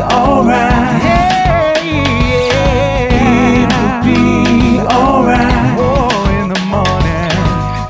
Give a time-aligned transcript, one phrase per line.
[0.00, 1.02] alright.
[1.02, 3.20] Yeah, yeah.
[3.62, 5.78] It will be alright.
[5.78, 7.32] Oh, in the morning.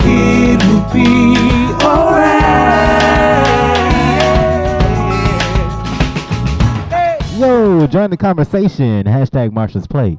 [0.02, 1.08] It will be
[1.84, 2.30] alright.
[7.38, 9.04] Yo, join the conversation.
[9.04, 10.18] Hashtag Marsha's Plate.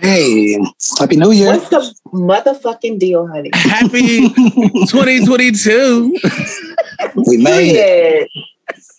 [0.00, 0.56] Hey,
[0.98, 1.48] happy New Year.
[1.48, 3.50] What's the motherfucking deal, honey?
[3.52, 4.28] Happy
[4.86, 6.16] 2022.
[7.26, 8.30] We made it.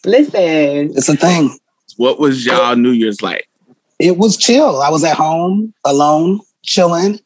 [0.05, 1.57] Listen, It's a thing.
[1.97, 3.47] What was y'all New Year's like?
[3.99, 4.81] It was chill.
[4.81, 7.19] I was at home alone, chilling.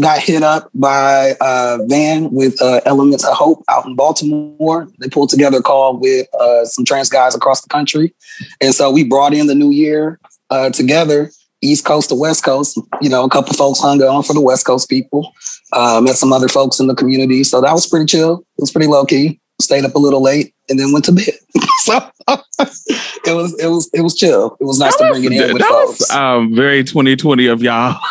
[0.00, 4.88] Got hit up by a van with uh, Elements of Hope out in Baltimore.
[5.00, 8.14] They pulled together a call with uh, some trans guys across the country.
[8.60, 10.20] And so we brought in the new year
[10.50, 11.30] uh, together,
[11.62, 12.78] East Coast to West Coast.
[13.00, 15.32] You know, a couple folks hung on for the West Coast people.
[15.72, 17.44] Uh, met some other folks in the community.
[17.44, 18.38] So that was pretty chill.
[18.58, 19.40] It was pretty low key.
[19.60, 21.34] Stayed up a little late and then went to bed.
[21.80, 24.56] so it was it was it was chill.
[24.58, 26.10] It was nice to bring it in that with was folks.
[26.10, 27.98] um, very 2020 of y'all.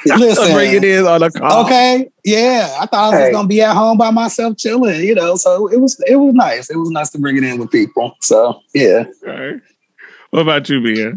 [0.06, 1.64] Listen, bring it in on the call.
[1.64, 5.36] Okay, yeah, I thought I was gonna be at home by myself chilling, you know.
[5.36, 6.70] So it was it was nice.
[6.70, 8.16] It was nice to bring it in with people.
[8.20, 9.60] So yeah, Okay.
[10.30, 11.12] What about you, Mia?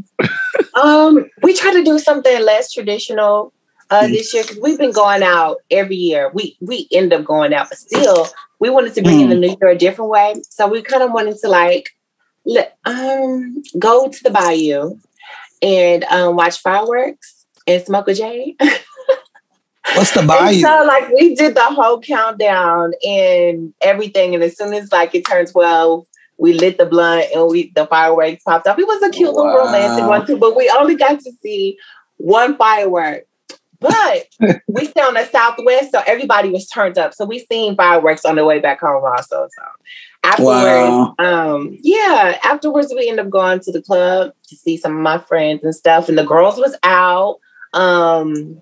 [0.82, 3.54] um, we try to do something less traditional
[3.90, 4.12] uh, Mm.
[4.12, 6.30] this year because we've been going out every year.
[6.34, 8.28] We we end up going out, but still,
[8.60, 10.36] we wanted to bring in the new year a different way.
[10.50, 11.90] So we kind of wanted to like
[12.46, 14.98] let, um go to the bayou
[15.62, 18.56] and um, watch fireworks and smoke a J.
[19.96, 20.62] what's the And bayou?
[20.62, 25.26] so like we did the whole countdown and everything, and as soon as like it
[25.28, 26.06] turned twelve,
[26.42, 28.80] we lit the blunt and we the fireworks popped up.
[28.80, 31.78] It was a cute little romantic one too, but we only got to see
[32.18, 33.26] one firework.
[33.80, 34.26] But
[34.68, 37.14] we stay on the southwest, so everybody was turned up.
[37.14, 39.48] So we seen fireworks on the way back home also.
[39.56, 39.64] So
[40.24, 41.16] afterwards, Wow.
[41.20, 45.20] um, yeah, afterwards we end up going to the club to see some of my
[45.20, 47.38] friends and stuff, and the girls was out.
[47.74, 48.62] Um,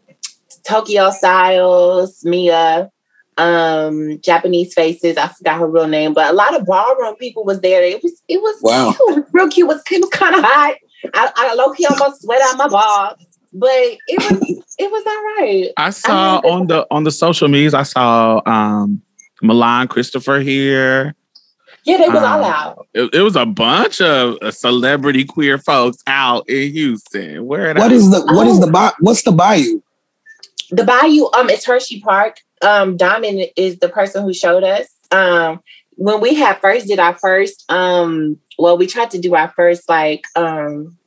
[0.63, 2.91] Tokyo Styles, Mia,
[3.39, 5.17] um, Japanese faces.
[5.17, 7.81] I forgot her real name, but a lot of ballroom people was there.
[7.83, 8.93] It was it was Wow.
[8.93, 9.17] cute.
[9.17, 9.65] It was real cute.
[9.69, 10.75] It was, it was kind of hot.
[11.13, 13.15] I, I low key almost sweat out my balls,
[13.53, 14.41] but it was
[14.77, 15.69] it was all right.
[15.77, 19.01] I saw had a on the on the social medias, I saw um
[19.41, 21.15] Milan Christopher here.
[21.85, 22.87] Yeah, they was Um, all out.
[22.93, 27.45] It, it was a bunch of uh, celebrity queer folks out in Houston.
[27.45, 29.81] Where What is the what is the bay- what's the bayou?
[30.71, 32.41] The Bayou, um, it's Hershey Park.
[32.61, 34.87] Um, Diamond is the person who showed us.
[35.11, 35.61] Um,
[35.95, 39.87] when we had first did our first, um, well, we tried to do our first
[39.89, 40.97] like um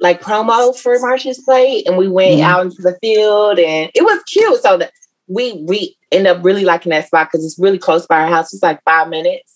[0.00, 2.44] like promo for Marsha's Plate, and we went Mhm.
[2.44, 4.62] out into the field, and it was cute.
[4.62, 4.92] So that
[5.26, 8.52] we we end up really liking that spot because it's really close by our house.
[8.54, 9.54] It's like five minutes.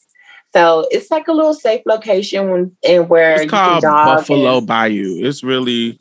[0.54, 4.58] So it's like a little safe location when, and where It's you can called Buffalo
[4.58, 5.20] and- Bayou.
[5.24, 5.98] It's really,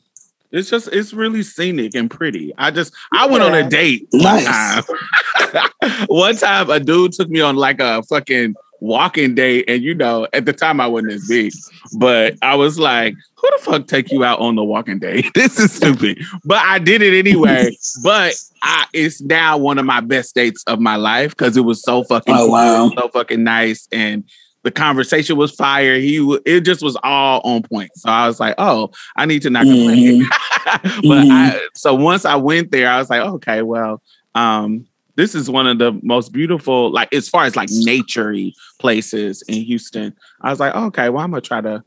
[0.52, 2.54] it's just, it's really scenic and pretty.
[2.58, 4.86] I just, I went on a date one Nice.
[4.86, 5.70] time.
[6.08, 10.28] one time, a dude took me on like a fucking walking date, and you know,
[10.34, 11.54] at the time I wasn't as big,
[11.98, 15.28] but I was like, "Who the fuck take you out on the walking date?
[15.36, 17.78] This is stupid." But I did it anyway.
[18.04, 21.84] but I, it's now one of my best dates of my life because it was
[21.84, 22.92] so fucking, Oh, wow.
[22.98, 24.24] so fucking nice, and
[24.64, 25.96] the conversation was fire.
[26.00, 27.92] He wa- it just was all on point.
[27.96, 30.26] So I was like, oh, I need to not complain.
[31.08, 34.02] but I, so once I went there, I was like, okay, well,
[34.36, 34.86] um,
[35.16, 39.56] this is one of the most beautiful, like as far as like naturey places in
[39.64, 40.16] Houston.
[40.42, 41.84] I was like, okay, well, I'm gonna try to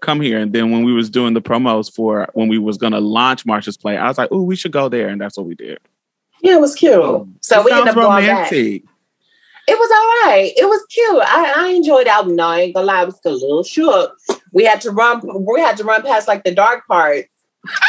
[0.00, 0.38] come here.
[0.38, 3.76] And then when we was doing the promos for when we was gonna launch Marsha's
[3.76, 5.78] Plate, I was like, oh, we should go there, and that's what we did.
[6.42, 6.92] Yeah, it was cute.
[7.40, 8.50] So It we ended sounds up going back.
[9.68, 9.68] Romantic.
[9.68, 10.52] It was all right.
[10.56, 11.22] It was cute.
[11.22, 12.26] I, I enjoyed it.
[12.34, 14.16] No, I ain't gonna lie, I was a little shook.
[14.52, 15.20] We had to run.
[15.44, 17.28] We had to run past like the dark parts,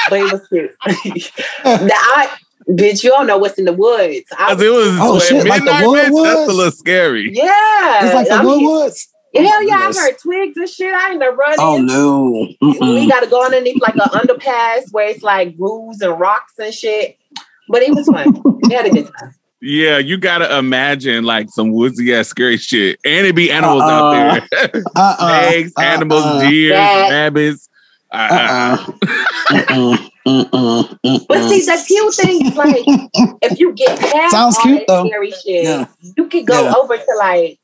[0.09, 0.71] but it was cute.
[1.65, 2.31] now, I
[2.69, 4.23] Bitch, you don't know what's in the woods.
[4.37, 6.23] I, 'Cause it was Oh, at shit, like the midnight, bitch, Woodwoods?
[6.23, 7.31] That's a little scary.
[7.33, 8.05] yeah.
[8.05, 9.07] It's like the I mean, Woodwoods.
[9.35, 10.93] Hell yeah, I heard twigs and shit.
[10.93, 12.47] I ain't never run Oh no.
[12.61, 13.09] We Mm-mm.
[13.09, 17.17] gotta go underneath like an underpass where it's like grooves and rocks and shit.
[17.67, 18.29] But it was fun.
[18.61, 19.35] we had a good time.
[19.65, 23.87] Yeah, you gotta imagine like some woodsy ass scary shit, and it be animals Uh-uh.
[24.41, 25.49] out there, Uh-uh.
[25.49, 26.49] snakes, animals, Uh-uh.
[26.49, 27.69] deers, That- rabbits.
[28.11, 28.77] Uh,
[29.49, 29.97] Uh-uh.
[30.25, 31.27] Mm-mm.
[31.27, 32.83] But see, the cute thing like
[33.41, 35.05] if you get past Sounds all cute, that though.
[35.07, 35.85] scary shit, Yeah.
[36.17, 36.73] you could go Yeah.
[36.77, 37.59] over to like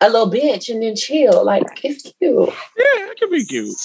[0.00, 1.44] a little bench and then chill.
[1.44, 2.12] Like it's cute.
[2.20, 3.76] yeah, it can be cute.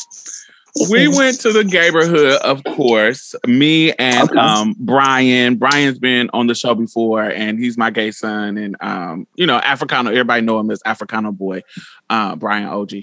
[0.89, 3.35] We went to the neighborhood, of course.
[3.45, 4.39] Me and Okay.
[4.39, 5.55] um Brian.
[5.57, 8.57] Brian's been on the show before, and he's my gay son.
[8.57, 10.07] And um, you know, Africano.
[10.09, 11.63] Everybody know him as Africano boy,
[12.09, 12.93] uh, Brian OG.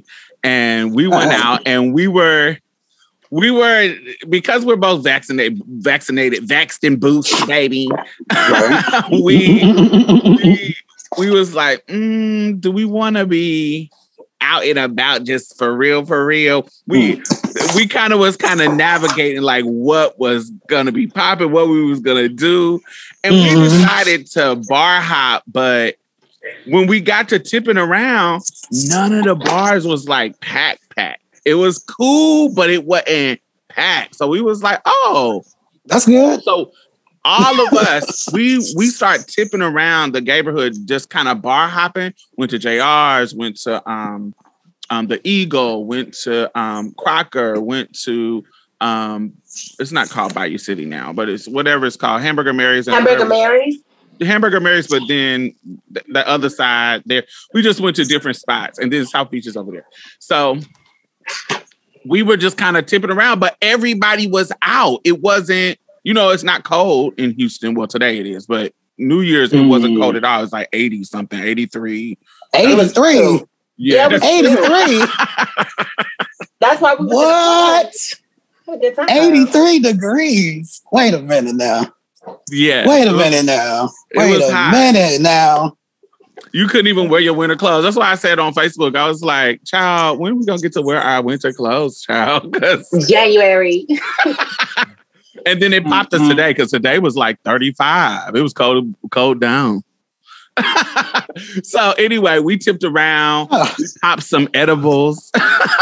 [0.45, 1.55] And we went Uh-huh.
[1.55, 2.57] out, and we were,
[3.31, 3.95] we were
[4.29, 7.89] because we're both vaccinated, vaccinated, vaxxed and boosted, baby.
[9.11, 9.61] we
[10.23, 10.77] we,
[11.19, 13.91] we was like, mm, do we want to be
[14.49, 16.69] out and about just for real, for real?
[16.87, 17.23] We
[17.77, 21.85] we kind of was kind of navigating like what was gonna be popping, what we
[21.85, 22.81] was gonna do,
[23.23, 23.65] and we Mhm.
[23.69, 25.43] decided to bar hop.
[25.47, 25.97] But
[26.67, 31.23] when we got to tipping around, none of the bars was like packed, packed.
[31.45, 34.15] It was cool, but it wasn't packed.
[34.17, 35.45] So we was like, oh,
[35.87, 36.43] That's good.
[36.43, 36.73] so
[37.25, 42.15] all of us, we we start tipping around the neighborhood, just kind of bar hopping.
[42.37, 44.35] Went to JR's, went to um,
[44.91, 48.45] um, the Eagle, went to um, Crocker, went to
[48.81, 49.33] um,
[49.79, 52.87] it's not called Bayou City now, but it's whatever it's called, Hamburger Mary's.
[52.87, 53.79] and Hamburger whatever- Mary's.
[54.21, 55.55] Hamburger Mary's, but then
[55.95, 57.23] th- the other side there,
[57.55, 59.87] we just went to different spots, and then South Beach is over there.
[60.19, 60.59] So
[62.05, 65.01] we were just kind of tipping around, but everybody was out.
[65.05, 67.75] It wasn't, you know, it's not cold in Houston.
[67.75, 70.01] Well, today it is, but New Year's it wasn't Mm.
[70.01, 70.39] cold at all.
[70.39, 72.17] It was like eighty something, eighty three.
[72.55, 73.15] 83.
[73.21, 73.39] Yeah,
[73.77, 75.05] Yeah, it was- 83.
[76.61, 77.13] That's why we was
[78.67, 78.97] in the what?
[78.97, 79.09] time.
[79.11, 80.81] 83 degrees.
[80.93, 81.93] Wait a minute now.
[82.51, 82.89] yeah.
[82.89, 83.91] Wait a was- minute now.
[84.11, 84.73] it Wait was a hot.
[84.73, 85.77] minute now.
[86.55, 87.85] You couldn't even wear your winter clothes.
[87.85, 90.73] That's why I said on Facebook, I was like, "Child, when are we gonna get
[90.73, 92.57] to wear our winter clothes, child?"
[93.09, 93.87] January.
[95.47, 96.29] And then it popped us Mhm.
[96.31, 98.35] today because today was like 35.
[98.35, 99.83] It was cold, cold down.
[101.63, 105.31] so anyway, we tipped around, Oh, popped some edibles,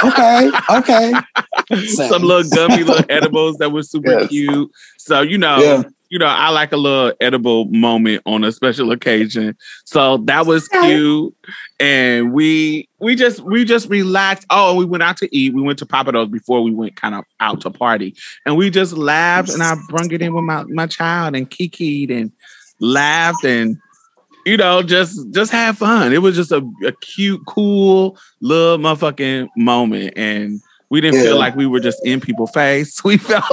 [0.05, 0.51] okay.
[0.71, 1.13] Okay.
[1.87, 4.29] some little gummy little edibles that were super Yes.
[4.29, 4.71] cute.
[4.99, 5.83] So you know, Yeah.
[6.11, 9.57] you know, I like a little edible moment on a special occasion.
[9.85, 10.87] So that was Okay.
[10.95, 11.35] cute.
[11.81, 14.47] And we we just we just relaxed.
[14.51, 15.55] Oh, and we went out to eat.
[15.55, 18.15] We went to Pappadeaux before we went kind of out to party.
[18.47, 22.11] And we just laughed and I brung it in with my, my child and kikied
[22.11, 22.33] and
[22.81, 23.77] laughed and
[24.47, 26.13] you know, just just have fun.
[26.13, 30.15] It was just a, a cute, cool little motherfucking moment.
[30.17, 33.01] And we didn't feel like we were just in people's face.
[33.05, 33.51] We felt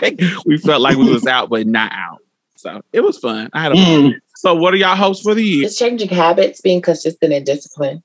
[0.00, 2.18] like we felt like we was out, but not out.
[2.54, 3.50] So it was fun.
[3.52, 4.14] I had a Mm.
[4.36, 5.64] so what are y'all hopes for the year?
[5.64, 8.02] Just changing habits, being consistent and discipline.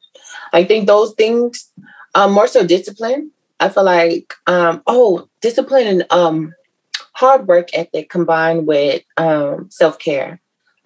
[0.51, 1.69] I think those things,
[2.15, 3.31] um, more so discipline.
[3.59, 6.53] I feel like, um, oh, discipline and um,
[7.13, 9.99] hard work ethic combined with um, self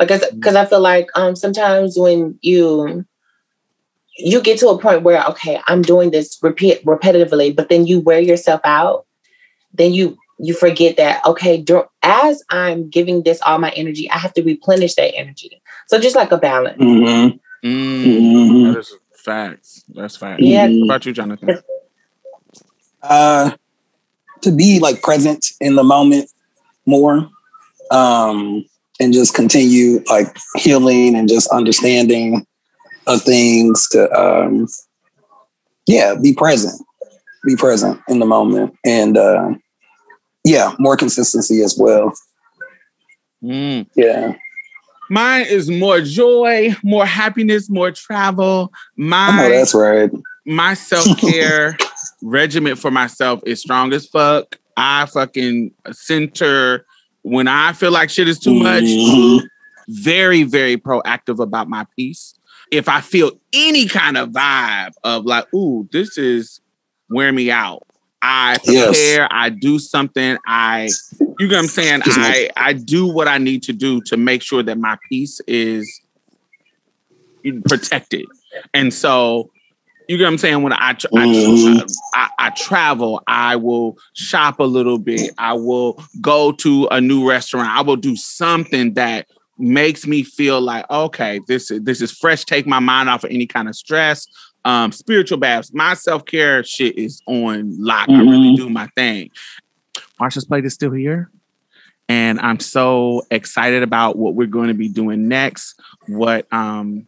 [0.07, 0.17] care.
[0.17, 3.05] Because because I feel like um, sometimes when you
[4.17, 7.99] you get to a point where okay, I'm doing this repeat repetitively, but then you
[7.99, 9.05] wear yourself out,
[9.73, 14.17] then you you forget that okay, dur- as I'm giving this all my energy, I
[14.17, 15.61] have to replenish that energy.
[15.87, 16.79] So just like a balance.
[16.81, 17.39] Mhm.
[17.63, 18.73] Mm, Mhm.
[18.73, 19.83] that is facts.
[19.89, 20.41] That's facts.
[20.41, 20.67] Yeah.
[20.67, 21.61] What about you, Jonathan?
[23.01, 23.51] Uh,
[24.41, 26.29] to be like present in the moment
[26.85, 27.29] more,
[27.91, 28.63] um,
[28.99, 32.45] and just continue like healing and just understanding
[33.07, 34.67] of things to, um,
[35.87, 36.81] yeah, be present,
[37.45, 39.51] be present in the moment, and uh,
[40.43, 42.13] yeah, more consistency as well.
[43.43, 43.87] Mm.
[43.95, 44.33] Yeah,
[45.09, 48.71] Mine is more joy, more happiness, more travel.
[48.73, 50.11] I know My that's right.
[50.45, 51.77] my self care
[52.21, 54.57] regimen for myself is strong as fuck.
[54.77, 56.85] I fucking center
[57.23, 58.83] when I feel like shit is too much.
[58.83, 59.41] Mhm.
[59.87, 62.35] Very, very proactive about my piece.
[62.71, 66.59] If I feel any kind of vibe of like, ooh, this is
[67.09, 67.83] wearing me out,
[68.21, 68.85] I Yes.
[68.97, 70.89] prepare, I do something, I
[71.39, 72.01] you know what I'm saying?
[72.03, 74.97] Just I like- I do what I need to do to make sure that my
[75.09, 76.01] piece is
[77.67, 78.25] protected.
[78.73, 79.49] And so
[80.09, 80.63] you get what I'm saying?
[80.63, 81.81] When I, tra- Mhm.
[82.15, 85.33] I, I I travel, I will shop a little bit.
[85.37, 87.69] I will go to a new restaurant.
[87.69, 89.27] I will do something that
[89.59, 92.43] makes me feel like okay, this is this is fresh.
[92.43, 94.25] Take my mind off of any kind of stress.
[94.65, 95.71] Um, spiritual baths.
[95.73, 98.09] My self care shit is on lock.
[98.09, 98.55] I really Mhm.
[98.57, 99.29] do my thing.
[100.19, 101.29] Marsha's plate is still here.
[102.09, 105.79] And I'm so excited about what we're going to be doing next.
[106.07, 107.05] What um,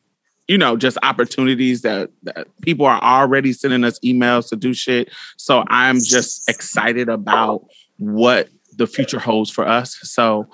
[0.51, 5.09] you know, just opportunities that, that people are already sending us emails to do shit.
[5.37, 7.65] So I'm just excited about
[7.97, 9.97] what the future holds for us.
[10.01, 10.49] So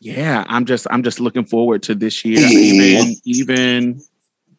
[0.00, 2.40] yeah, I'm just I'm just looking forward to this year.
[2.40, 4.02] Even even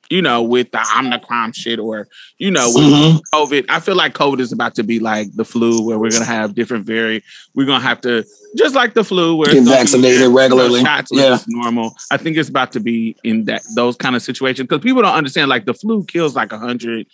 [0.09, 3.21] you know, with the Omicron shit or you know, with Mhm.
[3.33, 3.65] COVID.
[3.69, 6.55] I feel like COVID is about to be like the flu, where we're gonna have
[6.55, 7.23] different very.
[7.55, 8.23] We're gonna have to
[8.57, 10.81] just like the flu, where Get it's gonna be, vaccinated you know, regularly.
[10.81, 11.37] shots Yeah.
[11.47, 11.95] normal.
[12.11, 15.13] I think it's about to be in that those kind of situations because people don't
[15.15, 15.49] understand.
[15.49, 17.07] Like the flu kills like a hundred,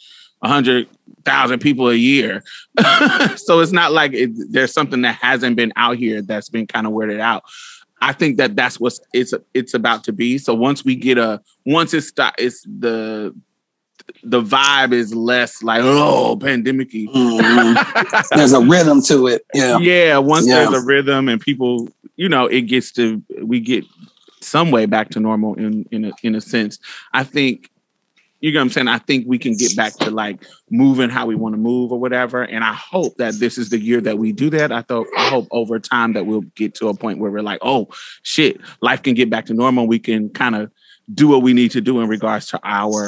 [0.44, 0.88] a hundred
[1.26, 2.44] thousand people a year,
[3.38, 6.86] so it's not like it, there's something that hasn't been out here that's been kind
[6.86, 7.44] of weirded out.
[8.04, 10.38] I think that that's what it's it's about to be.
[10.38, 13.34] So once we get a once it's stop, it's the
[14.24, 17.08] the vibe is less like oh pandemicy.
[17.08, 18.30] Mhm.
[18.36, 19.46] There's a rhythm to it.
[19.54, 19.78] Yeah.
[19.80, 20.18] yeah.
[20.18, 20.70] once Yeah.
[20.70, 23.86] there's a rhythm and people, you know, it gets to we get
[24.42, 26.80] some way back to normal in in a, in a sense.
[27.14, 27.70] I think
[28.44, 28.88] you know what I'm saying.
[28.90, 31.98] I think we can get back to like moving how we want to move or
[32.00, 32.44] whatever.
[32.44, 34.70] And I hope that this is the year that we do that.
[34.70, 37.60] I thought I hope over time that we'll get to a point where we're like,
[37.62, 37.88] oh
[38.24, 39.88] shit, life can get back to normal.
[39.88, 40.70] We can kind of
[41.14, 43.08] do what we need to do in regards to our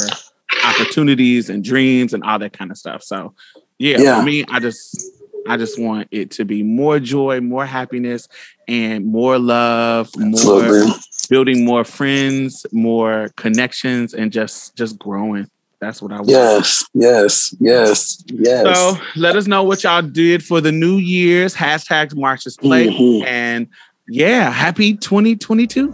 [0.63, 3.04] opportunities and dreams and all that kind of stuff.
[3.04, 3.34] So
[3.77, 4.20] yeah, Yeah.
[4.20, 5.06] for me, I just
[5.48, 8.28] I just want it to be more joy, more happiness,
[8.68, 10.86] and more love, more
[11.30, 15.50] building more friends, more connections, and just just growing.
[15.80, 16.30] That's what I want.
[16.30, 16.86] Yes.
[16.94, 17.56] Yes.
[17.60, 18.24] Yes.
[18.28, 18.66] Yes.
[18.75, 21.54] So let us know what y'all did for the New Year's.
[21.54, 22.90] Hashtag Marsha's Plate.
[22.90, 23.25] Mhm.
[23.25, 23.68] And
[24.08, 25.94] yeah, happy 2022.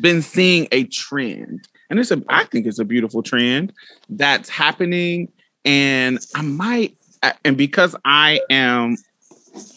[0.00, 3.72] been seeing a trend, and it's a I think it's a beautiful trend
[4.08, 5.30] that's happening,
[5.64, 6.96] and I might
[7.44, 8.96] and because I am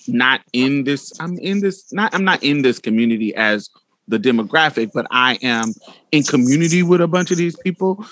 [0.07, 3.69] not in this, I'm in this not I'm not in this community as
[4.07, 5.73] the demographic, but I am
[6.11, 8.05] in community with a bunch of these people.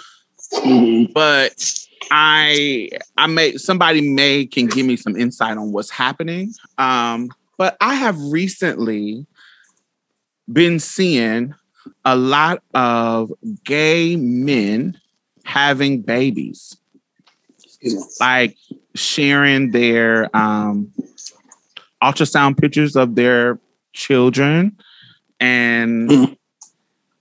[0.53, 1.13] Mhm.
[1.13, 1.73] But
[2.09, 6.53] I I may somebody may can give me some insight on what's happening.
[6.77, 9.25] Um, but I have recently
[10.51, 11.53] been seeing
[12.05, 13.31] a lot of
[13.63, 14.99] gay men
[15.43, 16.77] having babies,
[18.19, 18.57] like
[18.95, 20.91] sharing their um,
[22.03, 23.59] ultrasound pictures of their
[23.93, 24.75] children
[25.39, 26.37] and Mhm.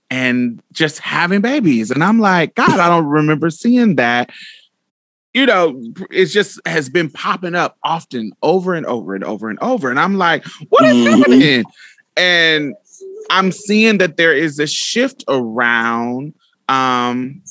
[0.09, 1.89] and just having babies.
[1.91, 4.29] And I'm like, God, I don't remember seeing that.
[5.33, 9.57] You know, it's just has been popping up often over and over and over and
[9.61, 9.89] over.
[9.89, 11.05] And I'm like, what is Mhm.
[11.19, 11.63] happening?
[12.17, 12.73] And
[13.31, 16.33] I'm seeing that there is a shift around
[16.69, 17.41] um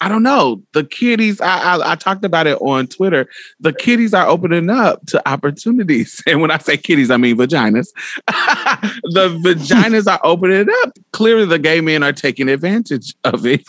[0.00, 0.62] I don't know.
[0.72, 3.26] The kiddies, I, I I talked about it on Twitter.
[3.60, 6.22] The kiddies are opening up to opportunities.
[6.26, 7.88] And when I say kiddies, I mean vaginas.
[8.26, 10.98] the vaginas are opening up.
[11.12, 13.64] Clearly, the gay men are taking advantage of it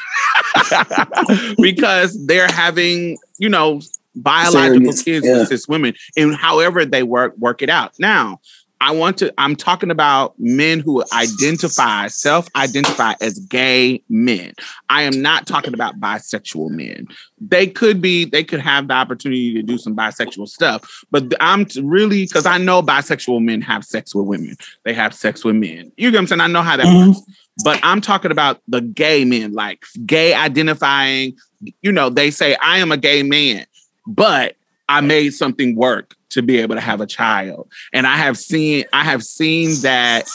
[1.61, 3.81] because they're having, you know,
[4.15, 5.39] biological Surrogates, kids yeah.
[5.39, 7.93] with cis women and however they work work it out.
[7.99, 8.39] Now,
[8.81, 14.53] I want to, I'm talking about men who identify, self identify as gay men.
[14.89, 17.07] I am not talking about bisexual men.
[17.39, 21.65] They could be, they could have the opportunity to do some bisexual stuff, but I'm
[21.81, 25.91] really, because I know bisexual men have sex with women, they have sex with men.
[25.97, 26.41] You get what I'm saying?
[26.41, 27.07] I know how that Mhm.
[27.07, 27.21] works.
[27.63, 31.37] But I'm talking about the gay men, like gay identifying,
[31.81, 33.65] you know, they say, I am a gay man,
[34.05, 34.57] but
[34.89, 37.71] I made something work to be able to have a child.
[37.93, 40.25] And I have seen I have seen that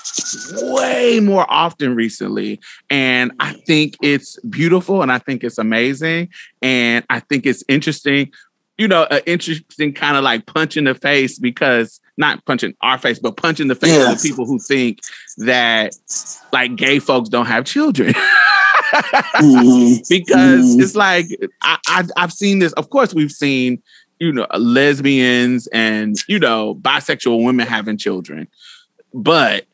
[0.62, 2.60] way more often recently.
[2.90, 6.28] And I think it's beautiful and I think it's amazing.
[6.62, 8.30] And I think it's interesting,
[8.78, 12.98] you know, an interesting kind of like punch in the face because not punching our
[12.98, 14.12] face, but punching the face Yeah.
[14.12, 14.98] of the people who think
[15.38, 15.94] that
[16.52, 18.14] like gay folks don't have children.
[19.40, 20.08] Mhm.
[20.08, 20.82] because Mhm.
[20.82, 21.26] it's like
[21.62, 22.72] I, I I've seen this.
[22.72, 23.80] Of course, we've seen
[24.20, 28.46] you know lesbians and you know bisexual women having children,
[29.12, 29.66] but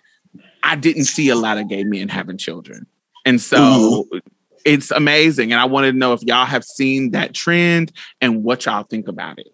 [0.62, 2.86] I didn't see a lot of gay men having children,
[3.26, 4.18] and so mm-hmm.
[4.64, 5.52] it's amazing.
[5.52, 9.08] And I wanted to know if y'all have seen that trend and what y'all think
[9.08, 9.48] about it.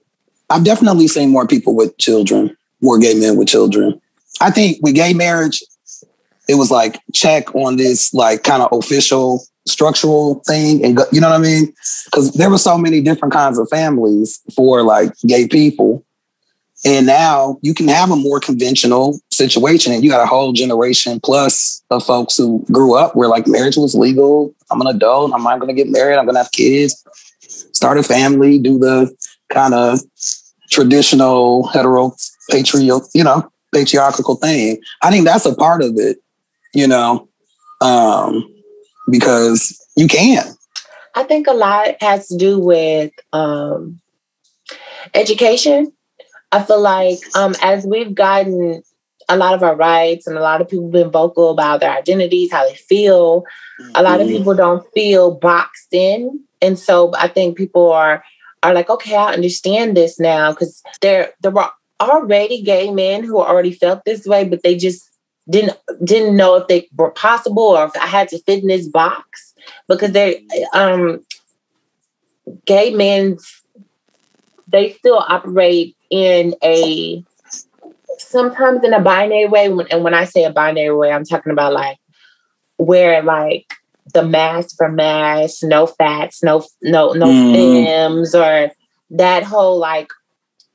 [0.51, 4.01] I've definitely seen more people with children, more gay men with children.
[4.41, 5.63] I think with gay marriage,
[6.49, 11.21] it was like check on this like kind of official structural thing and go, you
[11.21, 11.73] know what I mean?
[12.07, 16.05] Because there were so many different kinds of families for like gay people.
[16.85, 21.21] And now you can have a more conventional situation and you got a whole generation
[21.21, 24.53] plus of folks who grew up where like marriage was legal.
[24.71, 25.33] I'm an adult.
[25.33, 26.17] I'm not going to get married.
[26.17, 27.05] I'm going to have kids,
[27.73, 29.15] start a family, do the
[29.51, 30.01] kind of
[30.71, 32.17] traditional hetero
[32.51, 34.79] patriarchal, you know, patriarchal thing.
[35.03, 36.19] I think that's a part of it,
[36.75, 37.29] you know,
[37.81, 38.52] um,
[39.11, 40.45] because you can.
[41.15, 44.01] I think a lot has to do with um,
[45.15, 45.93] education.
[46.53, 48.83] I feel like um, as we've gotten
[49.29, 52.53] a lot of our rights and a lot of people been vocal about their identities,
[52.53, 53.45] how they feel,
[53.95, 54.31] a lot of Mhm.
[54.31, 56.41] people don't feel boxed in.
[56.61, 58.23] And so I think people are
[58.65, 61.69] are like, okay, I understand this now because there there were
[62.01, 65.09] already gay men who already felt this way, but they just
[65.51, 68.89] didn't didn't know if they were possible or if I had to fit in this
[68.89, 69.55] box
[69.89, 71.25] because they um
[72.65, 73.39] gay men
[74.69, 77.25] they still operate in a
[78.19, 81.73] sometimes in a binary way and when i say a binary way i'm talking about
[81.73, 81.99] like
[82.77, 83.67] where like
[84.15, 88.35] the mass for mass no fats no no no Mm.
[88.35, 88.71] or
[89.11, 90.09] that whole like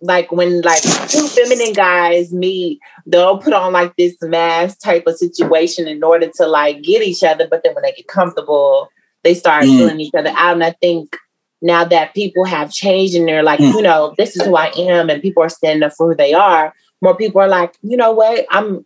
[0.01, 5.17] like when like two feminine guys meet they'll put on like this mask type of
[5.17, 8.89] situation in order to like get each other but then when they get comfortable
[9.23, 9.77] they start Mm.
[9.77, 11.15] feeling each other out and i think
[11.62, 13.73] now that people have changed and they're like Mm.
[13.73, 16.33] you know this is who i am and people are standing up for who they
[16.33, 18.86] are more people are like you know what i'm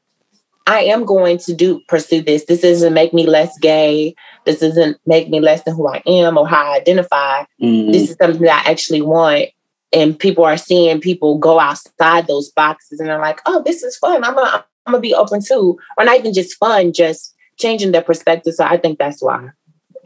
[0.67, 4.95] i am going to do pursue this this doesn't make me less gay this doesn't
[5.06, 7.91] make me less than who i am or how i identify Mhm.
[7.91, 9.50] this is something that I actually want.
[9.94, 13.98] And people are seeing people go outside those boxes and they're like, oh, this is
[13.98, 14.24] fun.
[14.24, 15.78] I'm gonna, I'm gonna be open too.
[15.98, 18.54] Or not even just fun, just changing their perspective.
[18.54, 19.50] So I think that's why.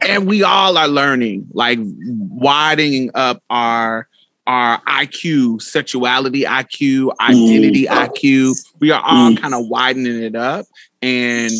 [0.06, 4.08] and we all are learning, like widening up our
[4.48, 8.54] our IQ, sexuality IQ, identity IQ.
[8.80, 9.40] We are all Mm.
[9.40, 10.66] kind of widening it up,
[11.02, 11.52] and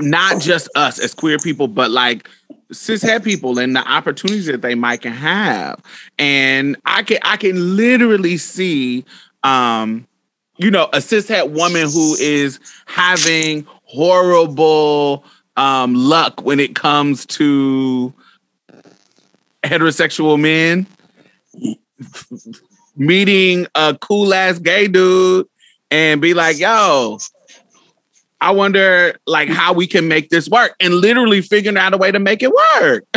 [0.00, 2.28] not just us as queer people, but like
[2.72, 5.80] cishet people and the opportunities that they might can have.
[6.18, 9.04] And I can I can literally see,
[9.42, 10.06] um,
[10.56, 15.24] you know, a cishet woman who is having horrible
[15.56, 18.12] um, luck when it comes to
[19.62, 20.86] heterosexual men
[22.96, 25.46] meeting a cool ass gay dude
[25.90, 27.18] and be like, yo,
[28.40, 32.12] I wonder like how we can make this work and literally figuring out a way
[32.12, 33.04] to make it work.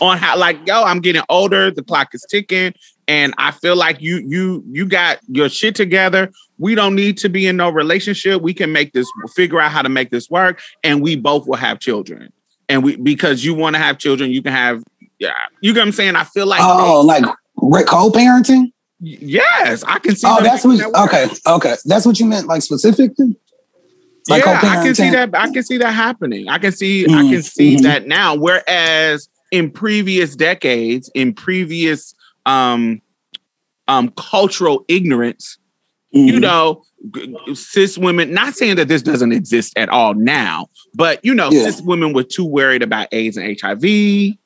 [0.00, 2.74] On how like, yo, I'm getting older, the clock is ticking,
[3.08, 6.30] and I feel like you you you got your shit together.
[6.58, 8.40] We don't need to be in no relationship.
[8.42, 11.56] We can make this figure out how to make this work, and we both will
[11.56, 12.32] have children.
[12.68, 14.82] And we because you want to have children, you can have
[15.18, 16.16] yeah, you get what I'm saying?
[16.16, 17.24] I feel like Oh, like
[17.60, 18.72] re- co-parenting?
[19.00, 20.78] yes, I can see Oh, that's what.
[20.78, 20.94] that.
[21.06, 23.36] Okay, okay, that's what you meant, like specifically.
[24.28, 25.30] Like yeah, I can see that.
[25.34, 26.48] I can see that happening.
[26.48, 27.04] I can see.
[27.06, 27.82] I Mm, can see mhm.
[27.82, 28.34] that now.
[28.36, 32.14] Whereas in previous decades, in previous
[32.46, 33.00] um,
[33.88, 35.58] um, cultural ignorance,
[36.12, 36.40] you Mhm.
[36.40, 36.82] know,
[37.54, 38.32] cis women.
[38.32, 41.64] Not saying that this doesn't exist at all now, but you know, Yeah.
[41.64, 44.38] cis women were too worried about AIDS and HIV.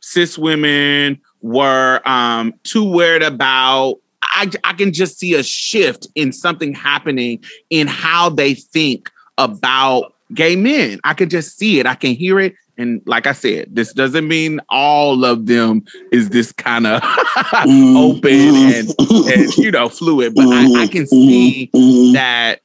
[0.00, 3.96] Cis women were um, too worried about.
[4.22, 10.14] I, I can just see a shift in something happening in how they think about
[10.32, 11.00] gay men.
[11.04, 11.86] I can just see it.
[11.86, 12.54] I can hear it.
[12.76, 17.96] And like I said, this doesn't mean all of them is this kind of mm-hmm.
[17.96, 22.14] open and, and you know fluid, but I, I can see mm-hmm.
[22.14, 22.62] that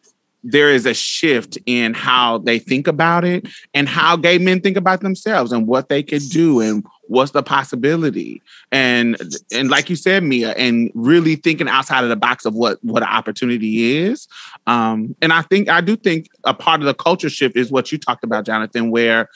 [0.52, 4.78] there is a shift in how they think about it and how gay men think
[4.78, 9.18] about themselves and what they could do and what's the possibility and
[9.52, 13.02] and like you said mia and really thinking outside of the box of what what
[13.04, 14.28] an opportunity is
[14.68, 17.92] um and i think i do think a part of the culture shift is what
[17.92, 19.28] you talked about jonathan where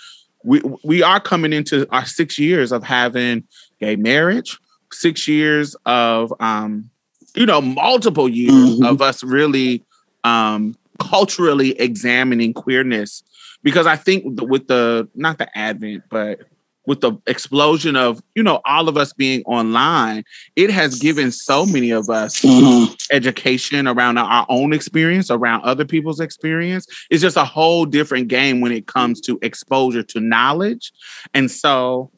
[0.44, 3.44] we we are coming into our six years of having
[3.80, 4.60] gay marriage
[4.92, 6.90] six years of um
[7.36, 8.88] you know multiple years Mhm.
[8.88, 9.84] of us really
[10.24, 13.24] um culturally examining queerness
[13.64, 16.40] because I think with the not the advent, but
[16.86, 20.24] with the explosion of you know all of us being online,
[20.58, 22.94] it has given so many of us Mhm.
[23.12, 26.86] education around our own experience, around other people's experience.
[27.10, 30.92] It's just a whole different game when it comes to exposure to knowledge,
[31.34, 32.12] and so.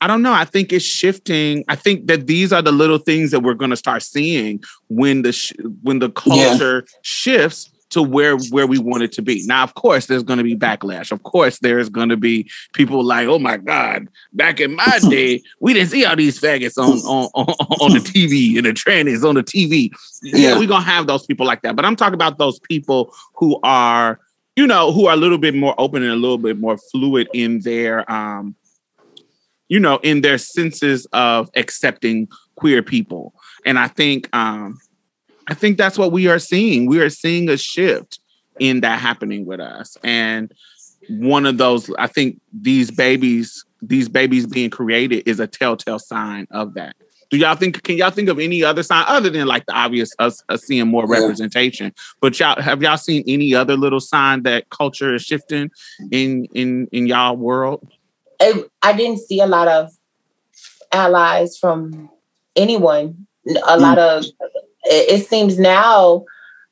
[0.00, 0.32] I don't know.
[0.32, 1.64] I think it's shifting.
[1.66, 5.22] I think that these are the little things that we're going to start seeing when
[5.22, 5.52] the sh-
[5.82, 6.46] when the Yeah.
[6.56, 9.42] culture shifts to where where we want it to be.
[9.46, 11.10] Now, of course, there's going to be backlash.
[11.10, 15.42] Of course, there's going to be people like, "Oh my God, back in my day,
[15.60, 17.46] we didn't see all these faggots on on on,
[17.80, 19.90] on the TV and the trannies on the TV."
[20.22, 20.58] Yeah, Yeah.
[20.58, 21.76] we're gonna have those people like that.
[21.76, 24.20] But I'm talking about those people who are,
[24.56, 27.28] you know, who are a little bit more open and a little bit more fluid
[27.32, 28.54] in their um,
[29.68, 33.34] you know, in their senses of accepting queer people.
[33.64, 34.78] And I think um
[35.48, 36.86] I think that's what we are seeing.
[36.86, 38.20] We are seeing a shift
[38.58, 39.96] in that happening with us.
[40.04, 40.52] And
[41.08, 46.46] one of those, I think these babies, these babies being created is a telltale sign
[46.50, 46.96] of that.
[47.30, 47.82] Do y'all think?
[47.82, 50.88] Can y'all think of any other sign other than like the obvious us, us seeing
[50.88, 51.20] more Yeah.
[51.20, 51.92] representation?
[52.20, 55.70] But y'all have y'all seen any other little sign that culture is shifting
[56.10, 57.86] in in in y'all world?
[58.40, 59.90] I didn't see a lot of
[60.90, 62.08] allies from
[62.56, 63.26] anyone.
[63.66, 64.18] A lot mm.
[64.18, 64.24] of
[64.88, 66.24] it, it seems now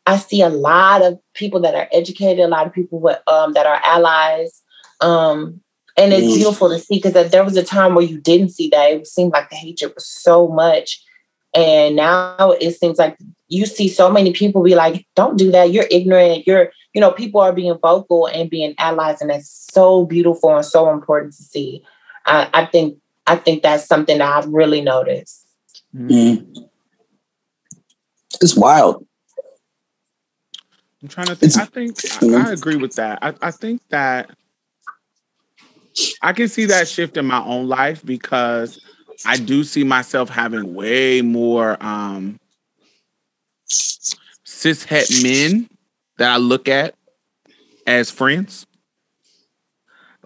[0.06, 3.52] I see a lot of people that are educated, a lot of people with, um,
[3.54, 4.62] that are allies.
[5.00, 5.60] Um,
[5.96, 6.36] and it's Mm.
[6.36, 8.90] beautiful to see because there was a time where you didn't see that.
[8.90, 11.02] It seemed like the hatred was so much.
[11.54, 13.16] And now it seems like
[13.48, 15.72] you see so many people be like, don't do that.
[15.72, 16.46] You're ignorant.
[16.46, 19.20] You're, you know, people are being vocal and being allies.
[19.20, 21.82] And that's so beautiful and so important to see.
[22.26, 25.46] I, I think, I think that's something that I've really noticed.
[25.96, 26.68] Mhm.
[28.40, 29.06] It's wild.
[31.02, 31.52] I'm trying to think.
[31.54, 33.18] It's- I think I, I agree with that.
[33.22, 34.30] I, I think that
[36.22, 38.80] I can see that shift in my own life because
[39.24, 42.38] I do see myself having way more um
[43.68, 45.68] cis het men
[46.18, 46.94] that I look at
[47.86, 48.66] as friends.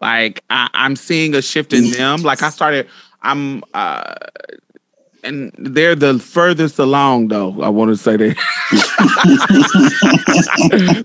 [0.00, 2.22] Like I, I'm seeing a shift in them.
[2.22, 2.88] Like I started,
[3.22, 4.14] I'm uh
[5.24, 7.60] and they're the furthest along though.
[7.62, 8.36] I want to say that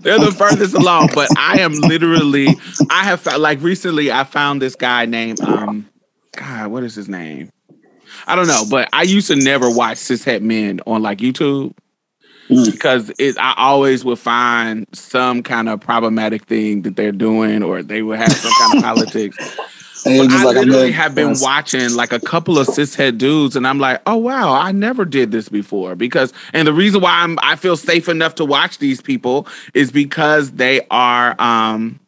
[0.02, 2.48] they're the furthest along, but I am literally
[2.90, 5.88] I have like recently I found this guy named um
[6.36, 7.50] God, what is his name?
[8.26, 11.74] I don't know, but I used to never watch cishet men on like YouTube
[12.48, 12.70] Mm.
[12.70, 17.82] because it I always would find some kind of problematic thing that they're doing or
[17.82, 19.36] they would have some kind of politics.
[20.06, 21.42] And But just I like, literally have been Yes.
[21.42, 25.32] watching like a couple of cishet dudes, and I'm like, oh wow, I never did
[25.32, 25.96] this before.
[25.96, 29.90] Because and the reason why I'm I feel safe enough to watch these people is
[29.92, 32.00] because they are um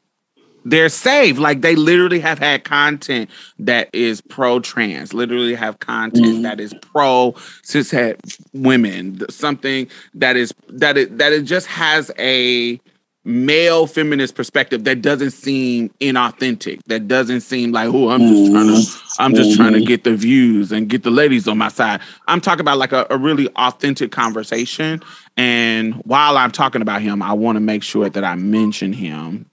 [0.65, 1.39] they're safe.
[1.39, 3.31] Like they literally have had content
[3.61, 6.43] that is pro trans, literally have content Mhm.
[6.43, 7.33] that is pro
[7.65, 8.17] cishet
[8.53, 12.81] women, something that is that it that it just has a
[13.29, 18.67] male feminist perspective that doesn't seem inauthentic that doesn't seem like oh i'm just trying
[18.67, 19.87] to i'm just trying to Mhm.
[19.87, 22.01] get the views and get the ladies on my side.
[22.27, 25.03] I'm talking about like a, a really authentic conversation
[25.37, 29.45] and while i'm talking about him i want to make sure that i mention him.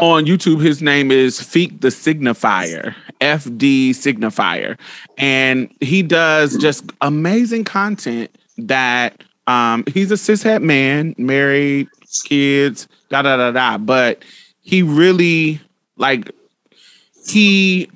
[0.00, 1.78] On youtube his name is F.D.
[1.88, 4.78] Signifier fd signifier
[5.18, 11.88] and he does just amazing content that um he's a cishet man married
[12.20, 13.78] kids da da da da.
[13.78, 14.22] But
[14.60, 15.60] he really
[15.96, 16.30] like
[17.26, 17.88] he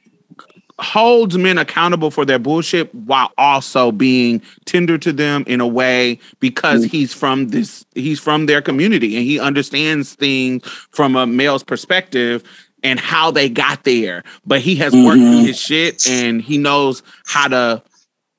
[0.78, 6.18] holds men accountable for their bullshit while also being tender to them in a way
[6.38, 11.62] because he's from this he's from their community and he understands things from a male's
[11.64, 12.42] perspective
[12.82, 14.22] and how they got there.
[14.44, 15.46] But he has worked through Mhm.
[15.46, 17.82] his shit and he knows how to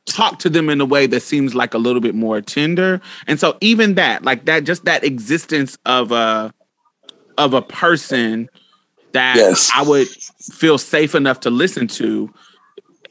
[0.08, 3.02] talk to them in a way that seems like a little bit more tender.
[3.28, 6.54] And so even that, like that, just that existence of a
[7.38, 8.50] of a person
[9.12, 9.72] that Yes.
[9.76, 12.34] I would feel safe enough to listen to.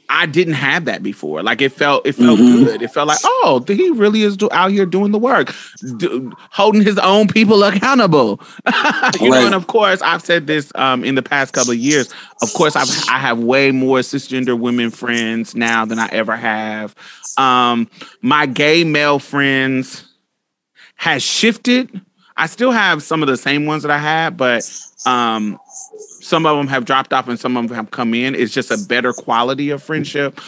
[0.09, 1.43] I didn't have that before.
[1.43, 2.65] Like it felt, it felt Mhm.
[2.65, 2.83] good.
[2.83, 5.55] It felt like, oh, he really is do- out here doing the work,
[5.99, 8.41] do, holding his own people accountable.
[9.21, 12.13] you know, and of course, I've said this um, in the past couple of years.
[12.43, 16.95] Of course, I've I have way more cisgender women friends now than I ever have.
[17.37, 17.89] Um,
[18.23, 20.05] my gay male friends
[20.97, 22.01] has shifted.
[22.37, 24.63] I still have some of the same ones that I had, but
[25.07, 25.59] um,
[26.21, 28.35] some of them have dropped off and some of them have come in.
[28.35, 30.41] It's just a better quality of friendship.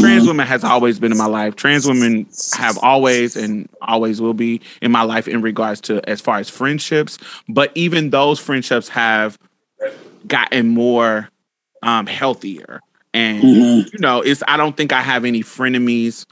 [0.00, 1.56] Trans women has always been in my life.
[1.56, 2.26] Trans women
[2.58, 6.50] have always and always will be in my life in regards to as far as
[6.50, 7.18] friendships.
[7.48, 9.38] But even those friendships have
[10.26, 11.30] gotten more
[11.82, 12.80] um, healthier.
[13.14, 13.92] And Mhm.
[13.92, 16.26] you know, it's I don't think I have any frenemies.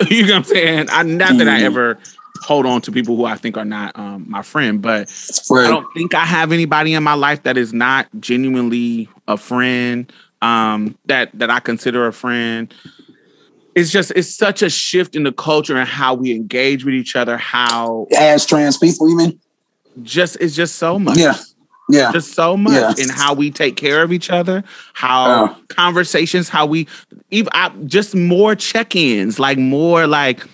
[0.08, 0.86] you know what I'm saying?
[0.92, 1.64] I not that I Mhm.
[1.64, 1.98] ever
[2.42, 5.08] hold on to people who I think are not um, my friend, but
[5.52, 10.12] I don't think I have anybody in my life that is not genuinely a friend,
[10.42, 12.72] um, that that I consider a friend.
[13.74, 17.16] It's just it's such a shift in the culture and how we engage with each
[17.16, 19.40] other, how As trans people, you mean?
[20.02, 21.18] just it's just so much.
[21.18, 21.36] Yeah.
[21.88, 22.12] Yeah.
[22.12, 22.94] Just so much Yeah.
[23.02, 24.62] in how we take care of each other,
[24.94, 25.56] how Oh.
[25.68, 26.86] conversations, how we
[27.30, 30.46] even I, just more check-ins, like more like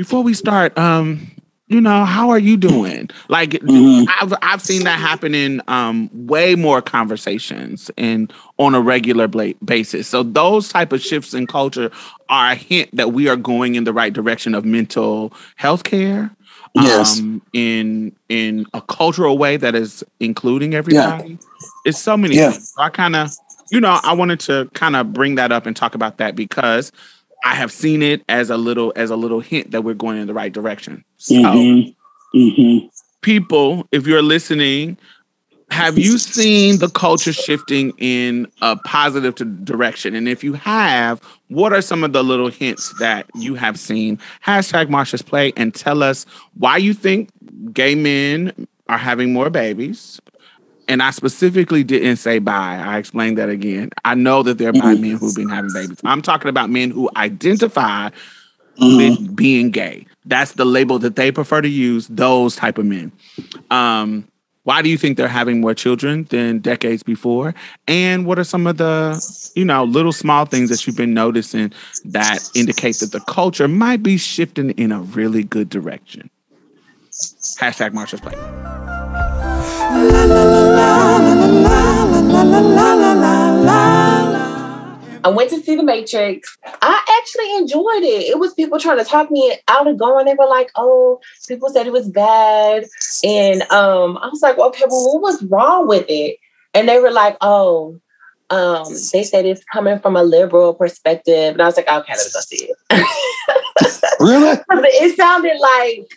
[0.00, 1.30] before we start, um,
[1.68, 3.10] you know, how are you doing?
[3.28, 4.06] Like Mhm.
[4.18, 9.52] I've I've seen that happen in um way more conversations and on a regular bla-
[9.62, 10.08] basis.
[10.08, 11.90] So those type of shifts in culture
[12.30, 16.30] are a hint that we are going in the right direction of mental health care.
[16.74, 17.20] Yes.
[17.20, 21.36] Um, in in a cultural way that is including everybody.
[21.84, 22.52] It's so many Yeah.
[22.52, 22.72] things.
[22.74, 23.30] So I kind of,
[23.70, 26.90] you know, I wanted to kind of bring that up and talk about that because
[27.44, 30.26] I have seen it as a little as a little hint that we're going in
[30.26, 31.04] the right direction.
[31.16, 31.94] So Mhm.
[32.34, 32.90] Mhm.
[33.22, 34.96] people, if you're listening,
[35.70, 40.14] have you seen the culture shifting in a positive direction?
[40.14, 44.18] And if you have, what are some of the little hints that you have seen?
[44.44, 47.30] Hashtag Marsha's Plate and tell us why you think
[47.72, 50.20] gay men are having more babies.
[50.90, 52.76] And I specifically didn't say bi.
[52.76, 53.90] I explained that again.
[54.04, 55.98] I know that there are bi men who've been having babies.
[56.04, 58.10] I'm talking about men who identify
[58.80, 58.96] Mhm.
[58.96, 60.06] with being gay.
[60.26, 63.12] That's the label that they prefer to use, those type of men.
[63.70, 64.24] Um,
[64.64, 67.54] why do you think they're having more children than decades before?
[67.86, 69.20] And what are some of the,
[69.54, 71.72] you know, little small things that you've been noticing
[72.06, 76.30] that indicate that the culture might be shifting in a really good direction?
[77.60, 78.99] Hashtag Marsha's Plate.
[85.22, 86.56] I went to see The Matrix.
[86.64, 88.28] I actually enjoyed it.
[88.28, 90.26] It was people trying to talk me out of going.
[90.26, 92.84] They were like, "Oh, people said it was bad,"
[93.24, 96.36] and um, I was like, "Okay, well, what was wrong with it?"
[96.72, 98.00] And they were like, "Oh."
[98.50, 102.26] Um, they said it's coming from a liberal perspective, and I was like, "Okay, let
[102.26, 102.76] me go see it."
[104.20, 104.58] Really?
[104.68, 106.10] it sounded like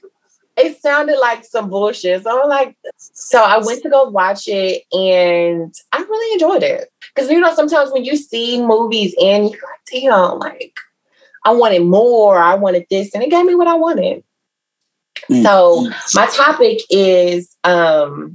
[0.55, 2.23] it sounded like some bullshit.
[2.23, 6.89] So I'm like, so I went to go watch it and I really enjoyed it.
[7.13, 10.75] Because you know, sometimes when you see movies and you're like, damn, like
[11.45, 14.23] I wanted more, I wanted this, and it gave me what I wanted.
[15.29, 15.43] Mm.
[15.43, 18.33] So my topic is um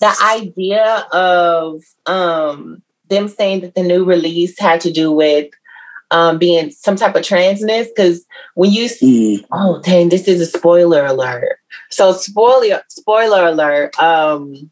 [0.00, 5.50] the idea of um them saying that the new release had to do with
[6.10, 9.44] um being some type of transness because when you s- Mhm.
[9.52, 11.58] oh dang this is a spoiler alert
[11.90, 14.70] so spoiler spoiler alert um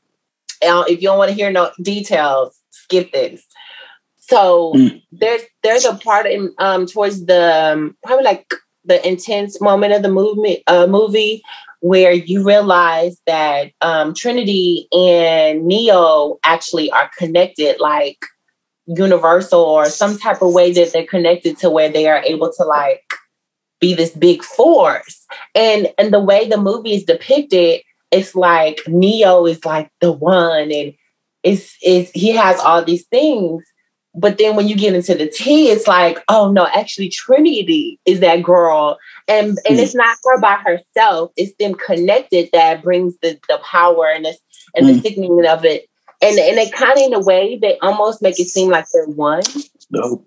[0.63, 3.43] if you don't want to hear no details skip this
[4.19, 5.03] so Mm.
[5.13, 8.47] there's there's a part in um towards the um, probably like
[8.85, 11.43] the intense moment of the movement uh movie
[11.81, 18.19] where you realize that um trinity and neo actually are connected like
[18.89, 22.65] universal or some type of way that they're connected to where they are able to
[22.65, 23.03] like
[23.81, 29.47] be this big force and and the way the movie is depicted it's like neo
[29.47, 30.95] is like the one and
[31.45, 33.65] it's it's he has all these things
[34.15, 38.21] but then when you get into the tea it's like oh no actually trinity is
[38.21, 38.99] that girl
[39.29, 39.83] and and Mm.
[39.83, 44.37] it's not her by herself it's them connected that brings the the power and the
[44.75, 45.03] and the Mm.
[45.03, 45.88] sickening of it
[46.23, 49.07] and and they kind of in a way they almost make it seem like they're
[49.07, 49.43] one
[49.93, 50.27] Dope.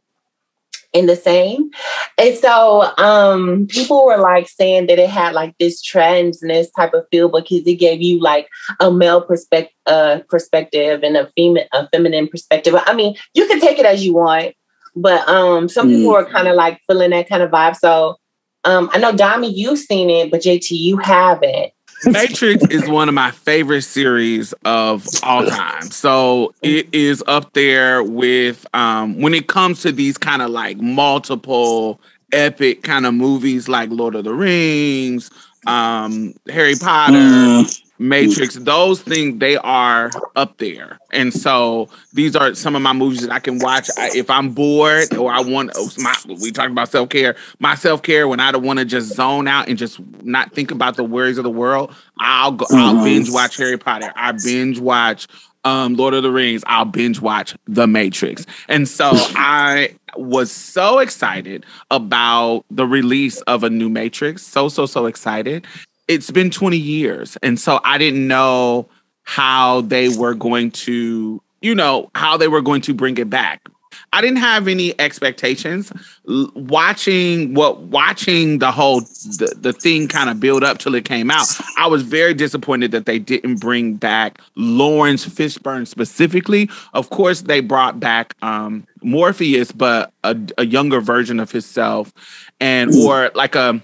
[0.94, 1.70] in the same.
[2.18, 7.06] And so um people were like saying that it had like this transness type of
[7.12, 8.48] feel because it gave you like
[8.80, 12.76] a male perspective uh perspective and a female a feminine perspective.
[12.78, 14.54] I mean, you can take it as you want.
[14.96, 15.96] but um, some Mm.
[15.96, 17.78] people are kind of like feeling that kind of vibe.
[17.78, 18.18] So
[18.66, 21.72] um, I know Dami, you've seen it, but JT, you haven't.
[22.06, 25.84] Matrix is one of my favorite series of all time.
[25.84, 30.78] So it is up there with um when it comes to these kind of like
[30.78, 32.00] multiple
[32.32, 35.30] epic kind of movies like Lord of the Rings,
[35.68, 37.82] um Harry Potter, Mm.
[38.02, 41.00] Matrix, those things they are up there.
[41.12, 44.50] And so these are some of my movies that I can watch I, if I'm
[44.52, 47.36] bored or I want oh, my we talking about self-care.
[47.60, 50.96] My self-care when I don't want to just zone out and just not think about
[50.96, 53.04] the worries of the world, I'll go I'll Mhm.
[53.04, 54.12] binge watch Harry Potter.
[54.16, 55.28] I binge watch
[55.64, 58.46] um Lord of the Rings, I'll binge watch The Matrix.
[58.68, 64.42] And so I was so excited about the release of a new Matrix.
[64.42, 65.68] So so so excited
[66.12, 68.88] it's been 20 years and so i didn't know
[69.24, 73.68] how they were going to you know how they were going to bring it back.
[74.14, 75.92] I didn't have any expectations.
[76.28, 81.06] L- watching what watching the whole the, the thing kind of build up till it
[81.06, 81.48] came out
[81.78, 86.70] i was very disappointed that they didn't bring back laurence fishburne specifically.
[86.94, 92.14] Of course they brought back um morpheus but a, a younger version of himself
[92.60, 93.82] and or like a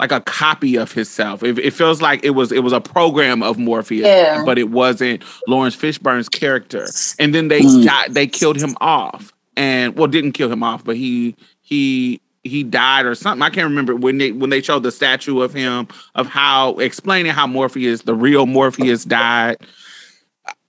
[0.00, 1.42] like a copy of himself.
[1.42, 4.42] It, it feels like it was it was a program of Morpheus, Yeah.
[4.44, 6.86] but it wasn't Laurence Fishburne's character.
[7.18, 7.84] And then they Mm.
[7.84, 12.62] shot, they killed him off, and well, didn't kill him off, but he he he
[12.62, 13.42] died or something.
[13.42, 17.32] I can't remember when they when they showed the statue of him of how explaining
[17.32, 19.56] how Morpheus, the real Morpheus, died.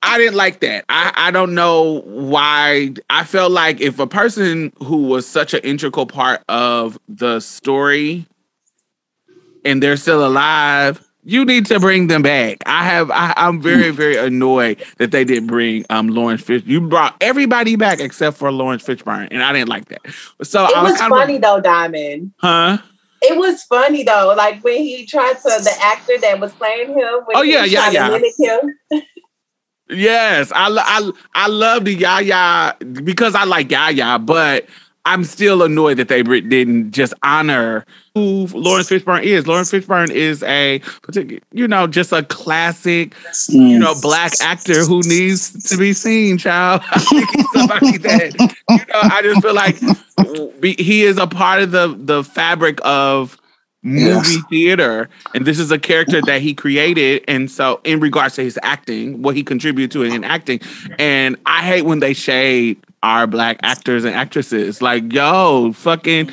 [0.02, 0.86] I didn't like that.
[0.88, 2.94] I, I don't know why.
[3.10, 8.26] I felt like if a person who was such an integral part of the story
[9.65, 12.58] and they're still alive, you need to bring them back.
[12.65, 16.63] I have I, I'm very, very annoyed that they didn't bring um Laurence Fish.
[16.65, 20.02] You brought everybody back except for Laurence Fishburne, and I didn't like that.
[20.43, 22.34] So It I was, was funny of though, Diamond.
[22.38, 22.78] huh?
[23.22, 27.19] It was funny though, like when he tried to the actor that was playing him.
[27.36, 28.17] Oh, yeah, yeah, yeah.
[28.38, 29.04] him.
[29.89, 34.67] Yes, I I I love the Yaya because I like Yaya, but
[35.06, 37.86] I'm still annoyed that they didn't just honor
[38.16, 39.48] who Laurence Fishburne is.
[39.48, 43.16] Laurence Fishburne is a particular, you know, just a classic,
[43.48, 46.82] you know, black actor who needs to be seen, child.
[46.92, 49.78] I think he's somebody that, you know, I just feel like
[50.78, 53.38] he is a part of the the fabric of
[53.82, 54.38] movie Yes.
[54.50, 58.60] theater and this is a character that he created and so in regards to his
[58.62, 60.60] acting what he contributed to it in acting
[61.00, 66.30] and i hate when they shade our black actors and actresses like yo fucking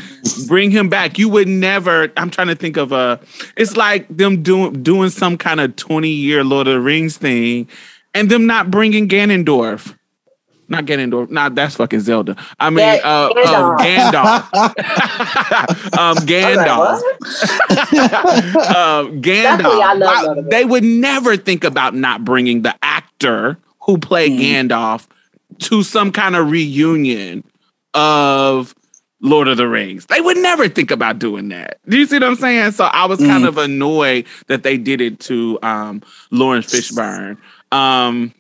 [0.48, 3.20] bring him back you would never i'm trying to think of a
[3.56, 7.68] it's like them doing doing some kind of 20 year lord of the rings thing
[8.14, 9.94] and them not bringing ganondorf
[10.68, 11.30] not Ganondorf.
[11.30, 12.34] Not that's fucking Zelda.
[12.58, 14.52] I mean, Ga- uh, uh, Gandalf.
[15.96, 17.00] um, Gandalf.
[18.74, 19.98] um, That's why I Gandalf.
[19.98, 23.98] love Why- Lord of the they would never think about not bringing the actor who
[23.98, 24.68] played Mhm.
[24.68, 25.06] Gandalf
[25.60, 27.44] to some kind of reunion
[27.94, 28.74] of
[29.20, 30.06] Lord of the Rings.
[30.06, 31.78] They would never think about doing that.
[31.88, 32.72] Do you see what I'm saying?
[32.72, 33.48] So I was kind Mhm.
[33.48, 37.38] of annoyed that they did it to um, Laurence Fishburne.
[37.72, 38.32] Um,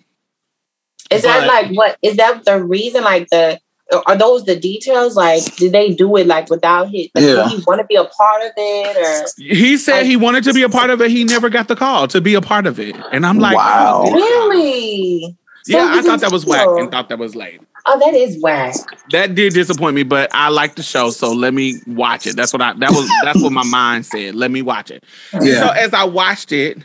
[1.10, 1.96] Is that like what?
[2.02, 3.02] Is that the reason?
[3.04, 3.58] Like the
[4.06, 5.16] are those the details?
[5.16, 7.08] Like did they do it like without his?
[7.14, 7.34] Like, Yeah.
[7.44, 9.26] Did he want to be a part of it or?
[9.38, 11.10] he said he wanted to be a part of it.
[11.10, 12.96] He never got the call to be a part of it.
[13.12, 14.02] And I'm like, Wow.
[14.06, 14.12] oh.
[14.12, 15.36] Really?
[15.66, 17.66] So Yeah, I thought that was whack and thought that was lame.
[17.86, 18.76] Oh, that is whack.
[19.10, 22.36] That did disappoint me, but I like the show, so let me watch it.
[22.36, 24.36] That's what I that was that's what my mind said.
[24.36, 25.02] Let me watch it.
[25.32, 25.66] Yeah.
[25.66, 26.78] So as I watched it,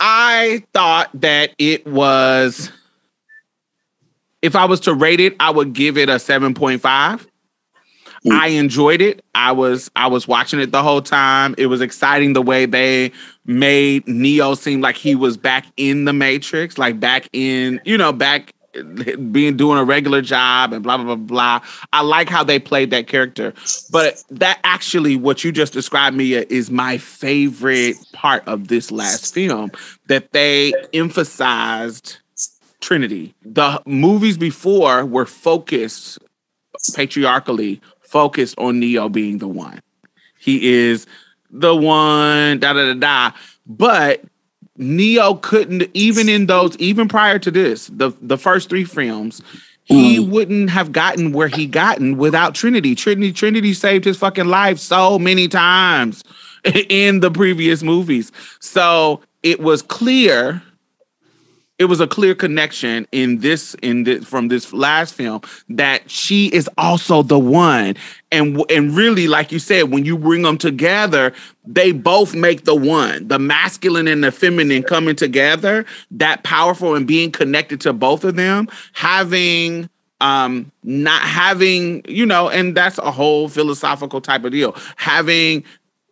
[0.00, 2.72] I thought that it was
[4.40, 7.26] if I was to rate it, I would give it a 7.5.
[8.24, 8.32] Mm.
[8.32, 9.24] I enjoyed it.
[9.34, 11.54] I was I was watching it the whole time.
[11.58, 13.12] It was exciting the way they
[13.44, 18.12] made Neo seem like he was back in the Matrix, like back in, you know,
[18.12, 18.52] back
[19.32, 21.60] being doing a regular job and blah blah blah blah.
[21.92, 23.54] I like how they played that character.
[23.90, 29.34] But that actually what you just described Mia is my favorite part of this last
[29.34, 29.70] film
[30.08, 32.18] that they emphasized
[32.80, 33.34] Trinity.
[33.42, 36.18] The movies before were focused
[36.94, 39.80] patriarchally focused on Neo being the one.
[40.38, 41.06] He is
[41.50, 43.36] the one, da da da da.
[43.66, 44.22] But
[44.76, 49.42] Neo couldn't, even in those, even prior to this, the, the first three films,
[49.84, 50.28] he mm.
[50.30, 52.94] wouldn't have gotten where he gotten without Trinity.
[52.94, 56.24] Trinity, Trinity saved his fucking life so many times
[56.88, 58.32] in the previous movies.
[58.60, 60.62] So it was clear
[61.78, 66.46] it was a clear connection in this in this from this last film that she
[66.48, 67.96] is also the one.
[68.32, 71.32] And and really like you said when you bring them together
[71.64, 73.28] they both make the one.
[73.28, 78.36] The masculine and the feminine coming together that powerful and being connected to both of
[78.36, 79.90] them having
[80.22, 84.74] um not having you know and that's a whole philosophical type of deal.
[84.96, 85.64] Having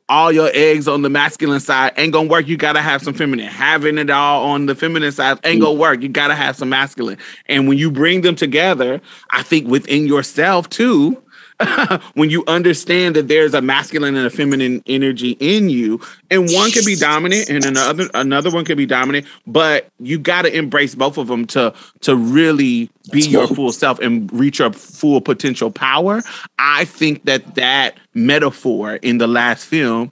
[0.08, 2.46] all your eggs on the masculine side ain't gonna work.
[2.46, 3.46] You gotta have some feminine.
[3.46, 6.02] Having it all on the feminine side ain't gonna work.
[6.02, 7.18] You gotta have some masculine.
[7.46, 9.00] And when you bring them together,
[9.30, 11.22] I think within yourself too,
[12.14, 16.00] when you understand that there's a masculine and a feminine energy in you,
[16.30, 20.42] and one can be dominant and another another one can be dominant, but you got
[20.42, 24.72] to embrace both of them to to really be your full self and reach your
[24.72, 26.22] full potential power.
[26.58, 30.10] I think that that metaphor in the last film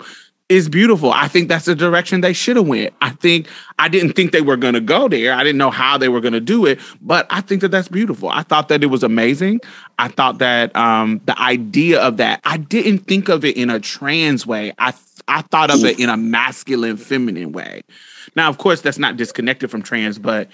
[0.53, 1.11] is beautiful.
[1.11, 2.93] I think that's the direction they should have went.
[3.01, 3.49] I think
[3.79, 5.33] I didn't think they were going to go there.
[5.33, 7.89] I didn't know how they were going to do it, but I think that that's
[7.89, 8.29] beautiful.
[8.29, 9.61] I thought that it was amazing.
[9.99, 12.41] I thought that um, the idea of that.
[12.45, 14.75] I didn't think of it in a trans way.
[14.79, 14.93] I
[15.27, 17.83] I thought of it in a masculine, feminine way.
[18.37, 20.49] Now, of course, that's not disconnected from trans, but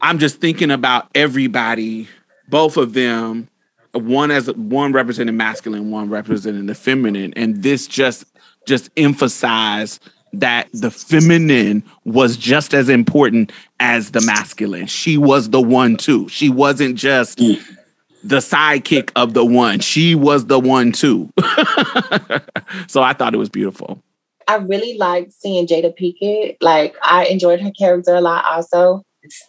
[0.00, 2.08] I'm just thinking about everybody,
[2.48, 3.48] both of them,
[3.92, 8.24] one as one representing masculine, one representing the feminine, and this just
[8.66, 10.00] just emphasize
[10.34, 14.86] that the feminine was just as important as the masculine.
[14.86, 16.28] She was the one too.
[16.28, 19.80] She wasn't just the sidekick of the one.
[19.80, 21.30] She was the one too.
[22.88, 24.02] so I thought it was beautiful.
[24.48, 26.56] I really liked seeing Jada Pinkett.
[26.60, 29.02] Like I enjoyed her character a lot also.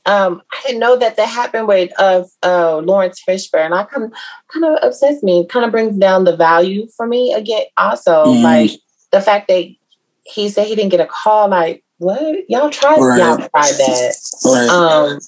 [0.06, 3.72] Um, I didn't know that that happened with uh, uh, Laurence Fishburne.
[3.74, 4.12] I kind of
[4.52, 5.48] kind of obsessed me.
[5.48, 7.64] Kind of brings down the value for me again.
[7.78, 8.44] Also, Mhm.
[8.44, 8.72] like
[9.14, 9.66] the fact that
[10.26, 11.48] he said he didn't get a call.
[11.48, 12.50] Like what?
[12.50, 13.00] Y'all tried?
[13.00, 13.20] Right.
[13.20, 14.16] Y'all tried that.
[14.46, 14.70] Right.
[14.70, 15.20] um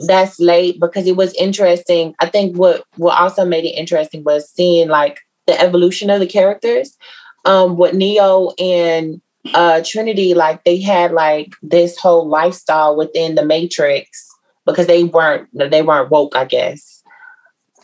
[0.00, 4.50] that's late because it was interesting i think what what also made it interesting was
[4.50, 6.96] seeing like the evolution of the characters
[7.44, 9.20] um what neo and
[9.54, 14.28] uh trinity like they had like this whole lifestyle within the matrix
[14.66, 16.93] because they weren't they weren't woke i guess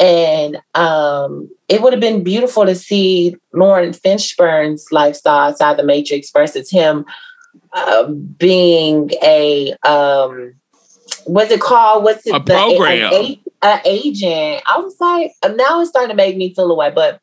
[0.00, 6.30] and um it would have been beautiful to see laurence fishburne's lifestyle outside the matrix
[6.32, 7.04] versus him
[7.74, 8.04] uh,
[8.38, 10.54] being a um
[11.26, 12.02] what's it called?
[12.04, 12.34] What's it?
[12.34, 13.12] A the- program.
[13.12, 14.62] an a- a agent.
[14.66, 17.20] I was like, now it's starting to make me feel away, but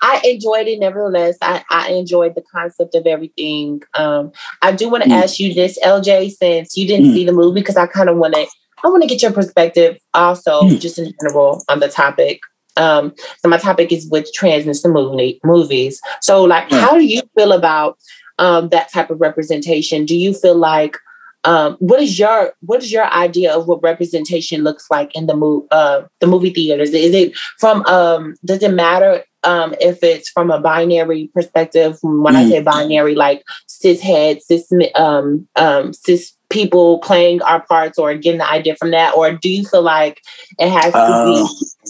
[0.00, 1.36] I enjoyed it nevertheless.
[1.42, 3.82] I, I enjoyed the concept of everything.
[3.94, 4.30] Um,
[4.62, 5.20] I do want to Mm.
[5.22, 7.14] ask you this, LJ, since you didn't Mm.
[7.14, 8.46] see the movie, because I kind of want to,
[8.84, 10.80] I want to get your perspective also, Mm.
[10.80, 12.40] just in general, on the topic.
[12.76, 16.00] Um, so my topic is with trans and movie movies.
[16.22, 17.98] So, like, how do you feel about
[18.38, 20.04] um, that type of representation?
[20.06, 20.96] Do you feel like
[21.44, 25.34] um, what is your what is your idea of what representation looks like in the
[25.36, 26.90] movie uh, the movie theaters?
[26.90, 31.98] Is it from um, does it matter um, if it's from a binary perspective?
[32.02, 32.48] When I Mm.
[32.50, 38.38] say binary, like cis head, cis um, um, cis people playing our parts or getting
[38.38, 40.22] the idea from that, or do you feel like
[40.58, 41.46] it has to Uh, be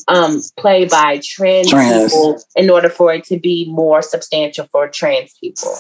[0.09, 2.13] um, played by trans, Trans.
[2.13, 5.73] people in order for it to be more substantial for trans people?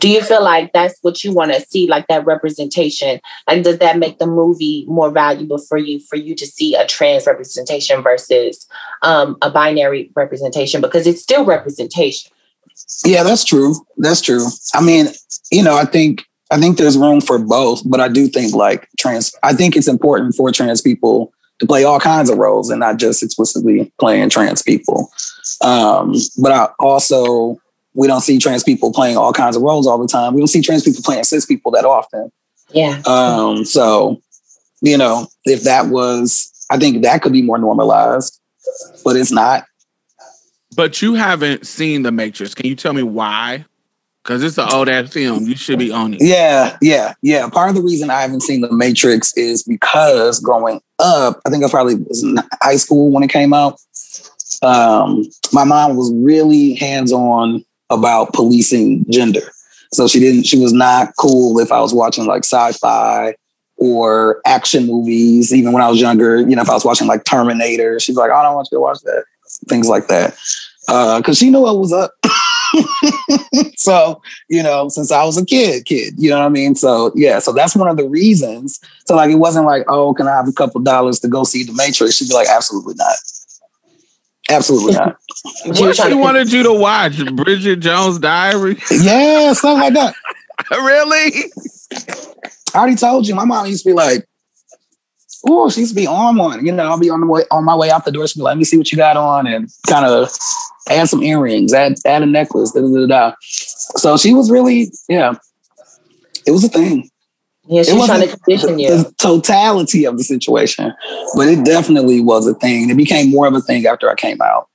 [0.00, 3.18] Do you feel like that's what you want to see, like that representation?
[3.48, 6.86] Like, does that make the movie more valuable for you, for you to see a
[6.86, 8.66] trans representation versus
[9.02, 10.80] um, a binary representation?
[10.80, 12.30] Because it's still representation.
[13.04, 13.74] Yeah, that's true.
[13.96, 14.46] That's true.
[14.74, 15.06] I mean,
[15.50, 18.88] you know, I think I think there's room for both, but I do think like
[18.98, 22.80] trans I think it's important for trans people to play all kinds of roles and
[22.80, 25.10] not just explicitly playing trans people.
[25.62, 27.60] Um, but I also
[27.96, 30.34] we don't see trans people playing all kinds of roles all the time.
[30.34, 32.30] We don't see trans people playing cis people that often.
[32.70, 33.00] Yeah.
[33.06, 34.20] Um, so,
[34.82, 38.38] you know, if that was, I think that could be more normalized,
[39.02, 39.64] but it's not.
[40.76, 42.54] But you haven't seen The Matrix.
[42.54, 43.64] Can you tell me why?
[44.26, 45.46] Because it's an old ass film.
[45.46, 46.20] You should be on it.
[46.20, 47.48] Yeah, yeah, yeah.
[47.48, 51.62] Part of the reason I haven't seen The Matrix is because growing up, I think
[51.62, 53.78] I probably was in high school when it came out.
[54.62, 59.52] Um, my mom was really hands on about policing gender.
[59.92, 63.36] So she didn't, she was not cool if I was watching like sci fi
[63.76, 66.40] or action movies, even when I was younger.
[66.40, 68.82] You know, if I was watching like Terminator, she's like, I don't want you to
[68.82, 69.24] watch that.
[69.68, 70.36] Things like that.
[70.88, 72.10] Because she knew what was up.
[73.76, 76.74] so, you know, since I was a kid, kid, you know what I mean?
[76.74, 78.80] So, yeah, so that's one of the reasons.
[79.06, 81.64] So, like, it wasn't like, oh, can I have a couple dollars to go see
[81.64, 82.16] The Matrix?
[82.16, 83.16] She'd be like, absolutely not.
[84.48, 85.16] Absolutely not.
[85.66, 87.24] But you were What she wanted you to watch?
[87.36, 88.78] Bridget Jones' Diary?
[88.90, 90.14] yeah, stuff like that.
[90.70, 91.50] really?
[92.74, 94.26] I already told you, my mom used to be like,
[95.48, 96.64] oh, she used to be on one.
[96.64, 98.26] You know, I'll be on the way on my way out the door.
[98.26, 100.30] She'd be like, let me see what you got on and kind of
[100.88, 103.32] add some earrings, add add a necklace, da, da, da, da.
[103.40, 105.34] So she was really, yeah,
[106.46, 107.10] it was a thing.
[107.68, 108.88] Yeah, It she's trying to wasn't condition the, you.
[109.02, 110.92] the totality of the situation,
[111.34, 112.90] but it definitely was a thing.
[112.90, 114.68] It became more of a thing after I came out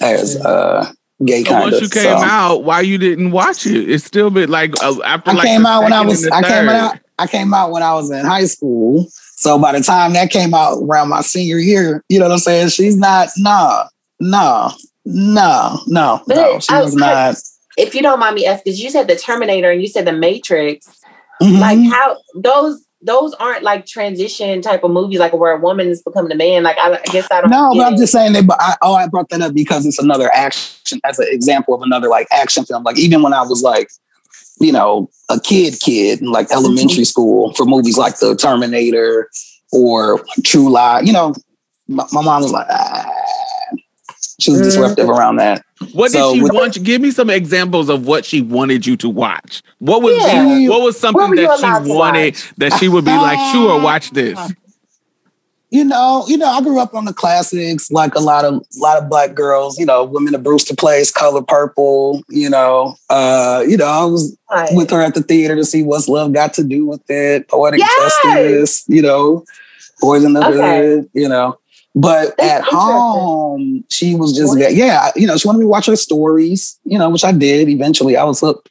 [0.00, 0.90] as uh
[1.26, 1.82] gay So kind once of.
[1.82, 2.24] you came so.
[2.24, 3.90] out, why you didn't watch it?
[3.90, 6.68] It's still been like uh, after I like came out when I was I came
[6.70, 9.06] out I came out when I was in high school.
[9.40, 12.38] So by the time that came out around my senior year, you know what I'm
[12.38, 12.68] saying?
[12.68, 13.84] She's not no,
[14.20, 14.70] no,
[15.06, 16.60] no, no, But no.
[16.60, 17.36] She I- was not.
[17.78, 20.86] If you don't mind me asking, you said the Terminator and you said the Matrix,
[21.42, 21.58] Mhm.
[21.58, 26.02] like how those those aren't like transition type of movies, like where a woman is
[26.02, 26.62] becoming a man.
[26.62, 27.50] Like I, I guess I don't.
[27.50, 27.96] no, but I'm it.
[27.98, 28.46] just saying that.
[28.46, 31.80] But I, oh, I brought that up because it's another action as an example of
[31.80, 32.82] another like action film.
[32.82, 33.88] Like even when I was like,
[34.60, 39.30] you know, a kid, kid in like elementary school for movies like The Terminator
[39.72, 41.34] or True Lie, you know,
[41.88, 43.10] my, my mom was like, ah.
[44.40, 45.64] she was disruptive around that.
[45.92, 46.76] What So did she want?
[46.76, 49.62] you- Give me some examples of what she wanted you to watch.
[49.78, 50.44] What was Yeah.
[50.44, 54.38] the- what was something that she wanted that she would be like, sure, watch this.
[55.72, 58.80] You know, you know, I grew up on the classics, like a lot of a
[58.80, 62.96] lot of black girls, you know, Women of Brewster Place, Color Purple, you know.
[63.08, 64.68] Uh, you know, I was Right.
[64.74, 67.78] with her at the theater to see what's love got to do with it, poetic
[67.78, 67.94] Yes!
[67.96, 69.44] justice, you know,
[70.00, 70.56] boys in the Okay.
[70.56, 71.56] hood, you know.
[71.94, 75.86] But That's at home, she was just yeah, you know, she wanted me to watch
[75.86, 77.68] her stories, you know, which I did.
[77.68, 78.70] Eventually, I was hooked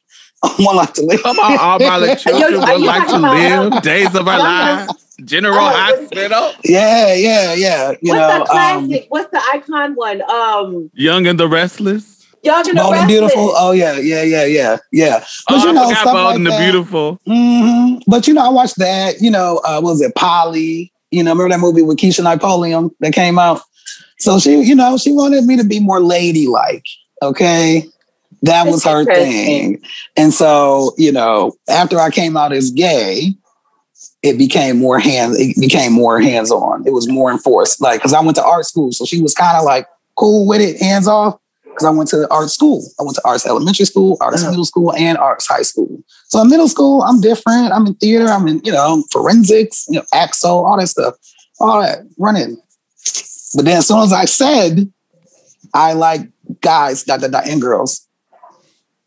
[0.59, 1.21] One Life to Live.
[1.23, 3.81] Come on, all my little children Yo, are would like to live.
[3.81, 4.49] Days of our Yo, yo.
[4.49, 4.93] lives.
[5.25, 6.51] General Oh, what- Hospital.
[6.63, 7.91] Yeah, yeah, yeah.
[8.01, 9.05] You What's know, the um, classic?
[9.09, 10.21] What's the icon one?
[10.31, 12.25] Um, Young and the Restless.
[12.41, 13.19] Young and the Bold and Restless.
[13.33, 13.51] beautiful.
[13.57, 15.19] Oh yeah, yeah, yeah, yeah, yeah.
[15.49, 16.59] But oh, you know, forgot stuff Bold like and the that.
[16.61, 17.19] Beautiful.
[17.27, 19.19] hmm But you know, I watched that.
[19.21, 20.93] You know, uh, what was it Polly?
[21.11, 23.59] You know, remember that movie with Keisha Napoleon that came out?
[24.19, 26.85] So she, you know, she wanted me to be more ladylike.
[27.21, 27.83] Okay,
[28.43, 29.81] that was her thing.
[30.15, 33.33] And so, you know, after I came out as gay,
[34.21, 35.39] it became more hands.
[35.39, 36.85] It became more hands on.
[36.85, 37.81] It was more enforced.
[37.81, 40.61] Like, because I went to art school, so she was kind of like cool with
[40.61, 41.39] it, hands off.
[41.63, 42.83] Because I went to art school.
[42.99, 44.51] I went to arts elementary school, arts Uh-huh.
[44.51, 46.03] middle school, and arts high school.
[46.27, 47.71] So in middle school, I'm different.
[47.71, 48.27] I'm in theater.
[48.27, 51.15] I'm in, you know, forensics, you know, AXO, all that stuff,
[51.61, 52.57] all that running.
[53.55, 54.91] But then as soon as I said
[55.73, 56.21] I like
[56.61, 58.07] guys, dot dot dot, and girls,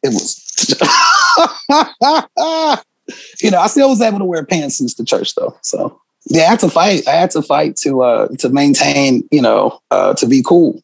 [0.03, 0.39] it was.
[3.43, 5.57] you know, I still was able to wear pantsuits to church though.
[5.63, 7.07] So yeah, I had to fight.
[7.09, 10.83] I had to fight to uh to maintain, you know, uh to be cool,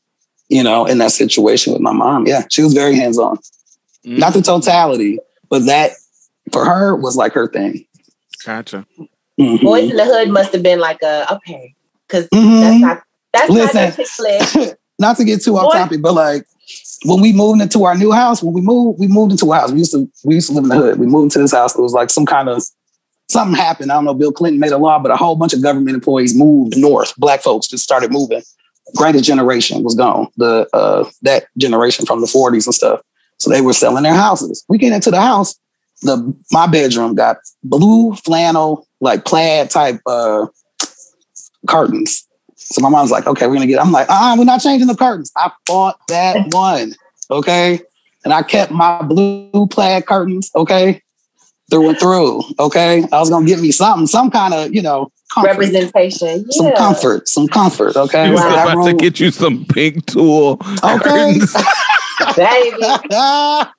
[0.48, 2.26] you know, in that situation with my mom.
[2.26, 3.36] Yeah, she was very hands on.
[4.04, 5.92] Mm, Not the totality, but that
[6.52, 7.86] for her was like her thing.
[8.44, 8.86] Gotcha.
[9.38, 9.62] Mhm.
[9.62, 11.74] Boys in the Hood must have been like a okay,
[12.06, 12.60] because Mhm.
[12.60, 13.02] that's not
[13.32, 13.94] that's Listen.
[14.18, 16.44] not your not to get too off topic, but like
[17.04, 19.70] when we moved into our new house, when we moved, we moved into a house.
[19.70, 20.98] We used to we used to live in the hood.
[20.98, 21.76] We moved into this house.
[21.76, 22.62] It was like some kind of
[23.28, 23.92] something happened.
[23.92, 24.14] I don't know.
[24.14, 27.14] Bill Clinton made a law, but a whole bunch of government employees moved north.
[27.16, 28.42] Black folks just started moving.
[28.96, 30.28] Greatest generation was gone.
[30.36, 33.00] The uh, that generation from the 40s and stuff.
[33.38, 34.64] So they were selling their houses.
[34.68, 35.54] We get into the house.
[36.02, 40.46] The my bedroom got blue flannel, like plaid type uh,
[41.66, 42.27] curtains.
[42.70, 43.80] So my mom's like, okay, we're gonna get.
[43.80, 45.32] I'm like, ah, we're not changing the curtains.
[45.36, 46.94] I bought that one,
[47.30, 47.80] okay,
[48.24, 51.02] and I kept my blue plaid curtains, okay,
[51.70, 53.04] through and through, okay.
[53.12, 56.50] I was gonna get me something, some kind of, you know, comfort, Representation.
[56.50, 58.26] some comfort, some comfort, okay.
[58.26, 58.48] He was Wow.
[58.50, 60.58] That about to get you some pink tool.
[60.82, 60.98] Okay.
[60.98, 61.54] curtains.
[62.36, 63.70] Baby.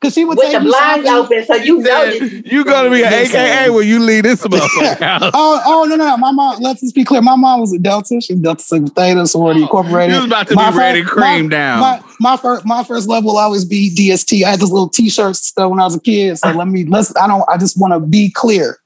[0.00, 2.52] Because she would With take the blinds open, so you know Said, this.
[2.52, 3.40] you gonna be an Listen.
[3.40, 5.30] AKA when you leave this motherfucker oh, house.
[5.32, 6.16] Oh, oh no, no, no.
[6.18, 7.22] My mom, let's just be clear.
[7.22, 8.20] My mom was a Delta.
[8.20, 10.10] She was Delta Sigma Theta, sorority oh, incorporated.
[10.14, 11.80] You was about to My be ready fir- cream my- down.
[11.80, 14.44] My, my first my first love will always be DST.
[14.44, 16.36] I had this little t-shirts stuff when I was a kid.
[16.38, 18.78] So let me let's I don't I just want to be clear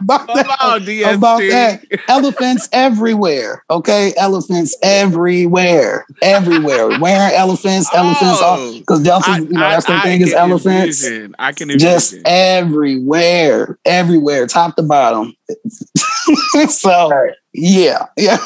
[0.00, 0.56] about Come that.
[0.60, 1.82] on, About that.
[2.08, 3.62] Elephants everywhere.
[3.70, 4.12] Okay.
[4.16, 6.06] Elephants everywhere.
[6.22, 6.98] Everywhere.
[7.00, 8.74] Wearing elephants, elephants Oh.
[8.78, 11.04] because Delta, I- you know, I- that's the I thing is elephants.
[11.04, 11.34] envision.
[11.38, 15.34] I can Just everywhere, everywhere, top to bottom.
[16.68, 17.10] so
[17.52, 18.38] yeah, yeah.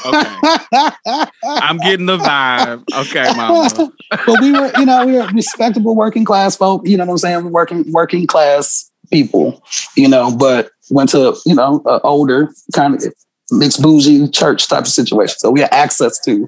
[1.45, 2.85] I'm getting the vibe.
[2.93, 3.71] Okay, mama.
[4.27, 6.87] but we were, you know, we were respectable working class folk.
[6.87, 7.51] You know what I'm saying?
[7.53, 9.63] Working working class people.
[9.97, 13.05] You know, but went to you know a older kind of
[13.51, 15.37] mixed bougie church type of situation.
[15.39, 16.47] So we had access to.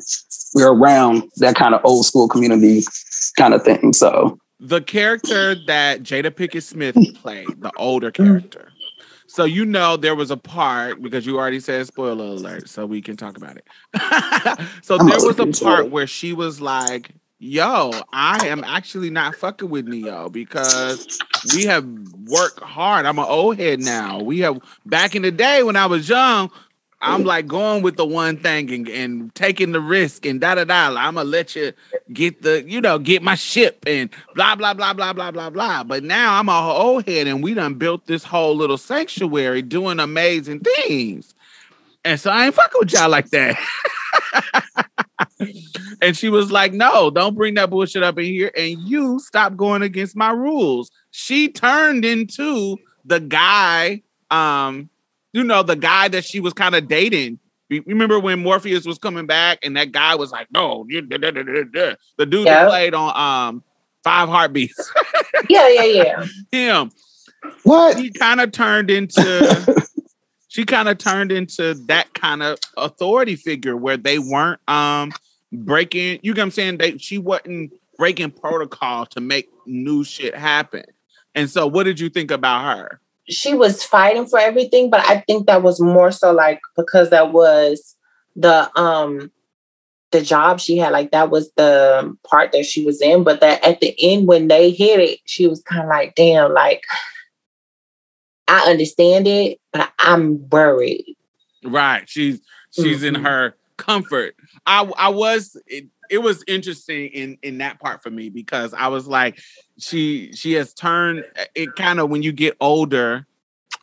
[0.55, 2.83] We were around that kind of old school community
[3.39, 3.93] kind of thing.
[3.93, 8.73] So the character that Jada Pinkett Smith played, the older character.
[9.27, 13.01] So you know there was a part because you already said spoiler alert, so we
[13.01, 13.65] can talk about it.
[14.83, 19.35] so I'm there was a part where she was like, "Yo, I am actually not
[19.35, 21.19] fucking with Neo because
[21.55, 21.85] we have
[22.27, 23.07] worked hard.
[23.07, 24.21] I'm an old head now.
[24.21, 26.51] We have back in the day when I was young."
[27.03, 30.65] I'm like going with the one thing and, and taking the risk and da da
[30.65, 30.89] da.
[30.89, 31.73] I'm gonna let you
[32.13, 35.83] get the, you know, get my ship and blah blah blah blah blah blah blah.
[35.83, 39.99] But now I'm a old head and we done built this whole little sanctuary doing
[39.99, 41.35] amazing things.
[42.05, 43.59] And so I ain't fucking with y'all like that.
[46.03, 48.51] and she was like, No, don't bring that bullshit up in here.
[48.57, 50.91] And you stop going against my rules.
[51.11, 54.89] She turned into the guy, um,
[55.33, 57.39] you know, the guy that she was kind of dating.
[57.87, 61.31] Remember when Morpheus was coming back and that guy was like, No, you da, da,
[61.31, 62.65] da, da, da." the dude Yeah.
[62.65, 63.63] that played on um
[64.03, 64.93] Five Heartbeats.
[65.49, 66.27] Yeah, yeah, yeah.
[66.81, 66.91] Him
[67.65, 67.99] What?
[67.99, 69.87] He kind of turned into
[70.51, 75.13] she kind of turned into that kind of authority figure where they weren't um
[75.53, 80.35] breaking you know what I'm saying they she wasn't breaking protocol to make new shit
[80.35, 80.85] happen.
[81.35, 83.01] And so what did you think about her?
[83.31, 87.33] she was fighting for everything, but I think that was more so like because that
[87.33, 87.97] was
[88.37, 89.31] the um
[90.11, 93.23] the job she had, like that was the part that she was in.
[93.23, 96.53] But that at the end when they hit it, she was kind of like, damn,
[96.53, 96.83] like
[98.51, 101.17] I understand it, but I'm worried.
[101.65, 102.09] Right.
[102.09, 102.41] She's
[102.73, 103.23] she's in Mhm.
[103.23, 104.35] her comfort.
[104.67, 108.89] I I was it, it was interesting in in that part for me because I
[108.89, 109.39] was like
[109.79, 111.25] she she has turned
[111.55, 113.25] it kind of when you get older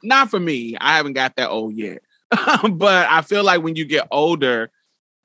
[0.04, 0.76] not for me.
[0.80, 2.00] I haven't got that old yet.
[2.72, 4.70] but I feel like when you get older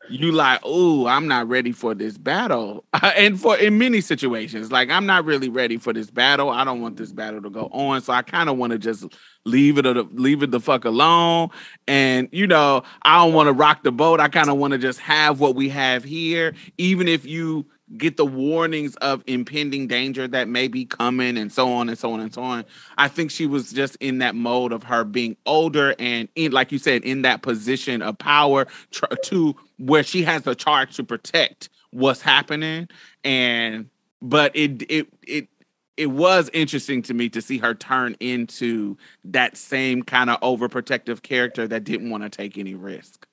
[0.08, 2.84] you like, oh, I'm not ready for this battle.
[3.02, 6.50] Uh, and for in many situations, like I'm not really ready for this battle.
[6.50, 8.00] I don't want this battle to go on.
[8.00, 9.06] So I kind of want to just
[9.44, 11.48] leave it uh, leave it the fuck alone.
[11.88, 14.20] And you know, I don't want to rock the boat.
[14.20, 17.66] I kind of want to just have what we have here, even if you
[17.96, 22.12] get the warnings of impending danger that may be coming and so on and so
[22.12, 22.64] on and so on.
[22.98, 26.72] I think she was just in that mode of her being older and in like
[26.72, 31.04] you said in that position of power tr- to where she has the charge to
[31.04, 32.88] protect what's happening
[33.22, 33.90] and
[34.22, 35.48] but it it it
[35.96, 41.22] it was interesting to me to see her turn into that same kind of overprotective
[41.22, 43.26] character that didn't want to take any risk.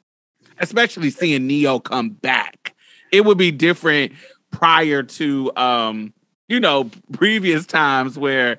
[0.59, 2.75] Especially seeing Neo come back.
[3.13, 4.11] It would be different
[4.51, 6.13] prior to um,
[6.47, 8.57] you know, previous times where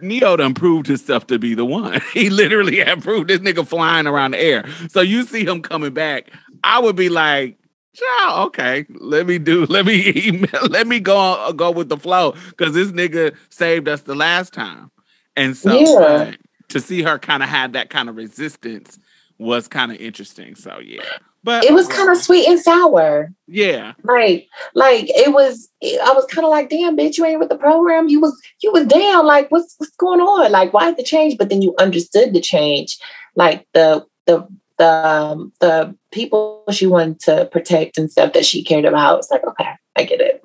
[0.00, 2.00] Neo done proved himself to be the one.
[2.14, 4.64] He literally had proved this nigga flying around the air.
[4.88, 6.30] So you see him coming back,
[6.64, 7.58] I would be like,
[7.92, 12.72] yeah, okay, let me do, let me, let me go, go with the flow because
[12.74, 14.90] this nigga saved us the last time,
[15.36, 16.06] and so Yeah.
[16.06, 16.32] uh,
[16.68, 18.98] to see her kind of had that kind of resistance
[19.38, 20.54] was kind of interesting.
[20.54, 21.02] So yeah,
[21.44, 23.32] but It was kind of sweet and sour.
[23.46, 25.68] yeah, Like, like it was.
[25.82, 28.08] I was kind of like, "Damn, bitch, you ain't with the program.
[28.08, 29.26] You was, you was down.
[29.26, 30.50] Like, what's what's going on?
[30.50, 32.98] Like, why the change?" But then you understood the change,
[33.36, 34.46] like the the
[34.78, 39.18] the um, the people she wanted to protect and stuff that she cared about.
[39.18, 40.42] It's like, okay, I get it.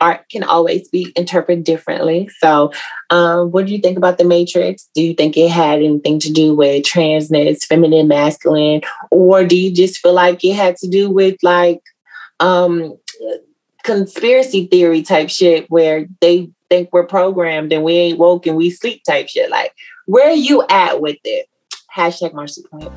[0.00, 2.28] Art can always be interpreted differently.
[2.38, 2.72] So,
[3.10, 4.88] um, what do you think about the Matrix?
[4.94, 9.72] Do you think it had anything to do with transness, feminine, masculine, or do you
[9.74, 11.82] just feel like it had to do with like
[12.40, 12.96] um
[13.82, 18.70] conspiracy theory type shit where they think we're programmed and we ain't woke and we
[18.70, 19.50] sleep type shit.
[19.50, 19.74] Like,
[20.06, 21.46] where are you at with it?
[21.94, 22.88] Hashtag Marsha's Plate.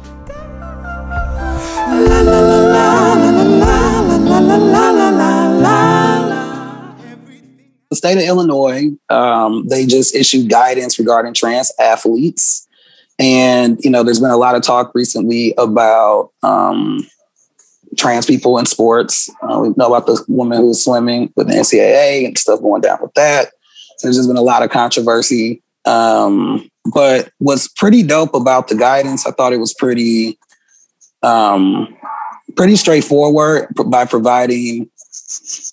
[7.94, 12.68] The state of Illinois, um, they just issued guidance regarding trans athletes.
[13.20, 17.08] And, you know, there's been a lot of talk recently about um,
[17.96, 19.30] trans people in sports.
[19.44, 22.82] Uh, we know about the woman who was swimming with the NCAA and stuff going
[22.82, 23.52] down with that.
[24.02, 25.62] There's just been a lot of controversy.
[25.86, 30.40] Um, but what's pretty dope about the guidance, I thought it was pretty,
[31.22, 31.96] um,
[32.56, 34.90] pretty straightforward by providing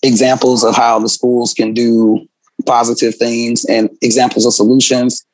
[0.02, 2.26] examples of how the schools can do
[2.66, 5.24] positive things and examples of solutions.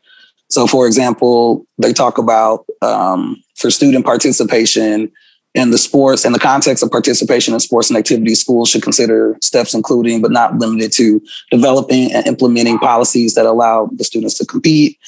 [0.49, 5.11] So, for example, they talk about um, for student participation
[5.55, 9.37] in the sports, in the context of participation in sports and activities, schools should consider
[9.41, 11.21] steps including, but not limited to,
[11.51, 14.99] developing and implementing policies that allow the students to compete,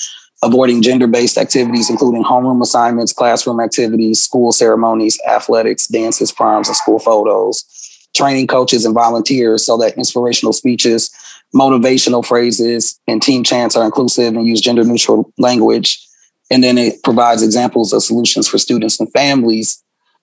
[0.42, 6.76] avoiding gender based activities, including homeroom assignments, classroom activities, school ceremonies, athletics, dances, proms, and
[6.76, 7.87] school photos
[8.18, 11.10] training coaches and volunteers so that inspirational speeches,
[11.54, 16.04] motivational phrases, and team chants are inclusive and use gender neutral language.
[16.50, 19.82] And then it provides examples of solutions for students and families,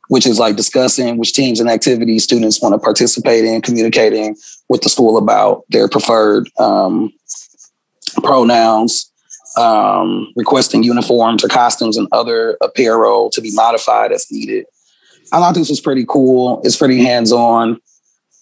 [0.10, 4.36] which is like discussing which teams and activities students want to participate in, communicating
[4.68, 7.14] with the school about their preferred um,
[8.24, 9.12] pronouns,
[9.58, 14.66] um, requesting uniforms or costumes and other apparel to be modified as needed.
[15.32, 16.62] I thought this was pretty cool.
[16.64, 17.80] It's pretty hands on.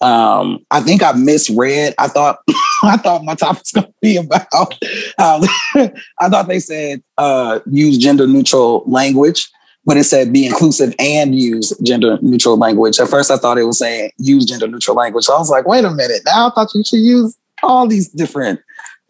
[0.04, 1.96] Um, I think I misread.
[1.98, 2.40] I thought
[2.84, 4.74] I thought my topic was going to be about.
[5.18, 5.44] Um,
[6.20, 9.50] I thought they said uh, use gender neutral language,
[9.86, 13.00] but it said be inclusive and use gender neutral language.
[13.00, 15.24] At first, I thought it was saying use gender neutral language.
[15.24, 16.22] So I was like, wait a minute.
[16.26, 18.60] Now I thought you should use all these different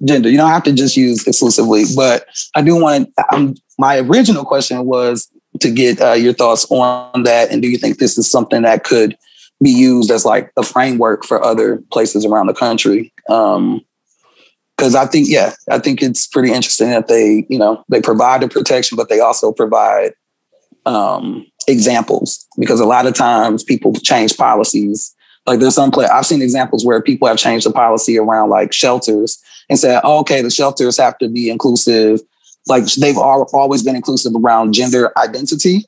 [0.05, 0.29] gender.
[0.29, 1.85] You don't have to just use exclusively.
[1.95, 3.09] But I do want.
[3.31, 5.27] Um, my original question was
[5.59, 8.83] to get uh, your thoughts on that, and do you think this is something that
[8.83, 9.17] could
[9.63, 13.13] be used as like a framework for other places around the country.
[13.29, 13.81] Um,
[14.75, 18.41] because I think, yeah, I think it's pretty interesting that they, you know, they provide
[18.41, 20.13] the protection, but they also provide
[20.85, 22.45] um, examples.
[22.57, 25.15] Because a lot of times people change policies.
[25.45, 28.73] Like there's some play I've seen examples where people have changed the policy around like
[28.73, 32.21] shelters and said, oh, okay, the shelters have to be inclusive.
[32.67, 35.85] Like they've all, always been inclusive around gender identity,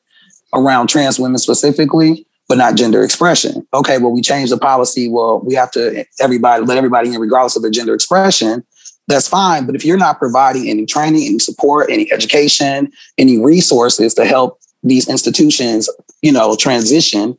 [0.54, 3.68] around trans women specifically but not gender expression.
[3.74, 5.10] Okay, well, we changed the policy.
[5.10, 8.64] Well, we have to everybody let everybody in regardless of their gender expression.
[9.08, 9.66] That's fine.
[9.66, 14.60] But if you're not providing any training, any support, any education, any resources to help
[14.84, 15.90] these institutions,
[16.22, 17.38] you know, transition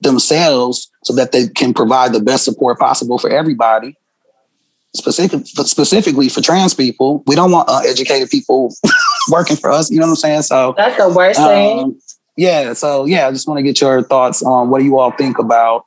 [0.00, 3.96] themselves so that they can provide the best support possible for everybody,
[4.94, 7.22] specific, specifically for trans people.
[7.26, 8.74] We don't want uh, educated people
[9.30, 9.90] working for us.
[9.90, 10.42] You know what I'm saying?
[10.42, 12.00] So that's the worst um, thing
[12.36, 15.10] yeah, so yeah, I just want to get your thoughts on what do you all
[15.12, 15.86] think about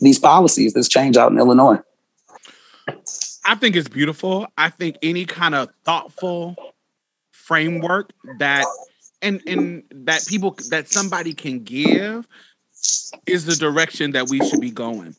[0.00, 1.78] these policies, this change out in Illinois.
[3.44, 4.46] I think it's beautiful.
[4.58, 6.56] I think any kind of thoughtful
[7.30, 8.64] framework that
[9.22, 12.26] and and that people that somebody can give
[13.26, 15.14] is the direction that we should be going.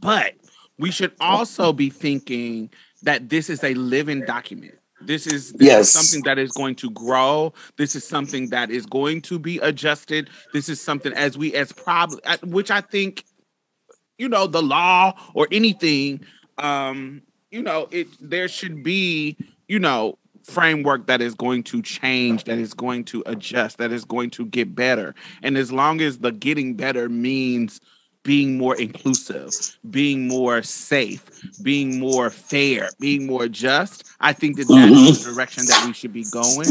[0.00, 0.34] But
[0.78, 2.70] we should also be thinking
[3.02, 4.75] that this is a living document.
[5.00, 5.86] This is, this yes.
[5.86, 7.52] is something that is going to grow.
[7.76, 10.30] This is something that is going to be adjusted.
[10.52, 13.24] This is something as we as probably which I think,
[14.18, 16.24] you know, the law or anything,
[16.58, 19.36] um, you know, it there should be,
[19.68, 24.04] you know, framework that is going to change, that is going to adjust, that is
[24.04, 25.14] going to get better.
[25.42, 27.80] And as long as the getting better means
[28.26, 29.52] being more inclusive,
[29.88, 31.24] being more safe,
[31.62, 34.04] being more fair, being more just.
[34.20, 35.28] I think that that's mm-hmm.
[35.28, 36.68] the direction that we should be going.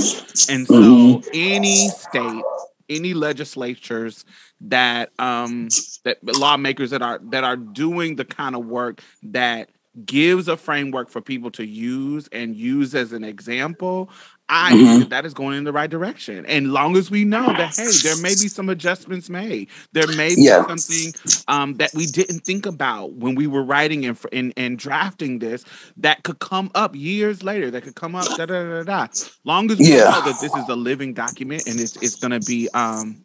[0.50, 1.30] And so, mm-hmm.
[1.34, 2.44] any state,
[2.90, 4.26] any legislatures
[4.62, 5.70] that um
[6.04, 9.70] that lawmakers that are that are doing the kind of work that
[10.06, 14.10] gives a framework for people to use and use as an example
[14.48, 14.86] I mm-hmm.
[14.86, 16.46] think that, that is going in the right direction.
[16.46, 20.36] And long as we know that, hey, there may be some adjustments made, there may
[20.36, 20.66] be yeah.
[20.68, 21.14] something
[21.48, 25.66] um, that we didn't think about when we were writing and, and, and drafting this
[25.98, 29.08] that could come up years later, that could come up, da da da da.
[29.46, 30.12] Long as we yeah.
[30.12, 33.18] know that this is a living document and it's, it's going to be, um,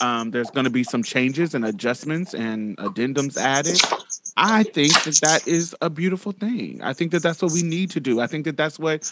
[0.00, 3.80] um, there's going to be some changes and adjustments and addendums added.
[4.36, 6.80] I think that that is a beautiful thing.
[6.82, 8.20] I think that that's what we need to do.
[8.20, 9.10] I think that that's what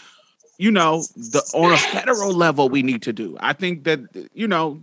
[0.57, 3.37] you know, the on a federal level we need to do.
[3.39, 3.99] I think that
[4.33, 4.81] you know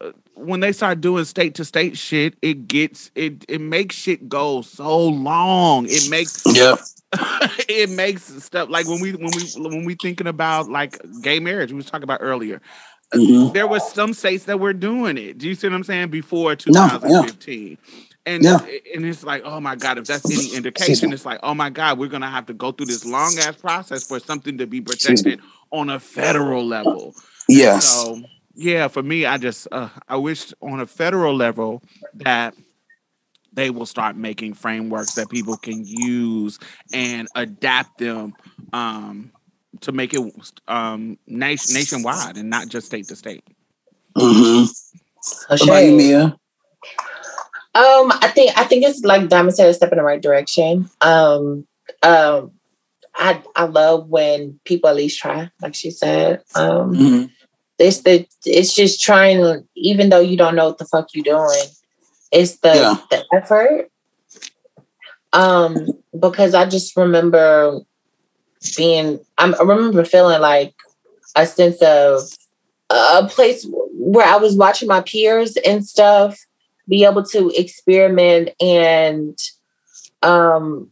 [0.00, 4.28] uh, when they start doing state to state shit, it gets it it makes shit
[4.28, 5.86] go so long.
[5.88, 6.76] It makes yeah.
[7.68, 11.70] it makes stuff like when we when we when we thinking about like gay marriage
[11.70, 12.60] we was talking about earlier.
[13.12, 13.52] Mm-hmm.
[13.52, 15.38] There was some states that were doing it.
[15.38, 16.08] Do you see what I'm saying?
[16.08, 17.08] Before 2015.
[17.10, 17.76] No, yeah.
[18.26, 18.58] And yeah.
[18.94, 21.98] and it's like, oh my God, if that's any indication, it's like, oh my God,
[21.98, 25.40] we're gonna have to go through this long ass process for something to be protected
[25.70, 27.14] on a federal level.
[27.48, 27.84] Yes.
[27.84, 28.22] So
[28.54, 31.82] yeah, for me, I just uh, I wish on a federal level
[32.14, 32.54] that
[33.52, 36.58] they will start making frameworks that people can use
[36.92, 38.34] and adapt them
[38.72, 39.30] um,
[39.80, 40.22] to make it
[40.66, 43.44] um, nation, nationwide and not just state to state.
[44.16, 44.64] Mm-hmm.
[45.48, 46.36] What about you, Mia?
[47.74, 50.88] Um, I think I think it's like Diamond said, a step in the right direction.
[51.00, 51.66] Um,
[52.02, 52.52] um,
[53.16, 56.42] I I love when people at least try, like she said.
[56.54, 57.24] Um, mm-hmm.
[57.78, 61.68] it's the it's just trying, even though you don't know what the fuck you're doing.
[62.30, 62.96] It's the yeah.
[63.10, 63.90] the effort.
[65.32, 67.80] Um, because I just remember
[68.76, 70.74] being, I remember feeling like
[71.34, 72.20] a sense of
[72.88, 76.38] a place where I was watching my peers and stuff
[76.88, 79.38] be able to experiment and
[80.22, 80.90] um,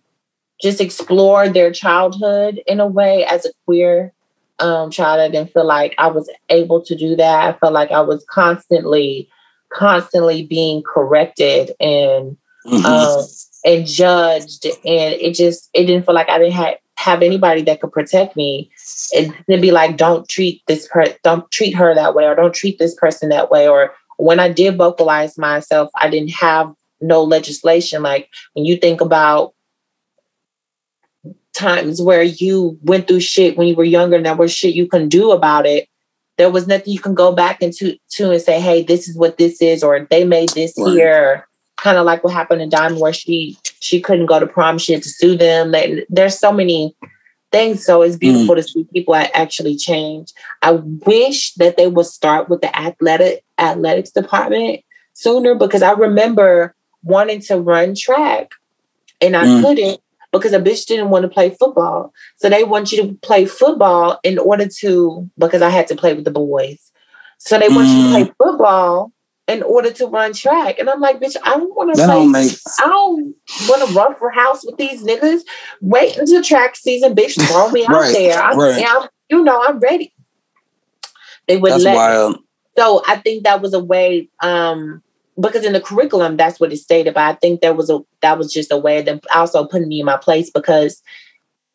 [0.61, 4.13] just explore their childhood in a way as a queer
[4.59, 7.55] um, child, I didn't feel like I was able to do that.
[7.55, 9.29] I felt like I was constantly,
[9.73, 12.85] constantly being corrected and Mhm.
[12.85, 13.25] um,
[13.65, 17.81] and judged, and it just it didn't feel like I didn't have have anybody that
[17.81, 18.71] could protect me.
[19.17, 22.55] And to be like, don't treat this per, don't treat her that way, or don't
[22.55, 27.23] treat this person that way, or when I did vocalize myself, I didn't have no
[27.23, 28.03] legislation.
[28.03, 29.55] Like when you think about
[31.53, 34.87] times where you went through shit when you were younger and there was shit you
[34.87, 35.87] can do about it
[36.39, 39.37] there was nothing you can go back into to and say hey this is what
[39.37, 40.93] this is or they made this Right.
[40.93, 44.79] here kind of like what happened to Diamond where she she couldn't go to prom
[44.79, 46.97] she had to sue them they, there's so many
[47.53, 50.33] things so it's beautiful to see people actually change
[50.63, 54.81] i wish that they would start with the athletic athletics department
[55.13, 58.51] sooner because i remember wanting to run track
[59.21, 59.61] and i Mm.
[59.61, 60.01] couldn't
[60.33, 62.13] because a bitch didn't want to play football.
[62.37, 66.15] So they want you to play football in order to, because I had to play
[66.15, 66.91] with the boys.
[67.39, 69.13] So they want you to play football
[69.53, 70.79] in order to run track.
[70.79, 72.27] And I'm like, bitch, I don't want to play.
[72.27, 73.35] make I don't
[73.69, 75.41] want to run for house with these niggas.
[75.81, 77.41] Wait until track season, bitch.
[77.49, 78.41] Throw me out Right, there.
[78.41, 78.85] I'm, right.
[78.89, 80.13] I'm, you know, I'm ready.
[81.49, 82.39] They would that's let me wild.
[82.79, 85.03] so I think that was a way, um,
[85.41, 87.15] because in the curriculum that's what it stated.
[87.15, 89.89] But I think there was a that was just a way of them also putting
[89.89, 91.03] me in my place because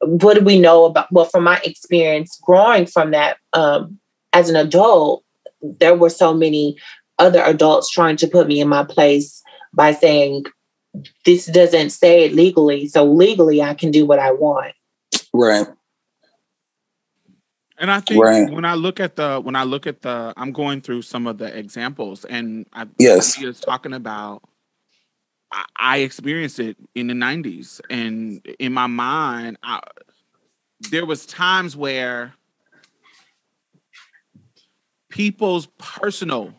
[0.02, 1.12] what do we know about?
[1.12, 4.00] Well, from my experience growing from that um,
[4.32, 5.24] as an adult,
[5.62, 6.78] there were so many
[7.20, 9.42] other adults trying to put me in my place
[9.74, 10.46] by saying
[11.26, 14.74] this doesn't say it legally, so legally I can do what I want.
[15.34, 15.68] Right.
[17.80, 18.50] And I think Right.
[18.52, 21.38] when I look at the when I look at the I'm going through some of
[21.38, 23.36] the examples and I Yes.
[23.36, 24.42] he is talking about
[25.52, 29.82] I, I experienced it in the 90s and in my mind I,
[30.90, 32.34] there was times where
[35.10, 36.54] people's personal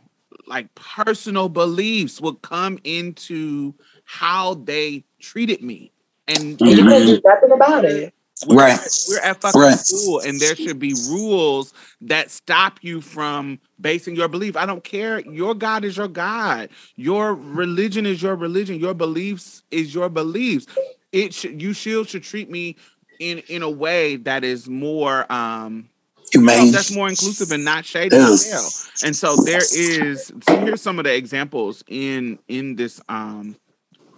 [0.48, 3.74] like personal beliefs would come into
[4.04, 5.92] how they treated me
[6.28, 8.14] and And you couldn't do nothing about it.
[8.46, 8.80] we're, Right.
[9.06, 9.72] we're at fucking Right.
[9.72, 11.72] school, and there should be rules
[12.02, 14.56] that stop you from basing your belief.
[14.56, 15.20] I don't care.
[15.20, 16.70] Your God is your God.
[16.96, 18.78] Your religion is your religion.
[18.80, 20.66] Your beliefs is your beliefs.
[21.12, 22.76] It should you should should treat me
[23.18, 25.97] in in a way that is more um you know,
[26.32, 26.72] Humane.
[26.72, 28.68] that's more inclusive and not shady as hell.
[29.04, 33.56] And so there is so here's some of the examples in in this um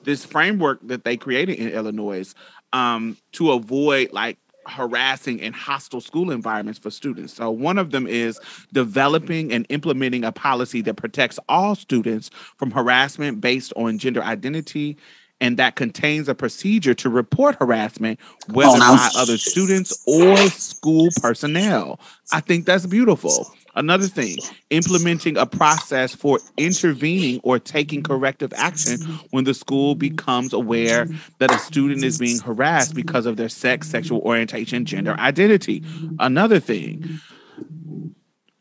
[0.04, 2.32] this framework that they created in Illinois
[2.72, 7.34] um to avoid like harassing and hostile school environments for students.
[7.34, 8.38] So one of them is
[8.72, 14.96] developing and implementing a policy that protects all students from harassment based on gender identity
[15.40, 18.18] and that contains a procedure to report harassment
[18.52, 18.96] whether Oh, no.
[18.96, 21.98] by other students or school personnel.
[22.32, 23.52] I think that's beautiful.
[23.76, 24.36] Another thing,
[24.70, 31.06] implementing a process for intervening or taking corrective action when the school becomes aware
[31.38, 35.84] that a student is being harassed because of their sex, sexual orientation, gender identity.
[36.18, 37.20] Another thing,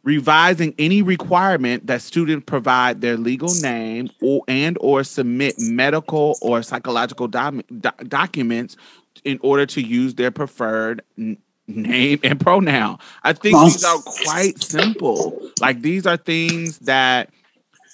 [0.04, 6.62] revising any requirement that students provide their legal name or and or submit medical or
[6.64, 8.76] psychological dom- doc- documents
[9.24, 11.38] in order to use their preferred n-
[11.68, 12.98] name and pronoun.
[13.24, 15.38] I think these are quite simple.
[15.60, 17.30] Like these are things that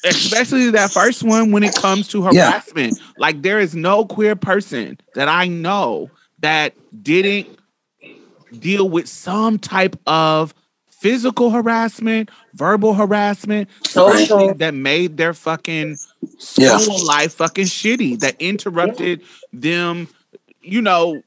[0.06, 2.52] especially that first one when it comes to Yeah.
[2.52, 3.00] harassment.
[3.18, 7.48] Like there is no queer person that I know that didn't
[8.60, 10.54] deal with some type of
[11.06, 14.56] physical harassment, verbal harassment, Social.
[14.56, 16.00] that made their fucking
[16.40, 16.64] school
[16.98, 17.04] Yeah.
[17.06, 19.22] life fucking shitty, that interrupted
[19.54, 20.08] them,
[20.64, 21.22] you know,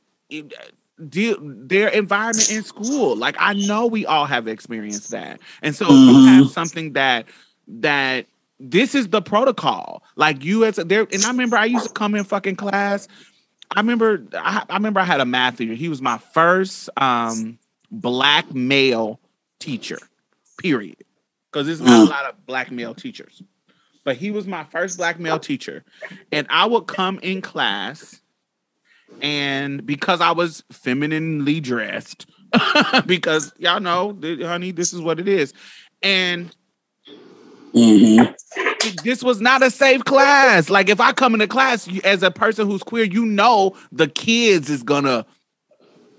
[1.09, 3.14] deal their environment in school.
[3.14, 5.39] Like I know we all have experienced that.
[5.62, 7.26] And so if you have something that
[7.68, 8.26] that
[8.59, 10.03] this is the protocol.
[10.16, 13.07] Like you as a, there, and I remember I used to come in fucking class.
[13.76, 15.74] I remember I, I remember I had a math teacher.
[15.74, 17.61] He was my first um
[17.93, 19.20] black male
[19.59, 19.99] teacher,
[20.59, 21.05] period.
[21.51, 23.43] Because there's not a lot of black male teachers.
[24.05, 25.85] But he was my first black male teacher.
[26.33, 28.21] And I would come in class,
[29.21, 32.27] and because I was femininely dressed,
[33.07, 35.53] because y'all know, honey, this is what it is.
[36.03, 36.55] And
[37.75, 38.35] Mhm.
[39.03, 40.71] this was not a safe class.
[40.71, 44.09] Like if I come into class you, as a person who's queer, you know the
[44.09, 45.27] kids is gonna,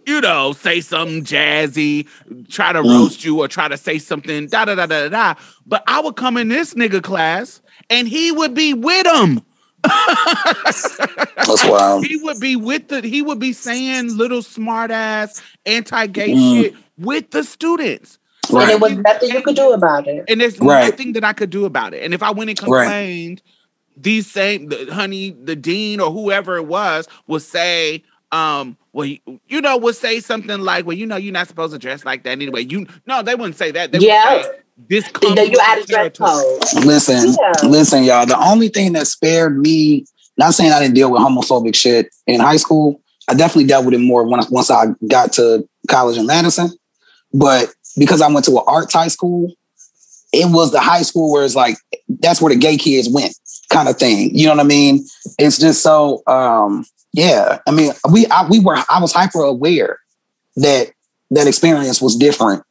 [0.06, 2.08] you know, say something jazzy,
[2.50, 2.92] try to Mm.
[2.92, 5.10] roast you or try to say something da da da da da.
[5.34, 5.42] da.
[5.66, 9.42] But I would come in this nigga class and he would be with him.
[9.86, 12.06] That's wild.
[12.06, 13.02] He would be with the.
[13.02, 16.52] He would be saying little smart ass anti-gay Mm.
[16.52, 18.18] shit with the students.
[18.46, 18.64] So Right.
[18.64, 20.26] And it was nothing you could do about it.
[20.28, 20.90] and there's Right.
[20.92, 22.04] nothing that I could do about it.
[22.04, 22.86] And if I went and Right.
[22.86, 23.42] complained,
[23.96, 29.20] these same the, honey, the dean or whoever it was would say, um, well, you,
[29.48, 32.24] you know, would say something like, well, you know, you're not supposed to dress like
[32.24, 32.64] that anyway.
[32.64, 33.92] You no, they wouldn't say that.
[33.92, 34.36] They Yeah.
[34.38, 34.52] would say
[34.90, 36.86] this You comes you with out the of dress territory." code.
[36.86, 37.68] Listen, Yeah.
[37.70, 38.26] listen, y'all.
[38.26, 40.06] The only thing that spared me,
[40.38, 43.02] not saying I didn't deal with homophobic shit in high school.
[43.28, 46.72] I definitely dealt with it more when, once I got to college in Madison.
[47.34, 49.54] But because I went to an arts high school,
[50.34, 51.78] it was the high school where it's like
[52.08, 53.36] that's where the gay kids went,
[53.70, 54.36] kind of thing.
[54.36, 55.06] You know what I mean?
[55.38, 56.24] It's just so.
[56.26, 60.00] um Yeah, I mean, we I, we were I was hyper aware
[60.58, 60.92] that
[61.32, 62.64] that experience was different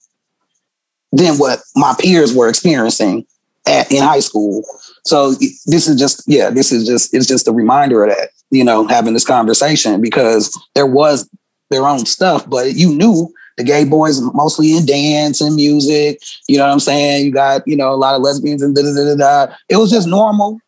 [1.12, 3.26] than what my peers were experiencing
[3.66, 4.64] at in high school.
[5.05, 8.64] So this is just yeah, this is just it's just a reminder of that, you
[8.64, 11.28] know, having this conversation because there was
[11.70, 16.20] their own stuff, but you knew the gay boys mostly in dance and music.
[16.49, 17.26] You know what I'm saying?
[17.26, 19.55] You got you know a lot of lesbians and da da da da.
[19.68, 20.61] It was just normal.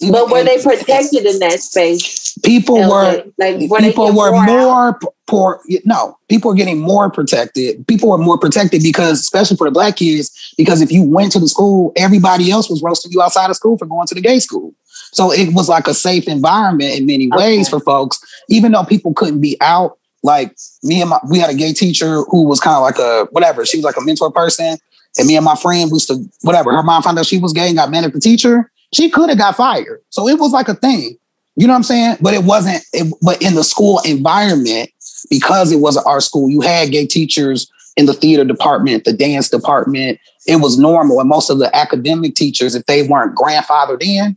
[0.00, 2.36] But were they protected in that space?
[2.44, 5.60] People were like were people were more poor.
[5.84, 7.86] No, people were getting more protected.
[7.86, 11.38] People were more protected because, especially for the black kids, because if you went to
[11.38, 14.38] the school, everybody else was roasting you outside of school for going to the gay
[14.38, 14.74] school.
[15.12, 17.78] So it was like a safe environment in many ways Okay.
[17.78, 18.18] for folks,
[18.48, 19.98] even though people couldn't be out.
[20.24, 23.28] Like me and my, we had a gay teacher who was kind of like a
[23.32, 23.66] whatever.
[23.66, 24.78] She was like a mentor person,
[25.18, 26.72] and me and my friend used to whatever.
[26.72, 28.70] Her mom found out she was gay and got mad at the teacher.
[28.94, 30.02] She could have got fired.
[30.10, 31.16] So it was like a thing.
[31.56, 32.16] You know what I'm saying?
[32.20, 32.82] But it wasn't.
[32.92, 34.90] It, but in the school environment,
[35.30, 39.12] because it was an art school, you had gay teachers in the theater department, the
[39.12, 40.18] dance department.
[40.46, 44.36] It was normal, and most of the academic teachers, if they weren't grandfathered in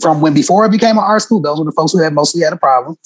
[0.00, 2.42] from when before it became an art school, those were the folks who had mostly
[2.42, 2.96] had a problem.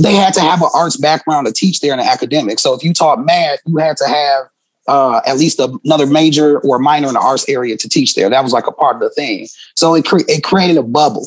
[0.00, 2.58] They had to have an arts background to teach there in the academic.
[2.60, 4.46] So if you taught math, you had to have
[4.88, 8.28] uh, at least a, another major or minor in the arts area to teach there.
[8.30, 9.46] That was like a part of the thing.
[9.74, 11.26] So it cre- it created a bubble.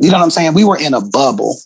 [0.00, 0.54] You know what I'm saying?
[0.54, 1.56] We were in a bubble.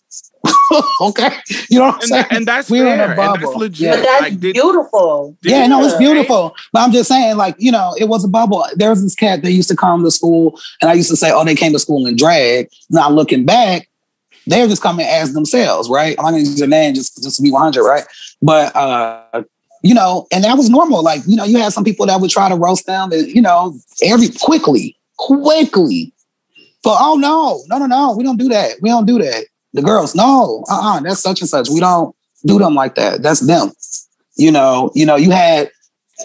[1.01, 1.29] okay,
[1.69, 2.23] you know what I'm And, saying?
[2.23, 3.11] that, and that's We're in a fair.
[3.11, 3.59] And that's bubble.
[3.59, 3.91] legit.
[3.91, 5.37] But that's Like, did- beautiful.
[5.43, 5.99] did- yeah, no, it's Yeah.
[5.99, 6.55] beautiful.
[6.73, 8.65] But I'm just saying, like, you know, it was a bubble.
[8.75, 11.31] There was this cat that used to come to school, and I used to say,
[11.31, 12.69] oh, they came to school in drag.
[12.91, 13.89] Now looking back,
[14.47, 16.17] they're just coming as themselves, right?
[16.19, 18.05] I'm not gonna use their name just, just to be 100, right?
[18.41, 19.43] But uh,
[19.83, 21.03] you know, and that was normal.
[21.03, 23.43] Like, you know, you had some people that would try to roast them, and you
[23.43, 26.13] know, every quickly, quickly.
[26.83, 28.77] But oh no, no, no, no, we don't do that.
[28.81, 29.45] We don't do that.
[29.73, 31.69] The girls, no, uh-uh, that's such and such.
[31.71, 32.15] We don't
[32.45, 33.23] do them like that.
[33.23, 33.73] That's them.
[34.37, 35.71] You know, you know, you had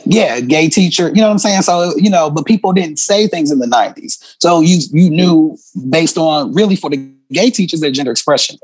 [0.05, 1.61] yeah, gay teacher, you know what I'm saying?
[1.63, 4.35] So, you know, but people didn't say things in the 90s.
[4.39, 5.57] So you you knew
[5.89, 6.97] based on really for the
[7.31, 8.57] gay teachers their gender expression.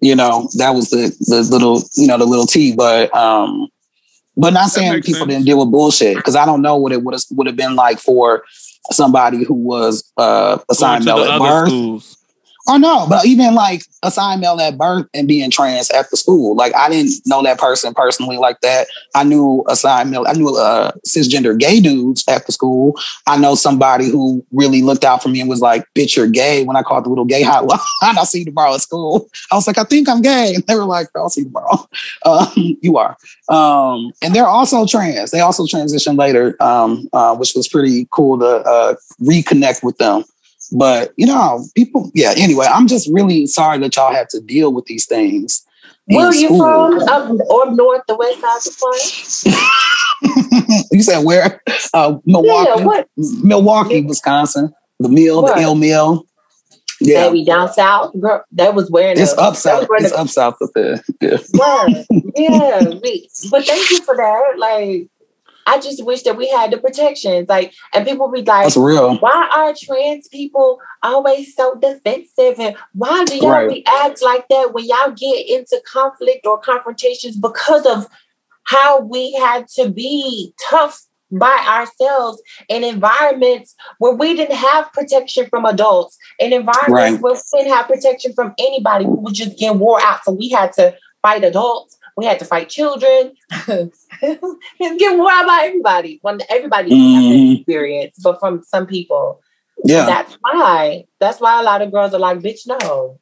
[0.00, 3.68] You know, that was the the little, you know, the little T, but um
[4.36, 5.28] but not saying people sense.
[5.28, 7.74] didn't deal with bullshit because I don't know what it would have would have been
[7.74, 8.44] like for
[8.92, 11.68] somebody who was uh assigned male at birth.
[11.68, 12.15] schools.
[12.68, 16.56] Oh no, but even like assigned male at birth and being trans at the school.
[16.56, 18.88] Like I didn't know that person personally like that.
[19.14, 22.94] I knew assigned male, I knew uh cisgender gay dudes at the school.
[23.26, 26.64] I know somebody who really looked out for me and was like, bitch, you're gay.
[26.64, 29.28] When I called the little gay hotline, I'll see you tomorrow at school.
[29.52, 30.54] I was like, I think I'm gay.
[30.54, 31.88] And they were like, I'll see you tomorrow.
[32.24, 33.16] Um, you are.
[33.48, 35.30] Um, and they're also trans.
[35.30, 40.24] They also transitioned later, um, uh, which was pretty cool to uh, reconnect with them.
[40.72, 42.34] But you know, people, yeah.
[42.36, 45.64] Anyway, I'm just really sorry that y'all had to deal with these things.
[46.06, 46.58] Where are you school.
[46.60, 46.98] from?
[47.08, 48.70] Up or north, the west side of the
[50.92, 51.60] you said where?
[51.92, 53.08] Uh, Milwaukee, Yeah, what?
[53.16, 54.72] Milwaukee, Wisconsin.
[55.00, 55.56] The mill, What?
[55.56, 56.24] the ill mill.
[57.00, 58.12] Yeah, Maybe down south.
[58.18, 59.86] Girl, that was it's the- up south.
[59.90, 61.02] It's the- up south up there.
[61.20, 61.38] Yeah.
[62.36, 62.88] Yeah.
[63.02, 64.54] we- but thank you for that.
[64.58, 65.08] Like,
[65.66, 67.48] I just wish that we had the protections.
[67.48, 69.16] Like, and people be like, That's real.
[69.18, 72.58] why are trans people always so defensive?
[72.58, 73.84] And why do y'all Right.
[73.86, 78.06] react like that when y'all get into conflict or confrontations because of
[78.64, 81.02] how we had to be tough
[81.32, 87.20] by ourselves in environments where we didn't have protection from adults, in environments Right.
[87.20, 89.04] where we didn't have protection from anybody.
[89.04, 90.20] We was just getting wore out.
[90.24, 91.98] So we had to fight adults.
[92.16, 93.34] We had to fight children.
[94.22, 96.18] it's getting wore out by everybody.
[96.22, 97.28] When everybody didn't have Mhm.
[97.54, 99.40] that experience, but from some people.
[99.84, 101.04] Yeah, That's why.
[101.20, 103.18] That's why a lot of girls are like, bitch, no.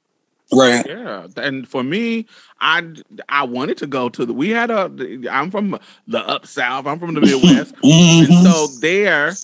[0.53, 0.87] right.
[0.87, 2.27] Yeah, and for me,
[2.61, 2.85] I
[3.29, 4.33] I wanted to go to the.
[4.33, 4.91] We had a.
[5.31, 6.87] I'm from the up south.
[6.87, 8.43] I'm from the Midwest, and Mhm.
[8.45, 9.35] so there,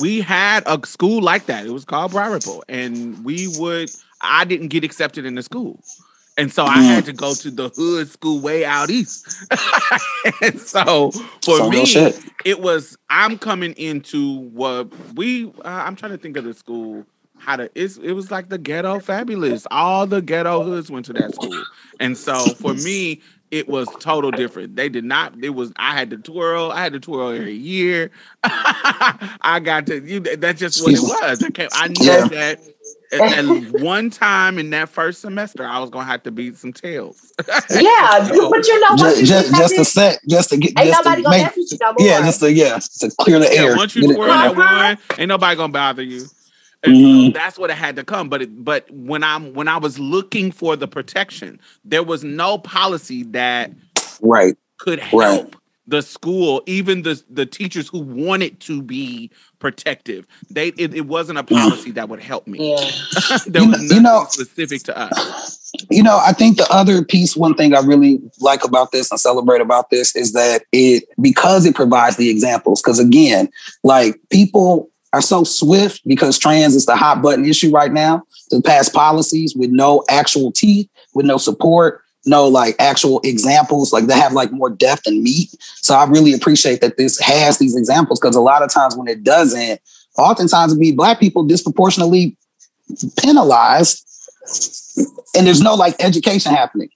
[0.00, 1.66] we had a school like that.
[1.66, 3.90] It was called Briar Ripple, and we would.
[4.20, 5.82] I didn't get accepted in the school,
[6.40, 9.26] And so I had to go to the hood school way out east.
[10.42, 11.10] and so
[11.44, 12.14] for Some me,
[12.46, 17.04] it was I'm coming into what we uh, I'm trying to think of the school
[17.40, 21.12] how to it's, it was like the ghetto fabulous all the ghetto hoods went to
[21.12, 21.62] that school
[21.98, 23.20] and so for me
[23.50, 26.92] it was total different they did not it was i had to twirl i had
[26.92, 28.10] to twirl every year
[28.44, 32.28] i got to you that's just what it was i, can't, I knew Yeah.
[32.28, 32.60] that
[33.12, 36.72] at, at one time in that first semester i was gonna have to beat some
[36.72, 37.32] tails
[37.70, 39.16] Yeah, So- but you know what?
[39.18, 41.56] Just, just, just to set, just to get, Ain't just nobody to gonna make, mess
[41.56, 42.06] with you no more.
[42.08, 43.76] yeah, just to yeah, to clear the Yeah, air.
[43.76, 44.96] once you Get it- twirl you that uh-huh.
[45.08, 46.26] one, ain't nobody gonna bother you.
[46.82, 47.26] And Mhm.
[47.26, 48.28] so that's what it had to come.
[48.28, 52.58] But it, but when I'm when I was looking for the protection, there was no
[52.58, 53.72] policy that
[54.22, 54.56] Right.
[54.78, 55.54] could help Right.
[55.86, 60.26] the school, even the the teachers who wanted to be protective.
[60.50, 62.70] They it, it wasn't a policy that would help me.
[62.70, 62.90] Yeah.
[63.46, 65.58] there You was know- nothing you know- specific to us.
[65.88, 69.20] You know, I think the other piece, one thing I really like about this and
[69.20, 72.82] celebrate about this is that it because it provides the examples.
[72.82, 73.48] Because again,
[73.84, 78.62] like people are so swift because trans is the hot button issue right now to
[78.62, 84.14] pass policies with no actual teeth, with no support, no like actual examples, like they
[84.14, 85.48] have like more depth and meat.
[85.76, 89.08] So I really appreciate that this has these examples because a lot of times when
[89.08, 89.80] it doesn't,
[90.18, 92.36] oftentimes be black people disproportionately
[93.18, 94.06] penalized
[95.36, 96.90] and there's no like education happening.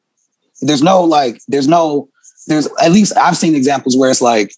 [0.60, 2.08] There's no like, there's no,
[2.46, 4.52] there's at least I've seen examples where it's like,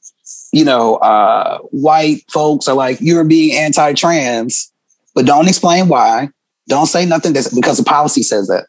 [0.53, 4.73] you know, uh, white folks are like, you're being anti-trans,
[5.15, 6.31] but don't explain why.
[6.69, 8.67] Don't say nothing that's because the policy says that.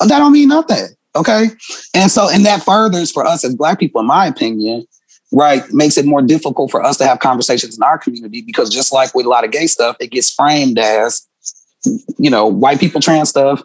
[0.00, 0.88] That don't mean nothing.
[1.14, 1.48] Okay.
[1.94, 4.86] And so, and that furthers for us as black people, in my opinion,
[5.32, 8.92] right, makes it more difficult for us to have conversations in our community because just
[8.92, 11.26] like with a lot of gay stuff, it gets framed as,
[12.18, 13.62] you know, white people trans stuff,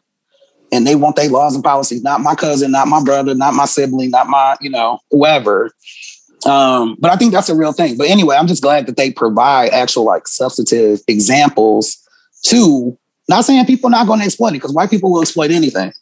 [0.72, 3.66] and they want their laws and policies, not my cousin, not my brother, not my
[3.66, 5.72] sibling, not my, you know, whoever.
[6.46, 7.98] Um, but I think that's a real thing.
[7.98, 11.98] But anyway, I'm just glad that they provide actual like substantive examples
[12.46, 12.98] to
[13.30, 15.94] not saying people are not going to exploit it because white people will exploit anything.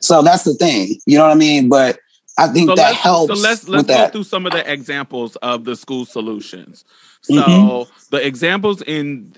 [0.00, 0.96] So that's the thing.
[1.06, 1.68] You know what I mean?
[1.68, 1.98] But
[2.36, 4.12] I think So that let's, helps so let's let's go that.
[4.12, 6.84] through some of the examples of the school solutions.
[7.22, 8.10] So Mhm.
[8.10, 9.34] the examples in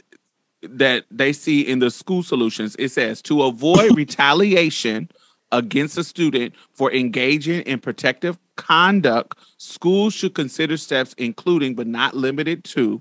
[0.63, 5.11] that they see in the school solutions, it says to avoid retaliation
[5.53, 12.15] against a student for engaging in protective conduct, schools should consider steps including but not
[12.17, 13.01] limited to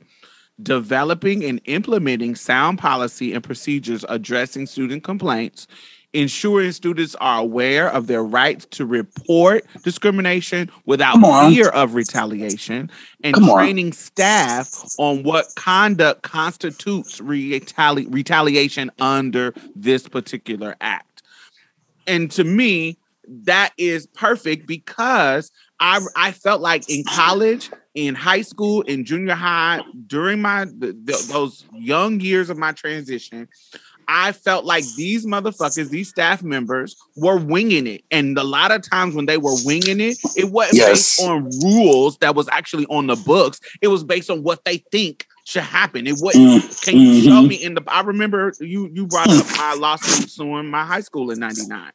[0.61, 5.67] developing and implementing sound policy and procedures addressing student complaints,
[6.13, 11.19] ensuring students are aware of their rights to report discrimination without
[11.49, 12.89] fear of retaliation,
[13.21, 13.57] and Come on.
[13.57, 21.14] training staff on what conduct constitutes retali- retaliation under this particular act.
[22.07, 22.97] And to me,
[23.27, 29.33] that is perfect because I I felt like in college, in high school, in junior
[29.35, 33.47] high, during my th- th- those young years of my transition,
[34.07, 38.03] I felt like these motherfuckers, these staff members, were winging it.
[38.11, 41.17] And a lot of times when they were winging it, it wasn't Yes.
[41.17, 43.59] based on rules that was actually on the books.
[43.81, 46.07] It was based on what they think should happen.
[46.07, 46.63] It wasn't.
[46.63, 47.47] Mm, Can you show mhm.
[47.47, 47.83] me in the?
[47.87, 51.91] I remember you you brought up my lawsuit suing my high school in '99.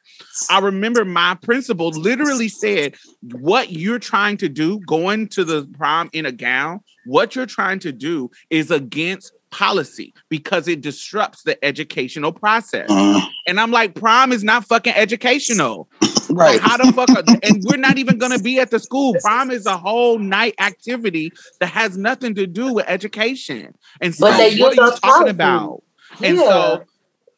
[0.49, 6.11] I remember my principal literally said, "What you're trying to do, going to the prom
[6.13, 11.63] in a gown, what you're trying to do is against." Policy because it disrupts the
[11.65, 15.89] educational process Uh, and i'm like prom is not fucking educational
[16.31, 16.61] right.
[16.61, 17.11] how the fuck?
[17.11, 19.17] Are, and we're not even gonna be at the school.
[19.21, 23.75] Prom is a whole night activity that has nothing to do with education.
[24.01, 25.31] And so, what are you talking policies.
[25.31, 25.83] about?
[26.23, 26.43] And Yeah.
[26.45, 26.85] so,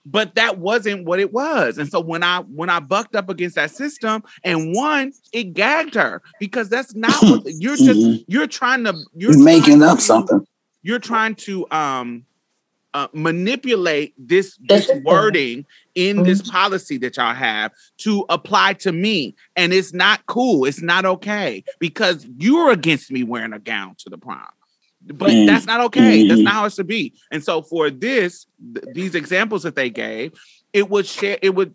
[0.04, 1.78] but that wasn't what it was.
[1.78, 5.94] And so when I when I bucked up against that system and won, it gagged
[5.94, 8.24] her because that's not what you're just Mhm.
[8.28, 10.46] you're trying to you're You're making up to- something.
[10.82, 12.24] You're trying to um
[12.94, 15.64] uh, manipulate this, this wording
[15.94, 16.50] in this Mhm.
[16.50, 21.64] policy that y'all have to apply to me and it's not cool it's not okay
[21.78, 24.44] because you're against me wearing a gown to the prom
[25.06, 25.46] but Mm.
[25.46, 26.44] that's not okay that's Mhm.
[26.44, 30.32] not how it should be and so for this th- these examples that they gave
[30.74, 31.74] it would share it would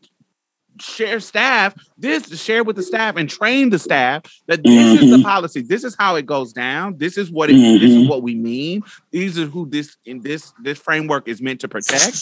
[0.82, 5.10] share staff this to share with the staff and train the staff that this is
[5.10, 5.24] the Mhm.
[5.24, 5.62] policy.
[5.62, 6.98] This is how it goes down.
[6.98, 8.10] This is what it this is Mhm.
[8.10, 8.84] what we mean.
[9.12, 12.18] These are who this in this this framework is meant to protect.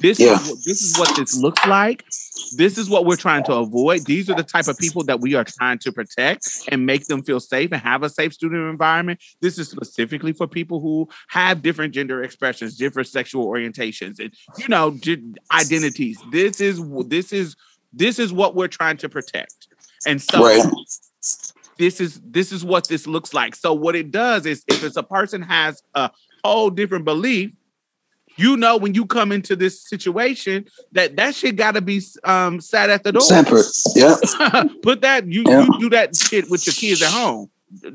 [0.00, 0.34] This Yeah.
[0.40, 2.04] is what, this is what this looks like.
[2.56, 4.04] This is what we're trying to avoid.
[4.06, 7.22] These are the type of people that we are trying to protect and make them
[7.22, 9.20] feel safe and have a safe student environment.
[9.40, 14.68] This is specifically for people who have different gender expressions different sexual orientations and you
[14.68, 14.96] know
[15.52, 16.18] identities.
[16.30, 17.56] This is this is
[17.92, 19.68] this is what we're trying to protect.
[20.06, 20.62] And so Right.
[21.78, 23.54] this is this is what this looks like.
[23.56, 26.10] So what it does is if it's a person has a
[26.44, 27.50] whole different belief,
[28.36, 32.60] you know when you come into this situation that that shit got to be um
[32.60, 33.22] sat at the door.
[33.22, 33.66] Separate.
[33.94, 34.16] Yeah.
[34.82, 35.62] Put that you, Yeah.
[35.64, 37.50] you do that shit with your kids at home.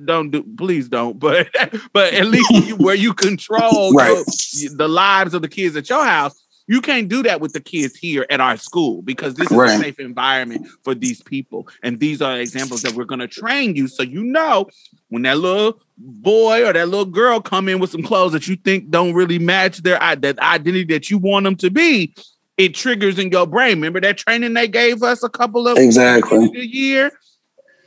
[0.06, 1.48] Don't do please don't, but
[1.94, 4.26] but at least you, where you control Right.
[4.26, 7.60] the, the lives of the kids at your house, you can't do that with the
[7.60, 9.78] kids here at our school because this is Right.
[9.78, 11.68] a safe environment for these people.
[11.84, 14.68] And these are examples that we're gonna train you so you know
[15.10, 18.56] when that little boy or that little girl come in with some clothes that you
[18.56, 22.16] think don't really match their that identity that you want them to be,
[22.56, 23.72] it triggers in your brain.
[23.76, 26.50] Remember that training they gave us a couple of Exactly.
[26.56, 27.12] a year.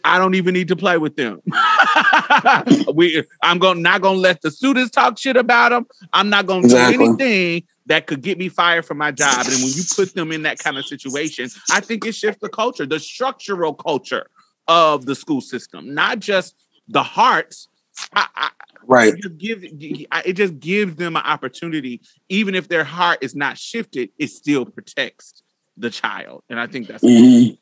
[0.06, 1.40] I don't even need to play with them.
[2.94, 5.86] we, I'm going not gonna let the students talk shit about them.
[6.12, 6.98] I'm not gonna Exactly.
[6.98, 9.46] do anything that could get me fired from my job.
[9.46, 12.48] And when you put them in that kind of situation, I think it shifts the
[12.48, 14.26] culture, the structural culture
[14.68, 16.54] of the school system, not just
[16.88, 17.68] the hearts.
[18.14, 18.50] I, I,
[18.86, 19.14] Right.
[19.14, 23.56] it just gives it just gives them an opportunity, even if their heart is not
[23.56, 25.42] shifted, it still protects
[25.76, 26.42] the child.
[26.50, 27.58] And I think that's Mhm.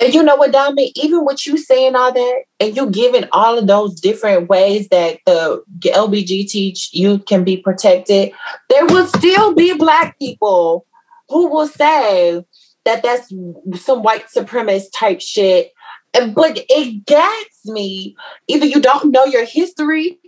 [0.00, 0.92] And you know what, Dominic?
[0.96, 5.18] Even with you saying all that, and you giving all of those different ways that
[5.26, 8.32] the LBGT youth can be protected,
[8.68, 10.86] there will still be black people
[11.28, 12.44] who will say
[12.84, 13.32] that that's
[13.74, 15.72] some white supremacist type shit.
[16.14, 18.16] And but it gags me.
[18.46, 20.18] Either you don't know your history,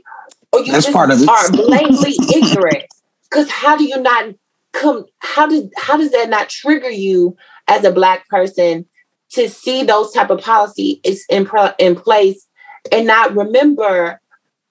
[0.53, 1.29] or you That's just part of it.
[1.29, 2.85] are blatantly ignorant.
[3.31, 4.35] Because how do you not
[4.73, 5.07] come?
[5.21, 7.37] How does how does that not trigger you
[7.69, 8.85] as a black person
[9.31, 12.47] to see those type of policy is in, pro- in place
[12.91, 14.21] and not remember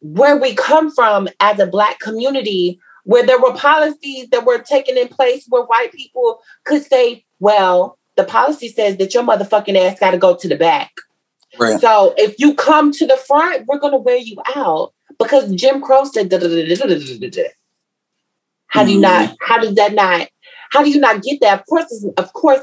[0.01, 4.97] where we come from as a black community where there were policies that were taken
[4.97, 9.99] in place where white people could say well the policy says that your motherfucking ass
[9.99, 10.91] got to go to the back.
[11.57, 11.79] Right.
[11.79, 15.81] so if you come to the front we're going to wear you out because jim
[15.81, 16.29] crow said
[18.67, 19.25] how do you mm-hmm.
[19.25, 20.27] not how does that not
[20.69, 21.59] how do you not get that?
[21.59, 22.61] Of course of course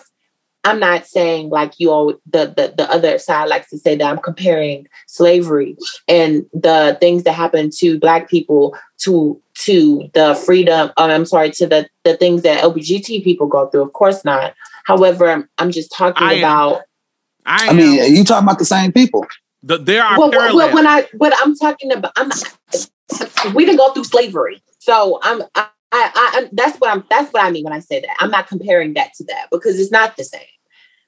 [0.66, 4.04] I'm not saying like you all the, the the other side likes to say that
[4.04, 5.76] I'm comparing slavery
[6.08, 11.52] and the things that happen to black people to to the freedom uh, I'm sorry
[11.52, 13.82] to the the things that LBGT people go through.
[13.82, 14.54] Of course not.
[14.84, 16.82] However, I'm, I'm just talking I am- about
[17.46, 19.24] I, I mean, you talking about the same people.
[19.62, 20.56] the, there are well, well, parallels.
[20.56, 22.32] well, when I but I'm talking about I'm
[23.54, 27.44] we didn't go through slavery, so I'm I, I, I that's what I'm that's what
[27.44, 28.16] I mean when I say that.
[28.18, 30.42] I'm not comparing that to that because it's not the same.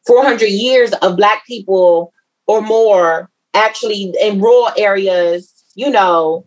[0.07, 2.13] 400 years of black people
[2.47, 6.47] or more actually in rural areas, you know,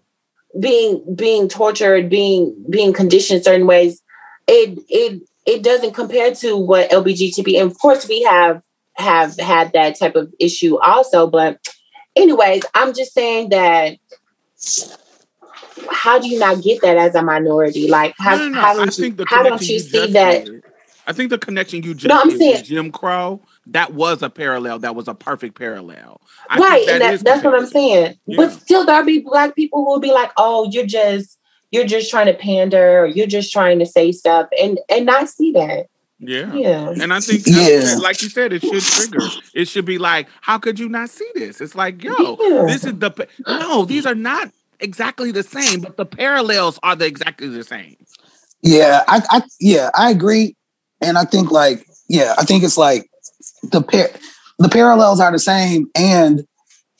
[0.59, 4.01] being being tortured, being being conditioned certain ways.
[4.47, 7.59] It it it doesn't compare to what LBGTB.
[7.59, 8.61] And of course, we have
[8.95, 11.59] have had that type of issue also, but
[12.15, 13.97] anyways, I'm just saying that
[15.89, 17.87] how do you not get that as a minority?
[17.87, 18.61] Like how, No, no, no.
[18.61, 20.47] how don't you, think how don't you see that?
[21.11, 24.23] I think the connection you just No, I'm did saying- with Jim Crow that was
[24.23, 24.79] a parallel.
[24.79, 26.21] That was a perfect parallel.
[26.49, 28.17] I think right, and that, is that's what I'm comparison.
[28.27, 28.37] saying.
[28.37, 31.37] But still there'll be black people who will be like, oh, you're just
[31.71, 35.27] you're just trying to pander or you're just trying to say stuff and and not
[35.29, 35.87] see that.
[36.23, 36.53] Yeah.
[36.53, 36.93] Yeah.
[37.01, 37.95] And I think, Yeah.
[38.01, 39.25] like you said, it should trigger.
[39.55, 41.59] It should be like, how could you not see this?
[41.61, 42.65] It's like, yo, Yeah.
[42.67, 43.85] this is the no.
[43.85, 47.95] These are not exactly the same, but the parallels are the exactly the same.
[48.63, 50.55] Yeah, I, I yeah, I agree,
[51.01, 53.09] and I think like yeah, I think it's like
[53.63, 54.11] the par-
[54.59, 56.45] the parallels are the same, and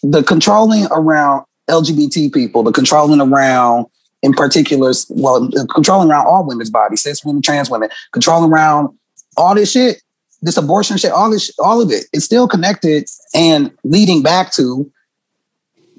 [0.03, 3.85] the controlling around LGBT people, the controlling around
[4.23, 8.89] in particular, well, controlling around all women's bodies, cis women, trans women, controlling around
[9.35, 10.01] all this shit,
[10.41, 14.89] this abortion shit, all this, all of it, it's still connected and leading back to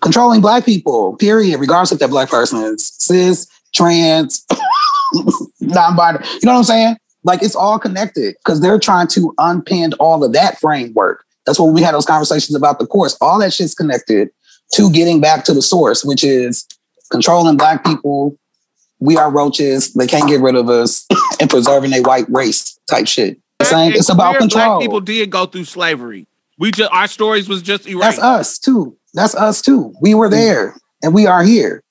[0.00, 1.16] controlling black people.
[1.16, 4.46] Period, regardless if that black person is cis, trans,
[5.60, 6.24] non-binary.
[6.24, 6.96] You know what I'm saying?
[7.24, 11.24] Like it's all connected because they're trying to unpin all of that framework.
[11.46, 13.16] That's what we had those conversations about the course.
[13.20, 14.30] All that shit's connected
[14.74, 16.66] to getting back to the source, which is
[17.10, 18.36] controlling black people.
[19.00, 19.92] We are roaches.
[19.94, 21.06] They can't get rid of us
[21.40, 23.38] and preserving a white race type shit.
[23.60, 24.78] It's, saying it's about control.
[24.78, 26.26] Black people did go through slavery.
[26.58, 28.18] We just our stories was just erased.
[28.18, 28.96] That's us too.
[29.14, 29.94] That's us too.
[30.00, 30.32] We were mm.
[30.32, 31.82] there and we are here.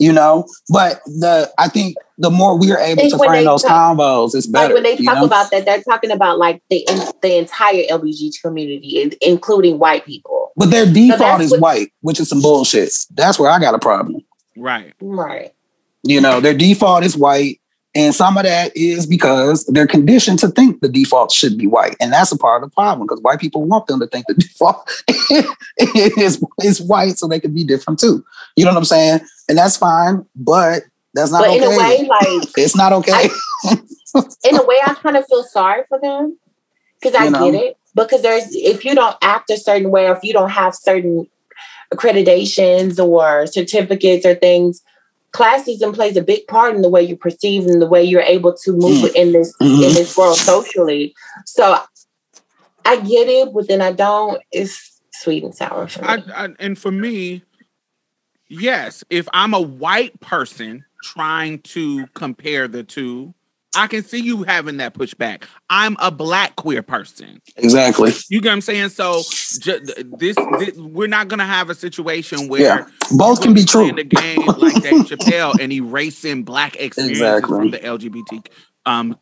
[0.00, 3.62] You know, but the I think the more we are able to when frame those
[3.62, 4.68] talk- combos, it's better.
[4.68, 5.24] like when they you talk know?
[5.26, 6.86] about that, they're talking about like the
[7.20, 10.52] the entire LGBT community, in- including white people.
[10.56, 12.92] But their default that's is what- white, which is some bullshit.
[13.14, 14.22] That's where I got a problem.
[14.56, 14.94] right.
[15.02, 15.52] Right.
[16.02, 17.59] You know, their default is white.
[17.94, 21.96] And some of that is because they're conditioned to think the default should be white.
[22.00, 24.34] And that's a part of the problem because white people want them to think the
[24.38, 24.88] default
[26.16, 28.24] is, is white so they can be different too.
[28.56, 29.20] You know what I'm saying?
[29.48, 30.84] And that's fine, but
[31.14, 31.56] that's not but okay.
[31.56, 33.28] in a way, like it's not okay.
[34.44, 36.38] in a way, I kind of feel sorry for them
[37.00, 37.50] because I You know?
[37.50, 37.76] get it.
[37.92, 41.26] Because there's if you don't act a certain way, or if you don't have certain
[41.92, 44.80] accreditations or certificates or things,
[45.32, 48.52] classism plays a big part in the way you perceive and the way you're able
[48.54, 49.14] to move Mm.
[49.14, 49.86] in this Mhm.
[49.88, 51.14] in this world socially.
[51.46, 51.78] So
[52.84, 54.42] I get it, but then I don't.
[54.50, 56.08] It's sweet and sour for me.
[56.08, 57.42] I, I, and for me,
[58.48, 63.34] yes, if I'm a white person trying to compare the two,
[63.76, 65.44] I can see you having that pushback.
[65.68, 67.40] I'm a black queer person.
[67.56, 68.12] exactly.
[68.28, 68.88] You get what I'm saying?
[68.88, 69.22] So
[69.60, 69.80] ju-
[70.18, 72.86] this, this we're not gonna have a situation where Yeah.
[73.16, 73.88] Both can be true.
[73.88, 77.56] In the game like Dave Chappelle and erasing black experiences Exactly.
[77.58, 78.46] from the LGBT
[78.86, 79.16] um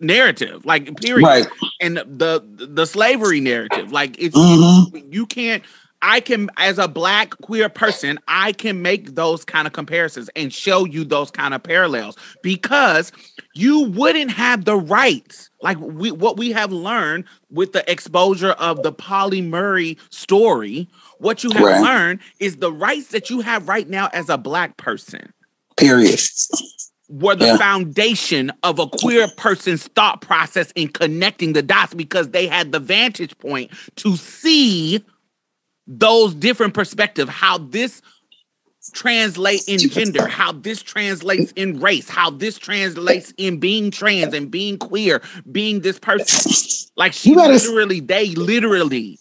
[0.00, 1.46] narrative, like period, Right.
[1.80, 3.90] and the the slavery narrative.
[3.90, 5.12] Like it's Mhm.
[5.12, 5.62] you can't.
[6.02, 10.52] I can, as a black queer person, I can make those kind of comparisons and
[10.52, 13.10] show you those kind of parallels because
[13.54, 18.82] you wouldn't have the rights, like we what we have learned with the exposure of
[18.82, 20.88] the Pauli Murray story.
[21.18, 21.80] What you have Right.
[21.82, 25.32] learned is the rights that you have right now as a black person
[25.76, 26.20] Period.
[27.08, 27.56] were the Yeah.
[27.56, 32.78] foundation of a queer person's thought process in connecting the dots because they had the
[32.78, 35.04] vantage point to see
[35.88, 38.02] those different perspectives, how this
[38.94, 44.50] translate in gender, how this translates in race, how this translates in being trans and
[44.50, 46.56] being queer, being this person.
[46.96, 49.20] Like she You gotta s- literally, they literally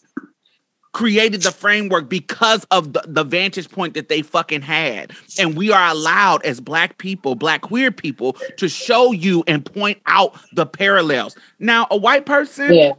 [0.94, 5.14] created the framework because of the, the vantage point that they fucking had.
[5.40, 10.02] And we are allowed as black people, black queer people, to show you and point
[10.08, 11.36] out the parallels.
[11.60, 12.94] Now, a white person, yeah,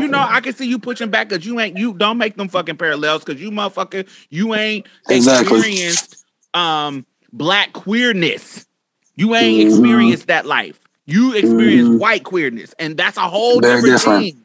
[0.00, 0.26] you know.
[0.28, 3.24] I can see you pushing back because you ain't you don't make them fucking parallels
[3.24, 5.60] because you motherfucker, you ain't Exactly.
[5.60, 6.18] experienced
[6.54, 8.66] um black queerness.
[9.16, 9.66] You ain't Mhm.
[9.66, 10.80] experienced that life.
[11.06, 11.98] You experience Mhm.
[11.98, 14.22] white queerness, and that's a whole Very different, different.
[14.24, 14.44] thing.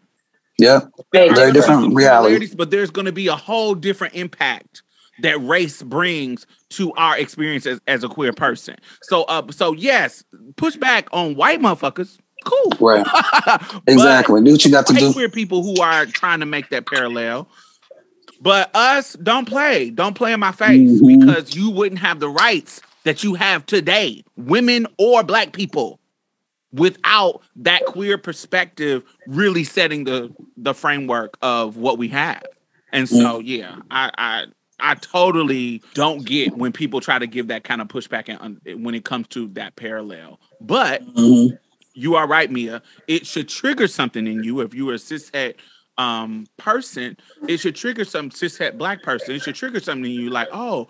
[0.60, 0.82] Yeah.
[1.14, 2.34] Very Very different reality.
[2.36, 4.84] similarities, But there's going to be a whole different impact
[5.20, 8.76] that race brings to our experiences as, as a queer person.
[9.02, 10.24] So, uh, so yes,
[10.58, 12.18] push back on white motherfuckers.
[12.48, 12.72] Cool.
[12.80, 13.06] Right.
[13.88, 14.42] Exactly.
[14.44, 15.12] Do what you got to do.
[15.14, 17.48] queer people who are trying to make that parallel.
[18.42, 19.90] But us, don't play.
[19.90, 21.20] Don't play in my face Mhm.
[21.20, 26.00] because you wouldn't have the rights that you have today, women or black people,
[26.74, 32.44] without that queer perspective really setting the the framework of what we have.
[32.94, 34.46] And so, yeah, I I
[34.80, 38.94] I totally don't get when people try to give that kind of pushback and when
[38.94, 40.40] it comes to that parallel.
[40.62, 41.58] But Mhm.
[41.98, 42.82] You are right, Mia.
[43.08, 45.56] It should trigger something in you if you are a cishet
[45.98, 47.18] um person.
[47.48, 49.36] It should trigger some cishet black person.
[49.36, 50.88] It should trigger something in you like, oh,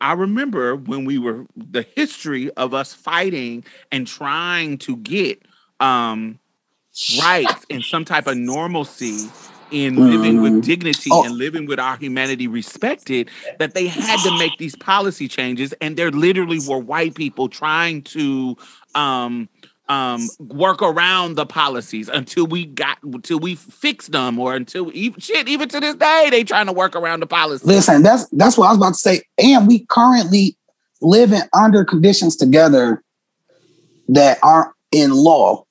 [0.00, 5.42] I remember when we were the history of us fighting and trying to get
[5.80, 6.38] um
[7.08, 9.34] rights and some type of normalcy
[9.70, 10.62] in living with Mhm.
[10.62, 11.24] dignity Oh.
[11.24, 15.96] and living with our humanity respected that they had to make these policy changes and
[15.96, 18.56] there literally were white people trying to
[18.94, 19.48] um
[19.88, 25.20] um work around the policies until we got until we fixed them or until even
[25.20, 28.56] shit even to this day they trying to work around the policies Listen, that's that's
[28.56, 29.22] what I was about to say.
[29.36, 30.56] And we currently
[31.00, 33.02] living under conditions together
[34.08, 35.64] that aren't in law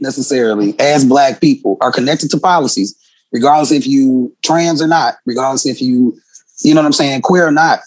[0.00, 2.96] necessarily as black people are connected to policies,
[3.32, 6.18] regardless if you trans or not, regardless if you,
[6.62, 7.80] you know what I'm saying, queer or not.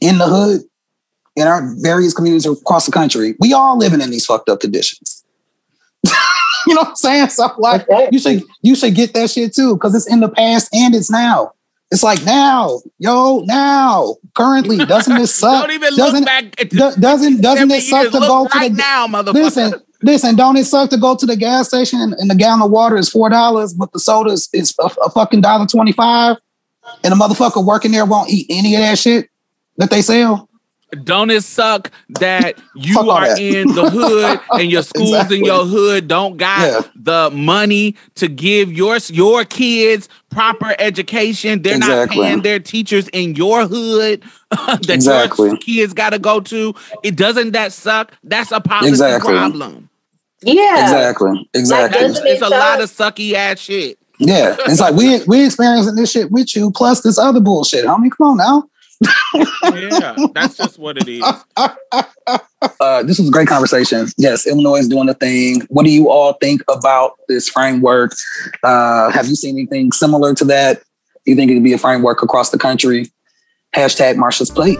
[0.00, 0.62] In the hood,
[1.36, 5.24] in our various communities across the country, we all living in these fucked up conditions.
[6.66, 7.28] you know what I'm saying?
[7.28, 10.74] So like you should you should get that shit too, because it's in the past
[10.74, 11.52] and it's now.
[11.90, 15.62] It's like now, yo, now, currently, doesn't this suck?
[15.62, 18.68] don't even doesn't look back do- doesn't doesn't 70 it suck to go to the
[18.70, 19.74] now motherfucker listen?
[20.02, 22.70] Listen, don't it suck to go to the gas station and, and the gallon of
[22.70, 26.36] water is four dollars, but the soda is, is a, a fucking dollar twenty five,
[27.04, 29.28] and the motherfucker working there won't eat any of that shit
[29.76, 30.49] that they sell.
[31.04, 31.90] Don't it suck
[32.20, 33.38] that you Fuck are that.
[33.38, 35.38] in the hood and your schools Exactly.
[35.38, 36.80] in your hood don't got Yeah.
[36.96, 41.62] the money to give your your kids proper education?
[41.62, 45.48] They're not paying their teachers in your hood that Exactly.
[45.50, 46.74] your kids got to go to.
[47.02, 48.12] It doesn't that suck?
[48.24, 49.32] That's a policy Exactly.
[49.32, 49.88] problem.
[50.42, 50.82] yeah.
[50.84, 52.00] Exactly, exactly.
[52.08, 53.98] That's, it's a lot of sucky ass shit.
[54.22, 57.86] Yeah, it's like we we experiencing this shit with you, plus this other bullshit.
[57.86, 58.64] Homie, come on now.
[59.02, 61.24] Yeah, that's just what it is.
[62.78, 64.06] Uh, this was a great conversation.
[64.18, 65.62] Yes, Illinois is doing a thing.
[65.68, 68.12] What do you all think about this framework?
[68.62, 70.82] Uh, have you seen anything similar to that?
[71.24, 73.10] You think it could be a framework across the country?
[73.74, 74.78] Hashtag Marsha's Plate.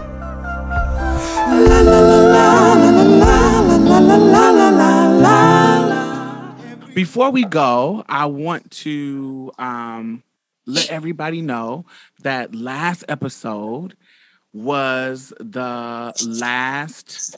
[6.95, 10.23] Before we go, I want to um,
[10.67, 11.87] let everybody know
[12.23, 13.97] that last episode
[14.53, 17.37] was the last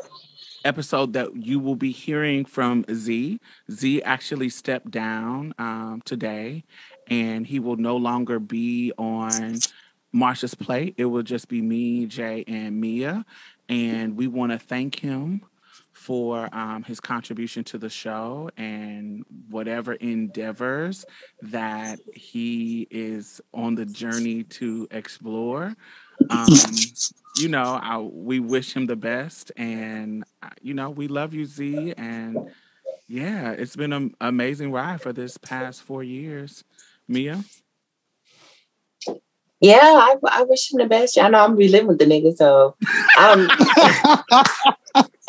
[0.64, 3.40] episode that you will be hearing from Z.
[3.70, 6.64] Z actually stepped down um, today,
[7.08, 9.58] and he will no longer be on
[10.14, 10.94] Marsha's plate.
[10.96, 13.24] It will just be me, Jay, and Mia.
[13.68, 15.42] And we want to thank him
[15.92, 21.04] for um, his contribution to the show and whatever endeavors
[21.42, 25.74] that he is on the journey to explore.
[26.30, 26.46] Um,
[27.38, 31.44] you know, I, we wish him the best, and uh, you know, we love you,
[31.46, 31.94] Z.
[31.96, 32.50] And
[33.08, 36.64] yeah, it's been an amazing ride for this past four years.
[37.08, 37.42] Mia,
[39.60, 41.18] Yeah, I, I wish him the best.
[41.18, 42.76] I know I'm reliving with the nigga, so
[43.18, 43.48] um,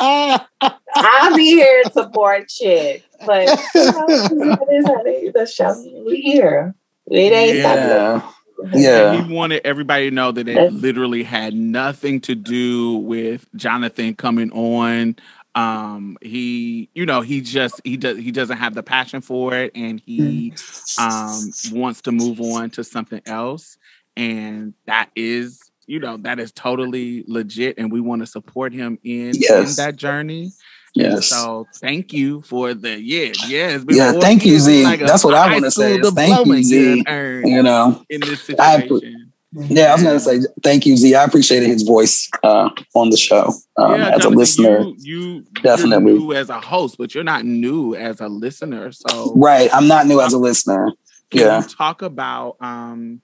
[0.96, 3.02] I'll be here to support shit.
[3.26, 5.74] But you know, it is how they- the show.
[6.06, 6.74] We here.
[7.10, 8.20] It ain't Yeah.
[8.20, 8.33] something.
[8.74, 9.22] Yeah.
[9.26, 14.50] he wanted everybody to know that it literally had nothing to do with Jonathan coming
[14.52, 15.16] on.
[15.54, 19.72] Um, he, you know, he just he does he doesn't have the passion for it,
[19.74, 20.54] and he
[20.98, 23.78] um wants to move on to something else,
[24.16, 28.98] and that is, you know, that is totally legit, and we want to support him
[29.04, 30.54] in in that journey.
[30.94, 31.26] Yes.
[31.28, 33.78] So thank you for the yeah yeah.
[33.88, 34.84] Yeah, thank you, Z.
[34.84, 37.04] like That's what I wanna say is thank you, Z.
[37.44, 39.32] You know, in this I- situation.
[39.52, 41.14] yeah, I was going to say thank you, Z.
[41.14, 44.80] I appreciated his voice uh, on the show um, as a listener.
[44.80, 46.12] You, you Definitely.
[46.12, 48.90] you're new as a host, but you're not new as a listener.
[48.90, 49.72] So Right.
[49.72, 50.90] I'm not new as a listener.
[51.30, 51.60] can Yeah.
[51.62, 53.20] you talk about um,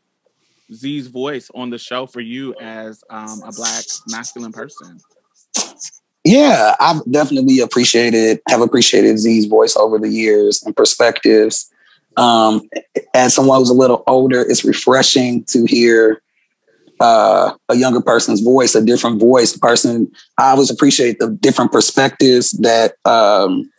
[0.72, 5.00] Z's voice on the show for you as um, a black masculine person?
[6.24, 11.70] Yeah, I've definitely appreciated, have appreciated Z's voice over the years and perspectives.
[12.16, 12.68] Um,
[13.14, 16.20] as someone who's a little older, it's refreshing to hear
[17.00, 19.56] uh, a younger person's voice, a different voice.
[19.56, 23.70] Person, I always appreciate the different perspectives that um,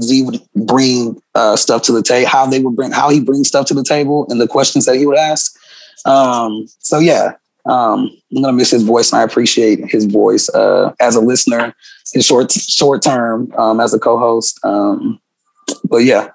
[0.00, 3.46] Z would bring uh, stuff to the table, how they would bring, how he brings
[3.46, 5.56] stuff to the table, and the questions that he would ask.
[6.04, 7.34] Um, so yeah,
[7.64, 11.74] um, I'm gonna miss his voice, and I appreciate his voice uh, as a listener,
[12.14, 14.58] in short short term um, as a co-host.
[14.64, 15.20] Um,
[15.84, 16.30] but yeah,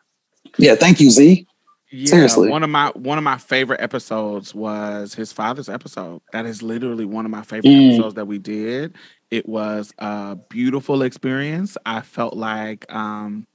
[0.57, 1.45] yeah, thank you, Z.
[1.89, 2.49] Yeah, Seriously.
[2.49, 6.21] one of my one of my favorite episodes was his father's episode.
[6.33, 7.93] That is literally one of my favorite Mm.
[7.93, 8.93] episodes that we did.
[9.31, 11.77] It was a beautiful experience.
[11.85, 13.45] I felt like um,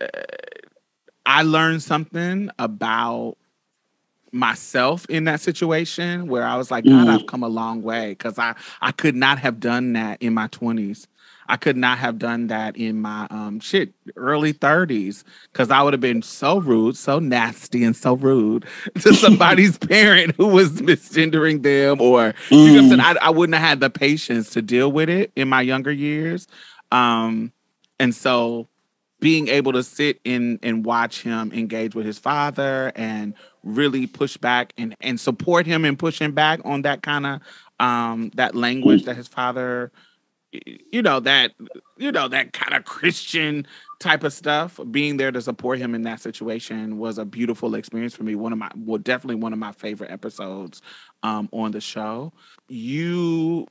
[0.00, 0.06] uh,
[1.26, 3.36] I learned something about
[4.36, 7.10] myself in that situation where I was like, God, Mm.
[7.10, 10.48] I've come a long way because I I could not have done that in my
[10.48, 11.06] twenties.
[11.48, 15.22] I could not have done that in my um shit early 30s
[15.52, 18.66] because I would have been so rude, so nasty, and so rude
[19.00, 23.16] to somebody's parent who was misgendering them, or you know, what I'm?
[23.16, 23.20] Mm.
[23.22, 26.46] I, I wouldn't have had the patience to deal with it in my younger years.
[26.92, 27.52] Um,
[27.98, 28.68] and so
[29.20, 33.34] being able to sit in and watch him engage with his father and
[33.66, 37.40] really push back and and support him and pushing back on that kind of
[37.80, 39.90] um that language that his father
[40.90, 41.50] you know that
[41.98, 43.66] you know that kind of christian
[43.98, 48.14] type of stuff being there to support him in that situation was a beautiful experience
[48.14, 50.80] for me one of my well definitely one of my favorite episodes
[51.24, 52.32] um on the show
[52.68, 53.66] you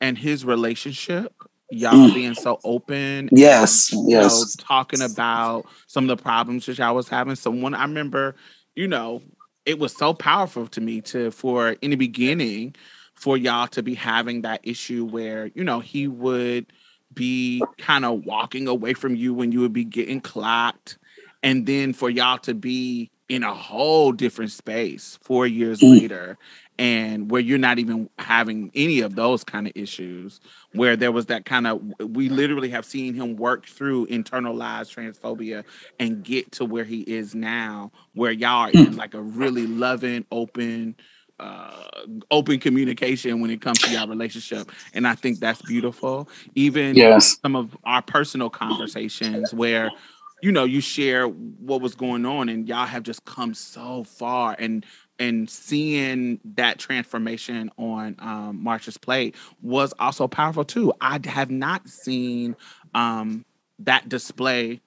[0.00, 1.32] and his relationship
[1.70, 2.14] y'all Mm.
[2.14, 4.56] being so open Yes, and, you know, yes.
[4.56, 8.34] talking about some of the problems that y'all was having someone i remember
[8.74, 9.22] you know
[9.64, 12.74] it was so powerful to me to for in the beginning
[13.14, 16.66] for y'all to be having that issue where you know he would
[17.14, 20.98] be kind of walking away from you when you would be getting clocked
[21.42, 26.00] and then for y'all to be in a whole different space four years Mm.
[26.00, 26.38] later
[26.78, 30.40] and where you're not even having any of those kind of issues
[30.72, 35.64] where there was that kind of we literally have seen him work through internalized transphobia
[35.98, 40.24] and get to where he is now where y'all are in like a really loving
[40.32, 40.96] open
[41.40, 41.84] uh
[42.30, 47.38] open communication when it comes to your relationship and i think that's beautiful even Yes.
[47.44, 49.92] some of our personal conversations where
[50.40, 54.54] you know you share what was going on and y'all have just come so far
[54.58, 54.84] and
[55.22, 60.92] and seeing that transformation on um, Marsha's plate was also powerful too.
[61.00, 62.56] I have not seen
[62.94, 63.44] um,
[63.80, 64.80] that display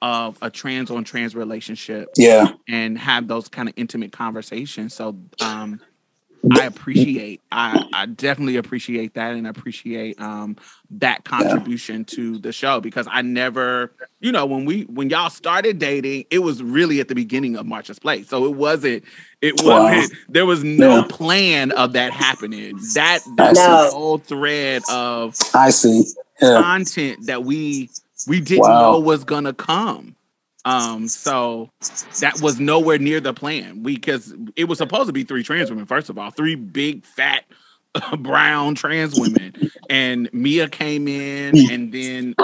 [0.00, 2.54] of a trans on trans relationship Yeah.
[2.68, 4.94] and have those kind of intimate conversations.
[4.94, 5.80] So um,
[6.50, 10.56] I appreciate, I, I definitely appreciate that and appreciate um,
[10.90, 15.78] that contribution to the show because I never, you know, when we when y'all started
[15.78, 18.28] dating, it was really at the beginning of Marsha's Plate.
[18.28, 19.04] So it wasn't,
[19.42, 21.04] it wasn't, there was no Yeah.
[21.08, 22.78] plan of that happening.
[22.94, 26.04] That that's the whole thread of I see.
[26.40, 26.60] Yeah.
[26.62, 27.90] content that we
[28.28, 28.92] we didn't Wow.
[28.92, 30.16] know was gonna come.
[30.64, 31.70] Um, so
[32.20, 33.82] that was nowhere near the plan.
[33.82, 37.04] We because it was supposed to be three trans women, first of all, three big
[37.04, 37.44] fat
[38.18, 39.54] brown trans women.
[39.90, 42.36] And Mia came in and then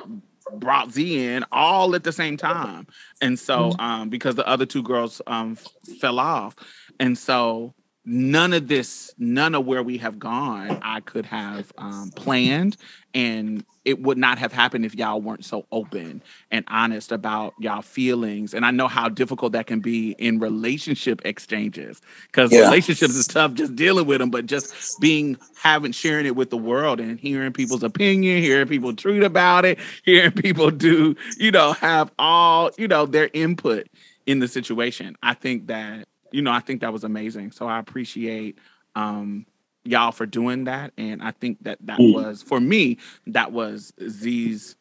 [0.57, 2.89] brought Z in all at the same time.
[3.20, 6.57] And so um because the other two girls um f- fell off.
[7.01, 12.11] And so none of this, none of where we have gone, I could have um,
[12.16, 12.77] planned,
[13.15, 17.81] and it would not have happened if y'all weren't so open and honest about y'all
[17.83, 18.53] feelings.
[18.53, 22.61] And I know how difficult that can be in relationship exchanges because Yeah.
[22.65, 26.57] relationships is tough just dealing with them, but just being having sharing it with the
[26.59, 31.73] world and hearing people's opinion, hearing people tweet about it, hearing people do, you know,
[31.75, 33.87] have all you know their input
[34.27, 35.16] in the situation.
[35.23, 37.53] I think that you know, I think that was amazing.
[37.53, 38.59] So I appreciate
[38.95, 39.47] um
[39.85, 40.93] y'all for doing that.
[40.99, 42.13] And I think that that Mm.
[42.13, 44.77] was for me, that was Z's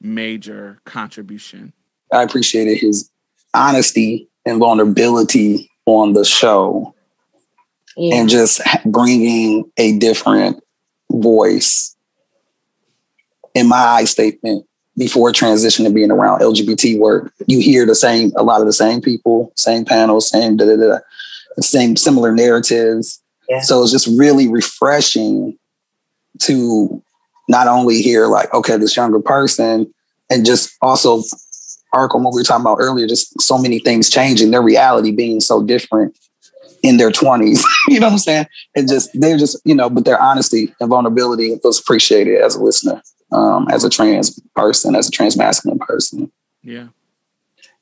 [0.00, 1.72] major contribution.
[2.12, 3.10] I appreciated his
[3.54, 6.94] honesty and vulnerability on the show
[7.96, 8.16] Yeah.
[8.16, 10.62] and just bringing a different
[11.10, 11.96] voice
[13.54, 17.32] in my eye statement before transitioning to being around LGBT work.
[17.46, 20.76] You hear the same, a lot of the same people, same panels, same da da
[20.76, 20.98] da,
[21.60, 23.22] same similar narratives.
[23.48, 23.60] Yeah.
[23.60, 25.58] So it's just really refreshing
[26.40, 27.02] to
[27.48, 29.92] not only hear like, okay, this younger person,
[30.30, 31.22] and just also
[31.92, 35.40] on what we were talking about earlier, just so many things changing, their reality being
[35.40, 36.16] so different
[36.82, 37.62] in their 20s.
[37.88, 38.46] you know what I'm saying?
[38.74, 42.62] And just they're just, you know, but their honesty and vulnerability was appreciated as a
[42.62, 43.02] listener,
[43.32, 46.30] um, as a trans person, as a trans masculine person.
[46.62, 46.88] Yeah.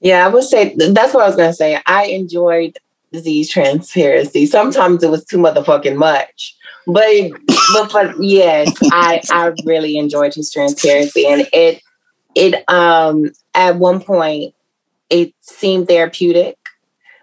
[0.01, 1.81] Yeah, I would say that's what I was gonna say.
[1.87, 2.77] I enjoyed
[3.17, 4.47] Z's transparency.
[4.47, 6.57] Sometimes it was too motherfucking much.
[6.87, 7.31] But
[7.73, 11.83] but but yes, I I really enjoyed his transparency and it
[12.35, 14.55] it um at one point
[15.11, 16.59] it seemed therapeutic.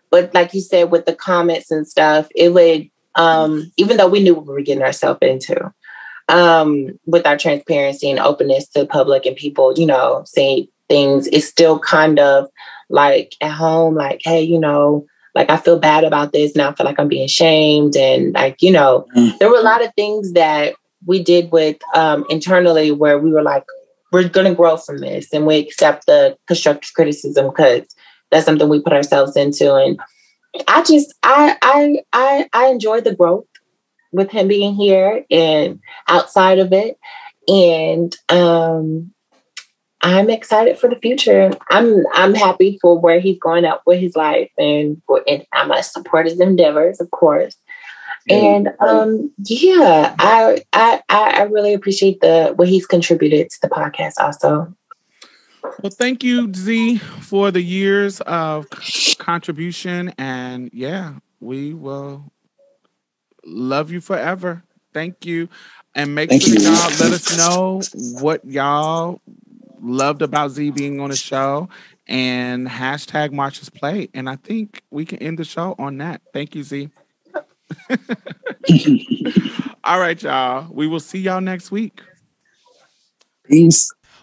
[0.09, 4.23] But like you said, with the comments and stuff, it would um even though we
[4.23, 5.71] knew what we were getting ourselves into,
[6.31, 11.27] um, with our transparency and openness to the public and people, you know, saying things,
[11.27, 12.47] it's still kind of
[12.89, 15.05] like at home, like, hey, you know,
[15.35, 16.55] like I feel bad about this.
[16.55, 17.95] Now I feel like I'm being shamed.
[17.95, 19.37] And like, you know, Mm.
[19.39, 20.75] there were a lot of things that
[21.05, 23.65] we did with um internally where we were like,
[24.11, 27.83] we're gonna grow from this and we accept the constructive criticism because
[28.31, 29.75] that's something we put ourselves into.
[29.75, 29.99] And
[30.67, 33.45] I just I I I I enjoyed the growth
[34.11, 36.97] with him being here and outside of it.
[37.47, 39.13] And um
[40.03, 41.51] I'm excited for the future.
[41.69, 45.67] I'm I'm happy for where he's going out with his life, and, for, and I'm
[45.67, 47.55] must support his endeavors, of course.
[48.29, 53.69] And um, yeah, I, I I I really appreciate the what he's contributed to the
[53.69, 54.13] podcast.
[54.19, 54.73] Also,
[55.81, 58.67] Well, thank you, Z, for the years of
[59.17, 60.13] contribution.
[60.17, 62.31] And yeah, we will
[63.45, 64.63] love you forever.
[64.93, 65.49] Thank you.
[65.93, 66.61] And make Thank sure you.
[66.61, 67.81] y'all let us know
[68.21, 69.21] what y'all
[69.81, 71.67] loved about Z being on the show
[72.07, 74.11] and hashtag Marsha's Plate.
[74.13, 76.21] And I think we can end the show on that.
[76.33, 76.89] Thank you, Z.
[79.83, 80.71] All right, y'all.
[80.71, 82.01] We will see y'all next week.
[83.45, 83.91] Peace.